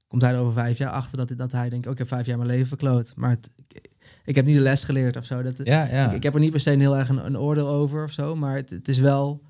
[0.08, 2.26] komt hij er over vijf jaar achter dat, dat hij denkt: oh, ik heb vijf
[2.26, 3.14] jaar mijn leven verkloot.
[3.16, 3.90] Maar het, ik,
[4.26, 5.42] ik heb niet de les geleerd of zo.
[5.42, 6.10] Dat, Ja, ja.
[6.10, 8.12] ik, ik heb er niet per se een heel erg een, een oordeel over of
[8.12, 9.42] zo, maar het, het is wel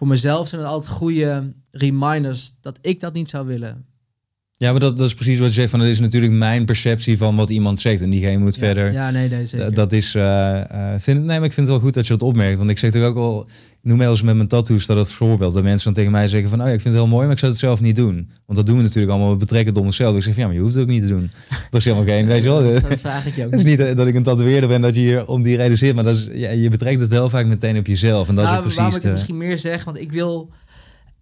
[0.00, 3.86] voor mezelf zijn het altijd goede reminders dat ik dat niet zou willen.
[4.62, 5.70] Ja maar dat, dat is precies wat je zegt.
[5.70, 8.00] Van, dat is natuurlijk mijn perceptie van wat iemand zegt.
[8.00, 8.92] En diegene moet Ja, verder.
[8.92, 9.74] Ja, nee, nee, zeker.
[9.74, 12.22] Dat is, uh, uh, vind, nee, maar ik vind het wel goed dat je dat
[12.22, 12.58] opmerkt.
[12.58, 13.46] Want ik zeg toch ook
[13.82, 15.54] ik noem wel eens met mijn tattoos dat het voorbeeld.
[15.54, 17.32] Dat mensen dan tegen mij zeggen van, oh ja, ik vind het heel mooi, maar
[17.32, 18.30] ik zou het zelf niet doen.
[18.46, 20.16] Want dat doen we natuurlijk allemaal, we betrekken het op onszelf.
[20.16, 21.30] Ik zeg van, ja, maar je hoeft het ook niet te doen.
[21.70, 22.72] Dat is helemaal geen, weet je wel.
[22.72, 24.94] dat, dat vraag ik je ook Het is niet dat ik een tatoeëerder ben dat
[24.94, 27.46] je hier om die reden zit, maar dat is, ja, je betrekt het wel vaak
[27.46, 28.28] meteen op jezelf.
[28.28, 30.50] En dat nou, is precies waarom ik het misschien meer zeg, want ik wil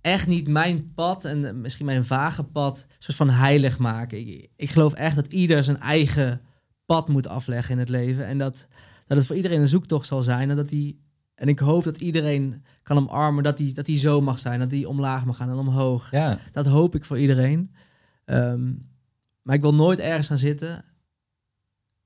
[0.08, 4.18] echt niet mijn pad en eh, misschien mijn vage pad soort van heilig maken.
[4.18, 6.40] Ik, ik geloof echt dat ieder zijn eigen
[6.84, 8.66] pad moet afleggen in het leven en dat,
[9.06, 12.00] dat het voor iedereen een zoektocht zal zijn en dat die en ik hoop dat
[12.00, 15.50] iedereen kan omarmen dat die, dat die zo mag zijn, dat die omlaag mag gaan
[15.50, 16.10] en omhoog.
[16.10, 17.74] Ja, Dat hoop ik voor iedereen.
[18.24, 18.72] Ehm,
[19.42, 20.84] maar ik wil nooit ergens gaan zitten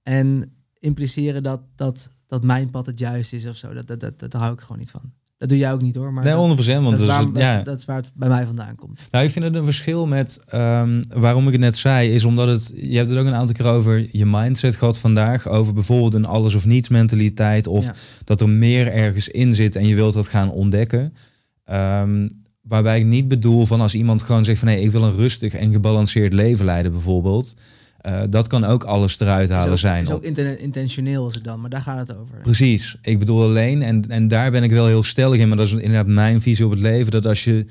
[0.03, 3.72] en impliceren dat, dat, dat mijn pad het juiste is of zo.
[3.72, 5.12] Dat, dat, dat, dat, daar hou ik gewoon niet van.
[5.43, 6.12] Dat doe jij ook niet hoor.
[6.12, 6.36] Maar nee, 100%.
[6.36, 7.62] dat, Want dat, is waar, dat, ja.
[7.62, 9.09] dat is waar het bij mij vandaan komt.
[9.11, 12.49] Nou, ik vind het een verschil met ehm, waarom ik het net zei, is omdat
[12.49, 16.14] het, je hebt het ook een aantal keer over je mindset gehad vandaag, over bijvoorbeeld
[16.14, 17.95] een alles of niets mentaliteit, of Ja.
[18.24, 21.14] dat er meer ergens in zit en je wilt dat gaan ontdekken.
[21.64, 22.28] Ehm,
[22.62, 25.55] waarbij ik niet bedoel van als iemand gewoon zegt van nee, ik wil een rustig
[25.55, 27.55] en gebalanceerd leven leiden bijvoorbeeld.
[28.03, 30.03] Eh, dat kan ook alles eruit Is halen ook, zijn.
[30.03, 32.34] is ook inten- intentioneel is het dan, maar daar gaat het over.
[32.42, 32.96] Precies.
[33.03, 35.72] Ik bedoel alleen, en, en daar ben ik wel heel stellig in, maar dat is
[35.72, 37.66] inderdaad mijn visie op het leven, dat als je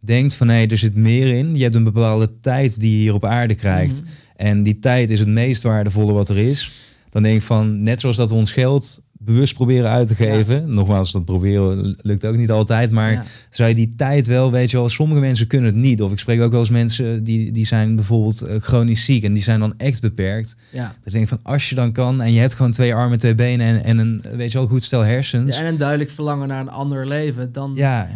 [0.00, 3.14] denkt van hé, er zit meer in, je hebt een bepaalde tijd die je hier
[3.14, 4.10] op aarde krijgt, Mhm.
[4.36, 6.70] en die tijd is het meest waardevolle wat er is,
[7.10, 11.12] dan denk ik van, net zoals dat ons geld bewust proberen uit te geven, nogmaals,
[11.12, 13.24] dat proberen lukt ook niet altijd, maar Ja.
[13.50, 16.02] zou je die tijd wel, weet je wel, sommige mensen kunnen het niet.
[16.02, 19.32] Of ik spreek ook wel eens mensen die, die zijn bijvoorbeeld eh, chronisch ziek en
[19.32, 20.56] die zijn dan echt beperkt.
[20.70, 20.86] Ja.
[20.86, 23.34] Dus ik denk van als je dan kan en je hebt gewoon twee armen, twee
[23.34, 25.54] benen en, en een weet je wel goed stel hersens.
[25.56, 28.08] Ja, en een duidelijk verlangen naar een ander leven, dan ja.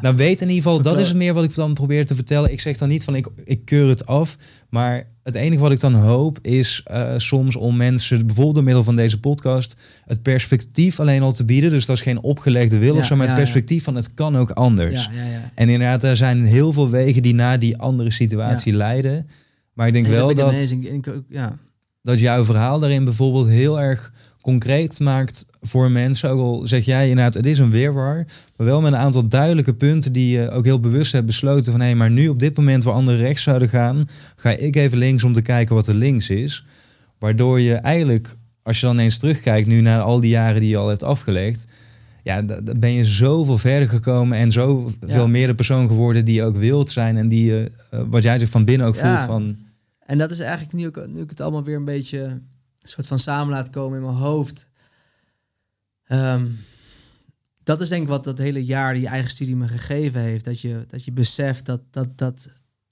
[0.00, 2.52] Nou weet in ieder geval, dat is het meer wat ik dan probeer te vertellen.
[2.52, 4.36] Ik zeg dan niet van ik, ik keur het af,
[4.68, 8.84] maar het enige wat ik dan hoop is eh, soms om mensen, bijvoorbeeld door middel
[8.84, 11.70] van deze podcast, het perspectief alleen al te bieden.
[11.70, 13.44] Dus dat is geen opgelegde wil Ja, of zo, maar ja, het ja.
[13.44, 15.04] perspectief van het kan ook anders.
[15.04, 15.50] ja, ja, ja.
[15.54, 19.26] En inderdaad, er zijn heel veel wegen die naar die andere situatie leiden.
[19.72, 20.74] Maar ik denk wel dat,
[21.28, 21.58] ja.
[22.02, 24.12] dat jouw verhaal daarin bijvoorbeeld heel erg
[24.42, 26.30] concreet maakt voor mensen.
[26.30, 28.26] Ook al zeg jij inderdaad, het is een weerwar.
[28.56, 31.72] Maar wel met een aantal duidelijke punten die je ook heel bewust hebt besloten.
[31.72, 34.98] Van hé, maar nu op dit moment waar anderen rechts zouden gaan, ga ik even
[34.98, 36.64] links om te kijken wat er links is.
[37.18, 40.76] Waardoor je eigenlijk, als je dan eens terugkijkt nu naar al die jaren die je
[40.76, 41.64] al hebt afgelegd.
[42.22, 45.26] Ja, da- da- ben je zoveel verder gekomen en zoveel Ja.
[45.26, 47.16] meer de persoon geworden die je ook wilt zijn.
[47.16, 49.08] En die je, eh, wat jij zegt van binnen ook Ja.
[49.16, 49.56] voelt van...
[50.06, 52.40] En dat is eigenlijk nu, ook, nu ik het allemaal weer een beetje
[52.82, 54.66] soort van samen laat komen in mijn hoofd.
[56.04, 56.46] Ehm,
[57.62, 60.44] dat is denk ik wat dat hele jaar die eigen studie me gegeven heeft.
[60.44, 62.48] Dat je, dat je beseft dat, dat, dat,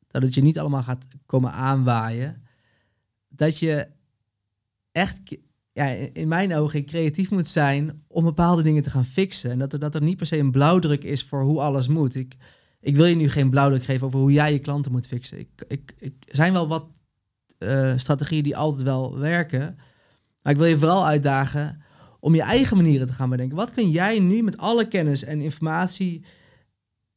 [0.06, 2.42] dat het je niet allemaal gaat komen aanwaaien.
[3.28, 3.88] Dat je
[4.92, 5.20] echt,
[5.72, 9.50] ja, in mijn ogen creatief moet zijn om bepaalde dingen te gaan fixen.
[9.50, 12.14] En dat er, dat er niet per se een blauwdruk is voor hoe alles moet.
[12.14, 12.36] Ik,
[12.80, 15.38] ik wil je nu geen blauwdruk geven over hoe jij je klanten moet fixen.
[15.38, 16.84] Ik, ik, ik zijn wel wat
[17.60, 19.78] eh, strategieën die altijd wel werken.
[20.42, 21.82] Maar ik wil je vooral uitdagen
[22.20, 23.56] om je eigen manieren te gaan bedenken.
[23.56, 26.24] Wat kun jij nu met alle kennis en informatie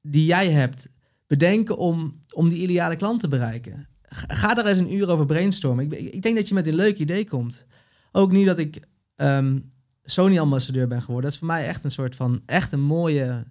[0.02, 0.90] die jij hebt
[1.28, 3.88] bedenken om, om die ideale klant te bereiken?
[4.28, 5.92] Ga daar eens een uur over brainstormen.
[5.92, 7.66] Ik, ik denk dat je met een leuk idee komt.
[8.12, 8.80] Ook nu dat ik
[9.16, 9.60] ehm,
[10.04, 11.24] Sony-ambassadeur ben geworden.
[11.24, 13.46] Dat is voor mij echt een soort van, echt een mooie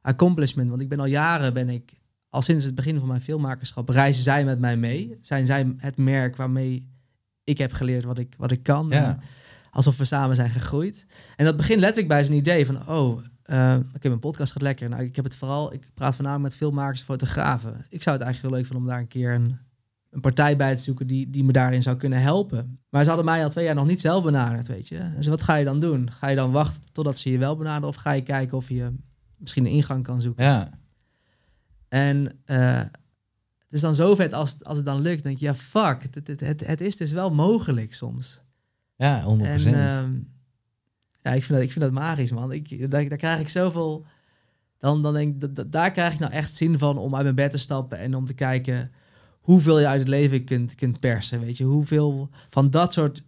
[0.00, 0.68] accomplishment.
[0.68, 1.92] Want ik ben al jaren, ben ik,
[2.32, 5.18] al sinds het begin van mijn filmmakerschap, reizen zij met mij mee.
[5.20, 6.88] Zijn zij het merk waarmee
[7.44, 8.86] ik heb geleerd wat ik, wat ik kan.
[8.90, 9.18] Ja.
[9.70, 11.06] Alsof we samen zijn gegroeid.
[11.36, 14.88] En dat begint letterlijk bij zijn idee van, oh, eh oké, mijn podcast gaat lekker.
[14.88, 17.86] Nou, ik heb het vooral, ik praat voornamelijk met filmmakers en fotografen.
[17.88, 19.58] Ik zou het eigenlijk heel leuk vinden om daar een keer een,
[20.10, 22.80] een partij bij te zoeken die, die me daarin zou kunnen helpen.
[22.88, 25.12] Maar ze hadden mij al twee jaar nog niet zelf benaderd, weet je.
[25.16, 26.10] Dus wat ga je dan doen?
[26.10, 28.92] Ga je dan wachten totdat ze je wel benaderen of ga je kijken of je
[29.36, 30.44] misschien een ingang kan zoeken?
[30.44, 30.80] Ja,
[31.92, 35.22] En eh, het is dan zo vet als, als het dan lukt.
[35.22, 38.42] Denk je, ja, fuck, het, het, het, het is dus wel mogelijk soms.
[38.96, 39.26] ja 100%.
[39.42, 40.12] En ehm,
[41.22, 42.52] ja, ik vind, dat, ik vind dat magisch, man.
[42.52, 44.06] Ik, daar, daar krijg ik zoveel...
[44.78, 47.22] Dan, dan denk ik, dat- dat- daar krijg ik nou echt zin van om uit
[47.22, 48.92] mijn bed te stappen en om te kijken
[49.40, 51.40] hoeveel je uit het leven kunt, kunt persen.
[51.40, 53.24] Weet je, hoeveel van dat soort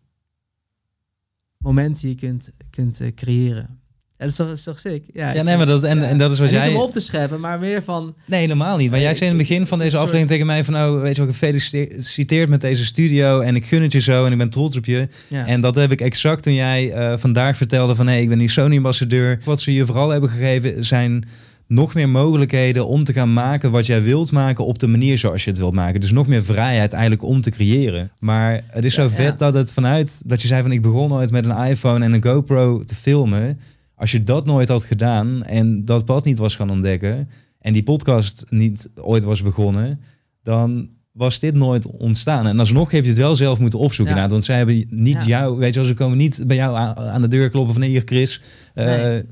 [1.58, 3.80] momenten je kunt, kunt eh, creëren.
[4.24, 5.02] Dat is toch, dat is toch sick?
[5.12, 6.04] Ja, nee, maar dat, en, ja.
[6.04, 6.68] en dat is wat En jij...
[6.68, 8.14] Niet om op te scheppen, maar meer van...
[8.26, 8.90] Nee, helemaal niet.
[8.90, 10.74] Maar jij zei in het begin van deze aflevering tegen mij van...
[10.74, 13.40] nou, weet je wel, gefeliciteerd met deze studio...
[13.40, 15.08] en ik gun het je zo en ik ben trots op je.
[15.28, 15.46] Ja.
[15.46, 18.06] En dat heb ik exact toen jij eh, vandaag vertelde van...
[18.06, 19.40] hé, ik ben die Sony-ambassadeur.
[19.44, 21.24] Wat ze je vooral hebben gegeven zijn
[21.66, 22.86] nog meer mogelijkheden...
[22.86, 25.74] om te gaan maken wat jij wilt maken op de manier zoals je het wilt
[25.74, 26.00] maken.
[26.00, 28.10] Dus nog meer vrijheid eigenlijk om te creëren.
[28.18, 29.36] Maar het is Ja, zo vet ja.
[29.36, 30.22] dat het vanuit...
[30.26, 33.58] dat je zei van ik begon ooit met een iPhone en een GoPro te filmen...
[34.04, 37.28] Als je dat nooit had gedaan en dat pad niet was gaan ontdekken
[37.58, 40.00] en die podcast niet ooit was begonnen,
[40.42, 42.46] dan was dit nooit ontstaan.
[42.46, 44.14] En alsnog heb je het wel zelf moeten opzoeken.
[44.14, 44.22] Ja.
[44.22, 45.26] inderdaad, want zij hebben niet Ja.
[45.26, 48.02] jou, weet je wel, ze komen niet bij jou aan, de deur kloppen van hier
[48.04, 48.40] Chris.
[48.74, 49.22] Nee.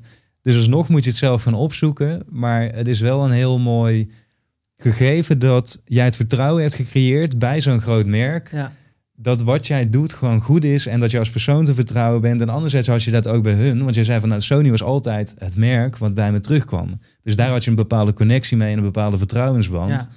[0.42, 2.22] Dus alsnog moet je het zelf gaan opzoeken.
[2.28, 4.10] Maar het is wel een heel mooi
[4.76, 8.72] gegeven dat jij het vertrouwen hebt gecreëerd bij zo'n groot merk ja.
[9.22, 12.40] Dat wat jij doet gewoon goed is en dat je als persoon te vertrouwen bent.
[12.40, 14.82] En anderzijds had je dat ook bij hun, want jij zei van nou, Sony was
[14.82, 17.00] altijd het merk wat bij me terugkwam.
[17.22, 19.90] Dus daar had je een bepaalde connectie mee en een bepaalde vertrouwensband.
[19.90, 20.08] Ja.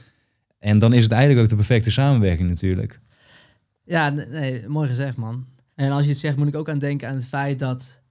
[0.60, 3.00] En dan is het eigenlijk ook de perfecte samenwerking natuurlijk.
[3.84, 5.46] Ja, nee, nee, mooi gezegd, man.
[5.76, 8.02] En als je het zegt, moet ik ook aan denken aan het feit dat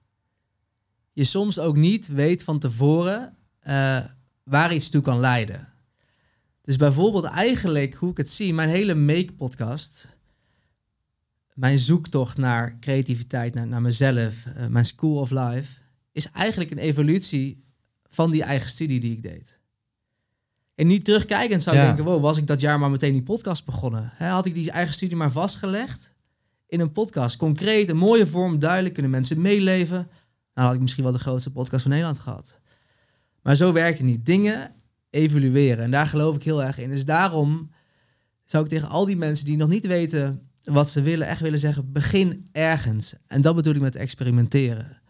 [1.13, 3.97] je soms ook niet weet van tevoren eh,
[4.43, 5.67] waar iets toe kan leiden.
[6.61, 10.14] Dus bijvoorbeeld eigenlijk, hoe ik het zie, mijn hele Make-podcast,
[11.55, 15.79] mijn zoektocht naar creativiteit, naar, naar mezelf, eh, mijn School of Life,
[16.11, 17.63] is eigenlijk een evolutie
[18.09, 19.59] van die eigen studie die ik deed.
[20.75, 21.87] En niet terugkijkend zou ik Ja.
[21.87, 24.11] denken, wow, was ik dat jaar maar meteen die podcast begonnen?
[24.17, 26.13] Had ik die eigen studie maar vastgelegd
[26.67, 30.07] in een podcast, concreet, een mooie vorm, duidelijk, kunnen mensen meeleven.
[30.53, 32.59] Nou had ik misschien wel de grootste podcast van Nederland gehad.
[33.41, 34.25] Maar zo werkt het niet.
[34.25, 34.71] Dingen
[35.09, 36.89] evolueren en daar geloof ik heel erg in.
[36.89, 37.71] Dus daarom
[38.45, 41.59] zou ik tegen al die mensen die nog niet weten wat ze willen, echt willen
[41.59, 43.13] zeggen, begin ergens.
[43.27, 45.01] En dat bedoel ik met experimenteren.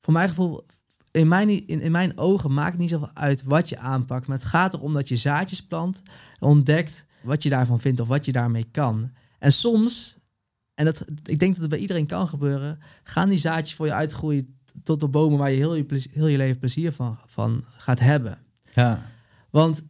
[0.00, 0.66] Voor mijn gevoel,
[1.10, 4.26] in mijn, in, in mijn ogen maakt het niet zoveel uit wat je aanpakt.
[4.26, 6.02] Maar het gaat erom dat je zaadjes plant
[6.38, 9.10] ontdekt wat je daarvan vindt of wat je daarmee kan.
[9.38, 10.16] En soms,
[10.74, 13.92] en dat, ik denk dat het bij iedereen kan gebeuren, gaan die zaadjes voor je
[13.94, 17.64] uitgroeien tot de bomen waar je heel je, plezier- heel je leven plezier van, van
[17.68, 18.38] gaat hebben.
[18.74, 19.10] Ja,
[19.50, 19.82] Want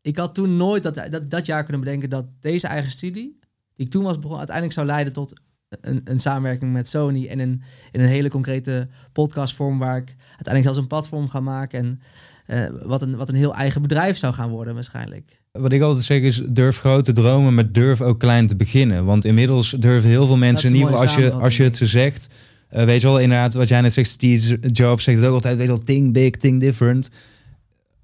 [0.00, 3.38] ik had toen nooit dat, dat, dat jaar kunnen bedenken dat deze eigen studie,
[3.76, 5.32] die ik toen was begonnen, uiteindelijk zou leiden tot
[5.80, 10.64] een, een samenwerking met Sony en een, in een hele concrete podcastvorm waar ik uiteindelijk
[10.64, 12.00] zelfs een platform ga maken en
[12.46, 15.42] eh, wat, een, wat een heel eigen bedrijf zou gaan worden waarschijnlijk.
[15.52, 19.04] wat ik altijd zeg is durf groot te dromen, maar durf ook klein te beginnen.
[19.04, 21.86] Want inmiddels durven heel veel mensen, in ieder geval als je, als je het ze
[21.86, 22.34] zegt,
[22.68, 25.56] eh, weet je wel, inderdaad, wat jij net zegt, Steve Jobs zegt het ook altijd,
[25.56, 27.10] weet je wel, think big, think different.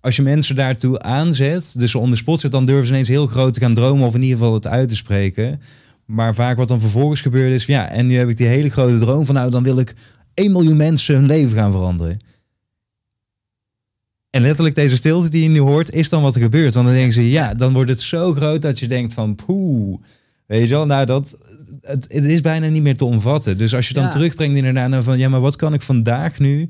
[0.00, 3.08] Als je mensen daartoe aanzet, dus ze on the spot zet, dan durven ze ineens
[3.08, 5.60] heel groot te gaan dromen of in ieder geval het uit te spreken.
[6.04, 8.70] Maar vaak wat dan vervolgens gebeurt is, van, ja, en nu heb ik die hele
[8.70, 9.94] grote droom van, nou, dan wil ik
[10.34, 12.18] 1 miljoen mensen hun leven gaan veranderen.
[14.30, 16.74] En letterlijk deze stilte die je nu hoort, is dan wat er gebeurt.
[16.74, 19.98] Want dan denken ze, ja, dan wordt het zo groot dat je denkt van, poeh.
[20.46, 21.36] Weet je wel, nou dat,
[21.80, 23.58] het, het is bijna niet meer te omvatten.
[23.58, 24.10] Dus als je dan Ja.
[24.10, 26.68] terugbrengt inderdaad naar van, ja, maar wat kan ik vandaag nu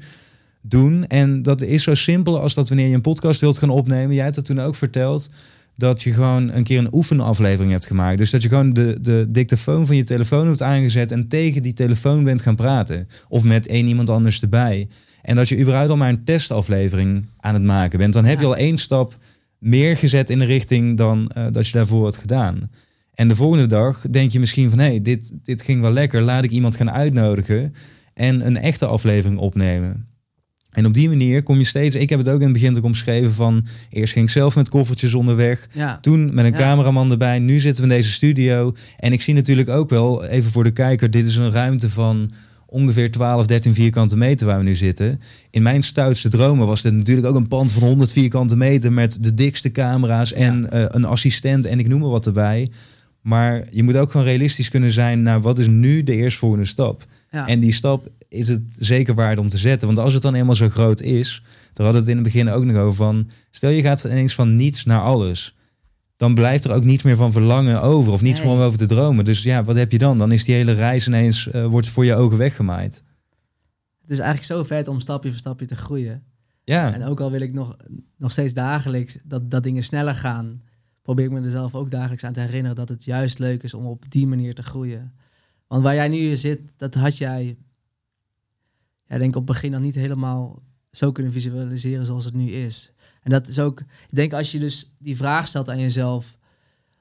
[0.62, 1.06] doen?
[1.06, 4.14] En dat is zo simpel als dat wanneer je een podcast wilt gaan opnemen.
[4.14, 5.30] Jij hebt het toen ook verteld.
[5.76, 8.18] dat je gewoon een keer een oefenaflevering hebt gemaakt.
[8.18, 11.72] Dus dat je gewoon de, de dictafoon van je telefoon hebt aangezet en tegen die
[11.72, 13.08] telefoon bent gaan praten.
[13.28, 14.88] Of met één iemand anders erbij.
[15.22, 18.12] En dat je überhaupt al maar een testaflevering aan het maken bent.
[18.12, 18.50] Dan heb je Ja.
[18.50, 19.16] al één stap
[19.58, 22.70] meer gezet in de richting dan eh, dat je daarvoor had gedaan.
[23.14, 24.78] En de volgende dag denk je misschien van...
[24.78, 26.20] hé, hey, dit, dit ging wel lekker.
[26.22, 27.74] Laat ik iemand gaan uitnodigen
[28.14, 30.08] en een echte aflevering opnemen.
[30.70, 31.94] En op die manier kom je steeds...
[31.94, 33.66] Ik heb het ook in het begin ook omschreven van...
[33.90, 35.68] Eerst ging ik zelf met koffertjes onderweg.
[35.72, 35.98] Ja.
[36.00, 36.58] Toen met een Ja.
[36.58, 37.38] cameraman erbij.
[37.38, 38.74] Nu zitten we in deze studio.
[38.98, 41.10] En ik zie natuurlijk ook wel, even voor de kijker...
[41.10, 42.30] Dit is een ruimte van
[42.66, 45.20] ongeveer 12, 13 vierkante meter waar we nu zitten.
[45.50, 48.92] In mijn stoutste dromen was dit natuurlijk ook een pand van 100 vierkante meter...
[48.92, 52.70] met de dikste camera's en eh, een assistent en ik noem maar wat erbij.
[53.20, 55.22] Maar je moet ook gewoon realistisch kunnen zijn...
[55.22, 57.06] naar wat is nu de eerstvolgende stap?
[57.30, 57.46] Ja.
[57.46, 59.86] En die stap is het zeker waard om te zetten.
[59.86, 61.42] Want als het dan eenmaal zo groot is,
[61.72, 64.34] daar hadden we het in het begin ook nog over van, stel je gaat ineens
[64.34, 65.56] van niets naar alles.
[66.16, 68.48] Dan blijft er ook niets meer van verlangen over of niets Nee.
[68.48, 69.24] meer om over te dromen.
[69.24, 70.18] Dus ja, wat heb je dan?
[70.18, 73.02] Dan is die hele reis ineens, eh, wordt voor je ogen weggemaaid.
[74.02, 76.22] Het is eigenlijk zo vet om stapje voor stapje te groeien.
[76.64, 77.76] Ja, En ook al wil ik nog,
[78.16, 80.60] nog steeds dagelijks dat, dat dingen sneller gaan,
[81.02, 83.74] probeer ik me er zelf ook dagelijks aan te herinneren dat het juist leuk is
[83.74, 85.12] om op die manier te groeien.
[85.66, 87.56] Want waar jij nu zit, dat had jij,
[89.10, 92.50] ja, denk ik op het begin nog niet helemaal zo kunnen visualiseren zoals het nu
[92.50, 92.92] is.
[93.22, 96.38] En dat is ook, ik denk als je dus die vraag stelt aan jezelf,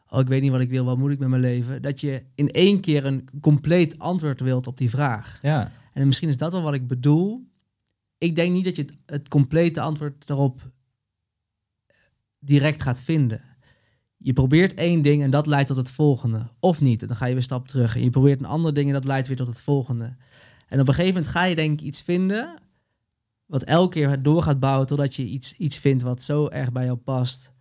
[0.09, 2.23] oh ik weet niet wat ik wil, wat moet ik met mijn leven, dat je
[2.35, 5.39] in één keer een compleet antwoord wilt op die vraag.
[5.41, 7.47] ja, En misschien is dat wel wat ik bedoel.
[8.17, 10.71] Ik denk niet dat je het, het complete antwoord daarop
[12.39, 13.41] direct gaat vinden.
[14.17, 16.47] Je probeert één ding en dat leidt tot het volgende.
[16.59, 17.95] Of niet, en dan ga je weer een stap terug.
[17.95, 20.15] En je probeert een ander ding en dat leidt weer tot het volgende.
[20.69, 22.53] En op een gegeven moment ga je denk ik iets vinden...
[23.45, 26.85] wat elke keer door gaat bouwen totdat je iets, iets vindt wat zo erg bij
[26.85, 27.51] jou past...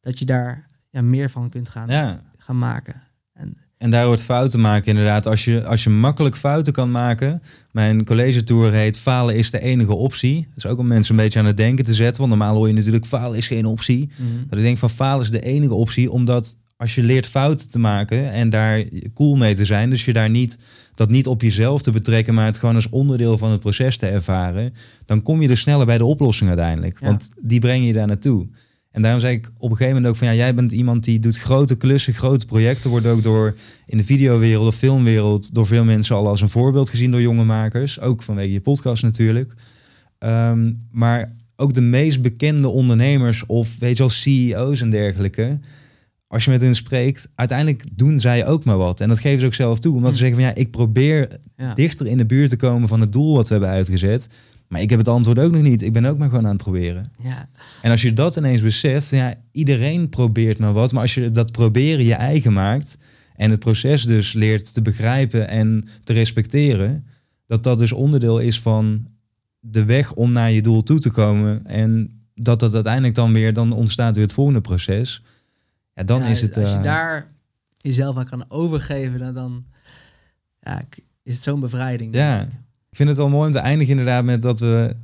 [0.00, 2.22] dat je daar ja, meer van kunt gaan, ja.
[2.36, 3.02] gaan maken.
[3.32, 5.26] En En daar wordt fouten maken inderdaad.
[5.26, 7.42] Als je, als je makkelijk fouten kan maken.
[7.72, 10.46] Mijn college tour heet falen is de enige optie.
[10.48, 12.16] Dat is ook om mensen een beetje aan het denken te zetten.
[12.16, 14.10] Want normaal hoor je natuurlijk falen is geen optie.
[14.48, 17.78] Dat ik denk van falen is de enige optie, omdat als je leert fouten te
[17.78, 18.84] maken en daar
[19.14, 20.58] cool mee te zijn, dus je daar niet
[20.94, 24.06] dat niet op jezelf te betrekken, maar het gewoon als onderdeel van het proces te
[24.06, 24.74] ervaren,
[25.06, 27.00] dan kom je er sneller bij de oplossing uiteindelijk.
[27.00, 27.06] Ja.
[27.06, 28.46] Want die breng je daar naartoe.
[28.90, 31.18] En daarom zei ik op een gegeven moment ook van ja, jij bent iemand die
[31.18, 33.56] doet grote klussen, grote projecten, wordt ook door
[33.86, 37.44] in de videowereld of filmwereld door veel mensen al als een voorbeeld gezien door jonge
[37.44, 39.54] makers, ook vanwege je podcast natuurlijk.
[40.18, 45.58] Ehm, maar ook de meest bekende ondernemers of weet je wel, CEO's en dergelijke.
[46.28, 49.00] Als je met hen spreekt, uiteindelijk doen zij ook maar wat.
[49.00, 49.94] En dat geven ze ook zelf toe.
[49.94, 51.74] Omdat ze zeggen van ja, ik probeer ja.
[51.74, 54.28] dichter in de buurt te komen van het doel wat we hebben uitgezet.
[54.68, 55.82] Maar ik heb het antwoord ook nog niet.
[55.82, 57.12] Ik ben ook maar gewoon aan het proberen.
[57.22, 57.48] Ja.
[57.82, 60.92] En als je dat ineens beseft, ja, iedereen probeert maar wat.
[60.92, 62.98] Maar als je dat proberen je eigen maakt
[63.36, 67.06] en het proces dus leert te begrijpen en te respecteren,
[67.46, 69.06] dat dat dus onderdeel is van
[69.60, 71.66] de weg om naar je doel toe te komen.
[71.66, 75.22] En dat dat uiteindelijk dan weer, dan ontstaat weer het volgende proces.
[75.98, 76.56] Ja, dan Ja, is het...
[76.56, 77.30] Als je eh, daar
[77.76, 79.64] jezelf aan kan overgeven, dan, dan
[80.60, 80.82] ja,
[81.22, 82.14] is het zo'n bevrijding.
[82.14, 82.36] Ja.
[82.38, 82.58] denk ik.
[82.90, 84.96] Ik vind het wel mooi om te eindigen inderdaad met dat we...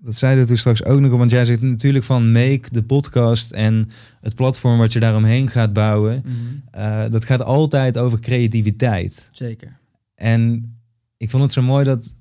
[0.00, 3.50] Dat zeiden we toen straks ook nog, want jij zegt natuurlijk van Make, de podcast
[3.50, 3.88] en
[4.20, 6.22] het platform wat je daaromheen gaat bouwen.
[6.24, 6.34] Mhm.
[6.70, 9.28] eh, dat gaat altijd over creativiteit.
[9.32, 9.78] Zeker.
[10.14, 10.72] En
[11.16, 12.12] ik vond het zo mooi dat,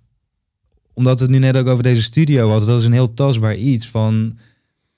[0.94, 3.56] omdat we het nu net ook over deze studio hadden, dat is een heel tastbaar
[3.56, 4.38] iets van,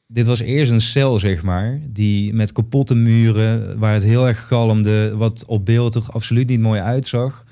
[0.07, 4.47] dit was eerst een cel, zeg maar, die met kapotte muren, waar het heel erg
[4.47, 7.45] galmde, wat op beeld toch absoluut niet mooi uitzag.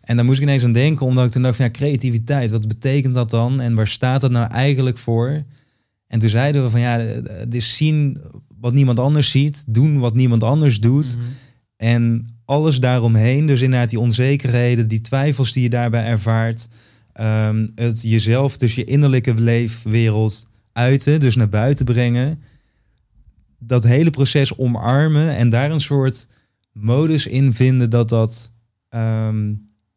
[0.00, 2.68] En daar moest ik ineens aan denken, omdat ik toen dacht van, ja, creativiteit, wat
[2.68, 3.60] betekent dat dan?
[3.60, 5.42] En waar staat dat nou eigenlijk voor?
[6.06, 8.18] En toen zeiden we van, ja, het is zien
[8.60, 11.16] wat niemand anders ziet, doen wat niemand anders doet.
[11.16, 11.26] Mhm.
[11.76, 16.68] En alles daaromheen, dus inderdaad die onzekerheden, die twijfels die je daarbij ervaart.
[17.12, 22.42] ehm, het jezelf, dus je innerlijke leefwereld uiten, dus naar buiten brengen.
[23.58, 26.28] Dat hele proces omarmen en daar een soort
[26.72, 28.52] modus in vinden dat dat
[28.88, 29.54] ehm,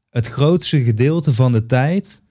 [0.10, 2.22] het grootste gedeelte van de tijd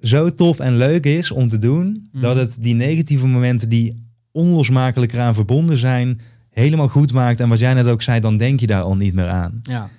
[0.00, 2.22] zo tof en leuk is om te doen, Mhm.
[2.22, 7.40] dat het die negatieve momenten die onlosmakelijk eraan verbonden zijn, helemaal goed maakt.
[7.40, 9.60] En wat jij net ook zei, dan denk je daar al niet meer aan.
[9.62, 9.90] Ja.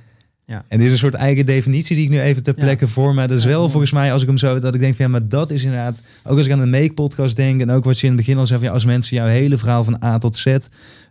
[0.45, 2.63] En dit is een soort eigen definitie die ik nu even ter Ja.
[2.63, 3.27] plekke voor me.
[3.27, 5.11] Dat is Ja, wel volgens mij, als ik hem zo, dat ik denk van ja,
[5.11, 8.07] maar dat is inderdaad, ook als ik aan de Make-podcast denk en ook wat je
[8.07, 10.37] in het begin al zei, van, ja, als mensen jouw hele verhaal van A tot
[10.37, 10.55] Z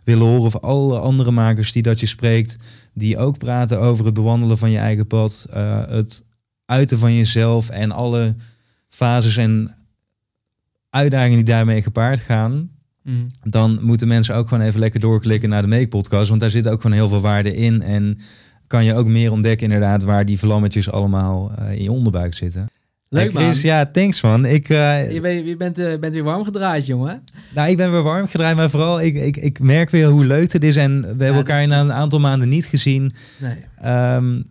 [0.03, 2.55] willen horen, of alle andere makers die dat je spreekt,
[2.93, 6.23] die ook praten over het bewandelen van je eigen pad, eh, het
[6.65, 8.35] uiten van jezelf en alle
[8.89, 9.75] fases en
[10.89, 12.69] uitdagingen die daarmee gepaard gaan.
[13.03, 13.15] Mhm.
[13.43, 16.29] dan moeten mensen ook gewoon even lekker doorklikken naar de Make Podcast.
[16.29, 17.81] Want daar zit ook gewoon heel veel waarde in.
[17.81, 18.17] En
[18.67, 22.69] kan je ook meer ontdekken inderdaad waar die vlammetjes allemaal eh, in je onderbuik zitten.
[23.09, 23.71] Leuk Chris, man.
[23.71, 24.45] ja, thanks man.
[24.45, 27.23] Ik, eh, Je, bent, je bent, eh, bent weer warm gedraaid, jongen.
[27.55, 30.51] nou, ik ben weer warm gedraaid, maar vooral ik, ik, ik merk weer hoe leuk
[30.51, 30.75] het is.
[30.75, 33.11] En we hebben elkaar na een aantal maanden niet gezien.
[33.37, 33.55] Nee.
[33.81, 34.41] Ehm,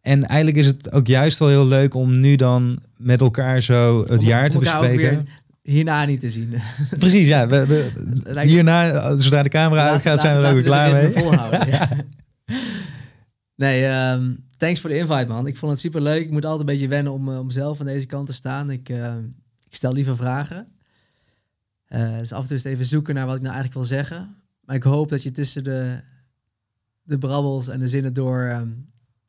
[0.00, 4.00] en eigenlijk is het ook juist wel heel leuk om nu dan met elkaar zo
[4.00, 4.96] het Om- jaar te bespreken.
[4.96, 5.22] weer
[5.62, 6.54] hierna niet te zien.
[6.98, 7.46] Precies, ja.
[7.46, 7.90] We,
[8.42, 11.10] hierna, zodra de camera uitgaat, zijn we er ook klaar mee.
[11.10, 11.88] volhouden, ja.
[13.62, 15.46] Nee, ehm, thanks voor de invite, man.
[15.46, 16.24] Ik vond het super leuk.
[16.24, 18.70] Ik moet altijd een beetje wennen om, eh, om zelf aan deze kant te staan.
[18.70, 19.16] Ik, eh,
[19.68, 20.72] ik stel liever vragen.
[21.84, 24.36] Eh, dus af en toe even zoeken naar wat ik nou eigenlijk wil zeggen.
[24.64, 26.00] Maar ik hoop dat je tussen de,
[27.02, 28.68] de brabbels en de zinnen door ehm,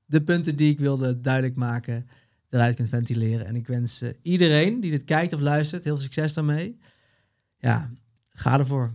[0.05, 2.07] de punten die ik wilde duidelijk maken,
[2.49, 3.45] eruit kunt ventileren.
[3.45, 6.80] En ik wens eh, iedereen die dit kijkt of luistert heel veel succes daarmee.
[7.57, 7.91] Ja,
[8.30, 8.93] ga ervoor.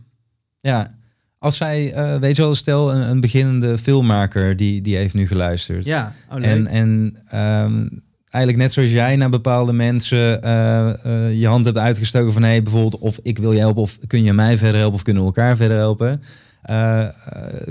[0.61, 0.98] Ja,
[1.39, 5.27] als zij, eh, weet je wel, stel een, een beginnende filmmaker die, die heeft nu
[5.27, 5.85] geluisterd.
[5.85, 7.89] Ja, oh, en en ehm,
[8.29, 12.63] eigenlijk net zoals jij naar bepaalde mensen eh, eh, je hand hebt uitgestoken van hey,
[12.63, 15.29] bijvoorbeeld of ik wil je helpen of kun je mij verder helpen of kunnen we
[15.29, 16.21] elkaar verder helpen.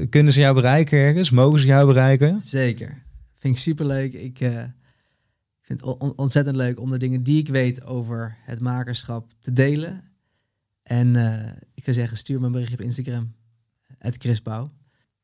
[0.09, 1.29] Kunnen ze jou bereiken ergens?
[1.29, 2.39] Mogen ze jou bereiken?
[2.43, 3.03] Zeker.
[3.39, 4.13] Vind ik super leuk.
[4.13, 4.37] Ik
[5.61, 9.53] vind het on- ontzettend leuk om de dingen die ik weet over het makerschap te
[9.53, 10.03] delen.
[10.83, 11.15] En
[11.73, 13.33] ik zou zeggen, stuur me een berichtje op Instagram.
[13.99, 14.71] Het Chris Pauw.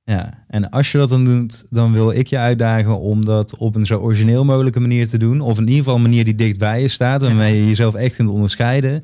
[0.05, 3.75] Ja, en als je dat dan doet, dan wil ik je uitdagen om dat op
[3.75, 5.41] een zo origineel mogelijke manier te doen.
[5.41, 8.15] Of in ieder geval een manier die dicht bij je staat, waarmee je jezelf echt
[8.15, 9.03] kunt onderscheiden.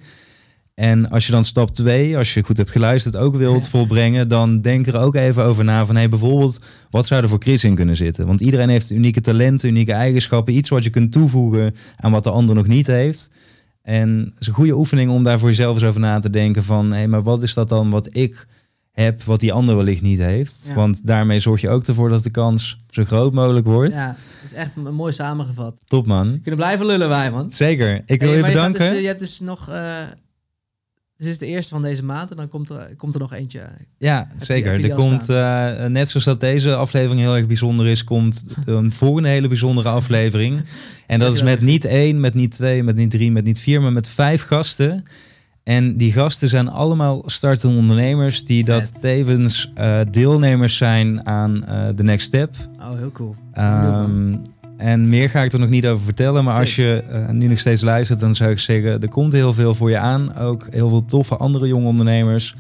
[0.80, 4.62] En als je dan stap 2, als je goed hebt geluisterd, ook wilt volbrengen, dan
[4.62, 6.60] denk er ook even over na van hey, bijvoorbeeld,
[6.90, 8.28] wat zou er voor Chris in kunnen zitten?
[8.28, 12.32] Want iedereen heeft unieke talenten, unieke eigenschappen, iets wat je kunt toevoegen aan wat de
[12.32, 13.32] ander nog niet heeft.
[13.82, 16.64] En het is een goede oefening om daar voor jezelf eens over na te denken
[16.64, 18.48] van hé, maar wat is dat dan wat ik
[19.00, 20.66] heb, wat die ander wellicht niet heeft?
[20.68, 20.74] Ja.
[20.74, 23.94] Want daarmee zorg je ook ervoor dat de kans zo groot mogelijk wordt.
[23.94, 25.82] Ja, het is echt mooi samengevat.
[25.88, 26.32] Top man.
[26.32, 27.52] We kunnen blijven lullen wij, man.
[27.52, 28.04] Zeker.
[28.06, 28.80] Ik wil Hey, je bedanken.
[28.80, 29.70] Dus, eh, je hebt dus nog...
[29.70, 29.98] eh
[31.18, 33.70] dit is de eerste van deze maand en dan komt er, komt er nog eentje.
[33.98, 34.80] Ja, je- zeker.
[34.80, 38.94] je er komt, eh, net zoals dat deze aflevering heel erg bijzonder is, komt een
[38.94, 40.64] volgende hele bijzondere aflevering.
[41.08, 43.60] En dat je is met niet één, met niet twee, met niet drie, met niet
[43.60, 45.04] vier, maar met vijf gasten.
[45.70, 51.88] En die gasten zijn allemaal startende ondernemers die dat tevens eh, deelnemers zijn aan eh
[51.88, 52.56] The Next Step.
[52.80, 53.36] Oh, heel cool.
[53.54, 54.36] Ehm,
[54.78, 56.44] en meer ga ik er nog niet over vertellen.
[56.44, 59.54] Maar als je eh, nu nog steeds luistert, dan zou ik zeggen: er komt heel
[59.54, 60.36] veel voor je aan.
[60.36, 62.56] Ook heel veel toffe andere jonge ondernemers.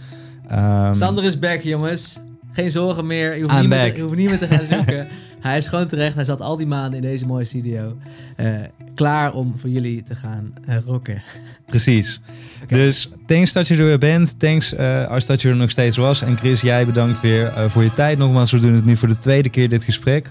[0.48, 2.19] Ehm, Sander is back, jongens.
[2.52, 3.36] Geen zorgen meer.
[3.36, 5.08] Je hoeft, I'm niet meer, te, je hoeft niet meer te gaan zoeken.
[5.40, 6.16] hij is gewoon terecht.
[6.16, 7.98] Hij zat al die maanden in deze mooie studio.
[8.36, 8.54] Eh,
[8.96, 11.22] klaar om voor jullie te gaan eh, rocken.
[11.66, 12.22] Precies.
[12.68, 14.40] Dus thanks dat je er weer bent.
[14.40, 16.22] Thanks eh, als dat je er nog steeds was.
[16.22, 18.18] En Chris, jij bedankt weer voor je tijd.
[18.18, 20.30] Nogmaals, we doen het nu voor de tweede keer dit gesprek.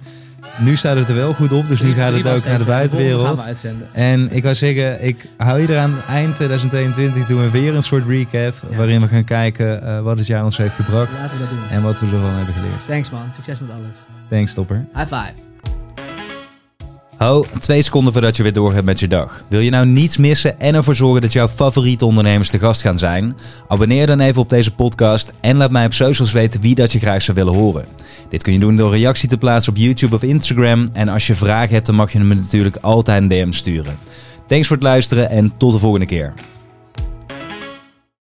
[0.60, 3.48] Nu staat het er wel goed op, dus nu gaat het ook naar de buitenwereld.
[3.92, 5.94] En ik wou zeggen, ik hou je eraan.
[6.08, 8.54] Eind 2022 doen we weer een soort recap.
[8.70, 8.76] Ja.
[8.76, 11.12] Waarin we gaan kijken eh, wat het jaar ons heeft gebracht.
[11.12, 11.68] Laten we dat doen.
[11.70, 12.86] En wat we ervan hebben geleerd.
[12.86, 13.28] Thanks man.
[13.34, 13.98] Succes met alles.
[14.28, 14.84] Thanks, topper.
[14.94, 15.47] High five.
[17.18, 19.44] Ho, twee seconden voordat je weer door hebt met je dag.
[19.48, 22.98] Wil je nou niets missen en ervoor zorgen dat jouw favoriete ondernemers te gast gaan
[22.98, 23.36] zijn?
[23.68, 26.98] Abonneer dan even op deze podcast en laat mij op socials weten wie dat je
[26.98, 27.84] graag zou willen horen.
[28.28, 30.88] Dit kun je doen door reactie te plaatsen op YouTube of Instagram.
[30.92, 33.98] En als je vragen hebt, dan mag je me natuurlijk altijd een DM sturen.
[34.46, 36.34] Thanks voor het luisteren en tot de volgende keer.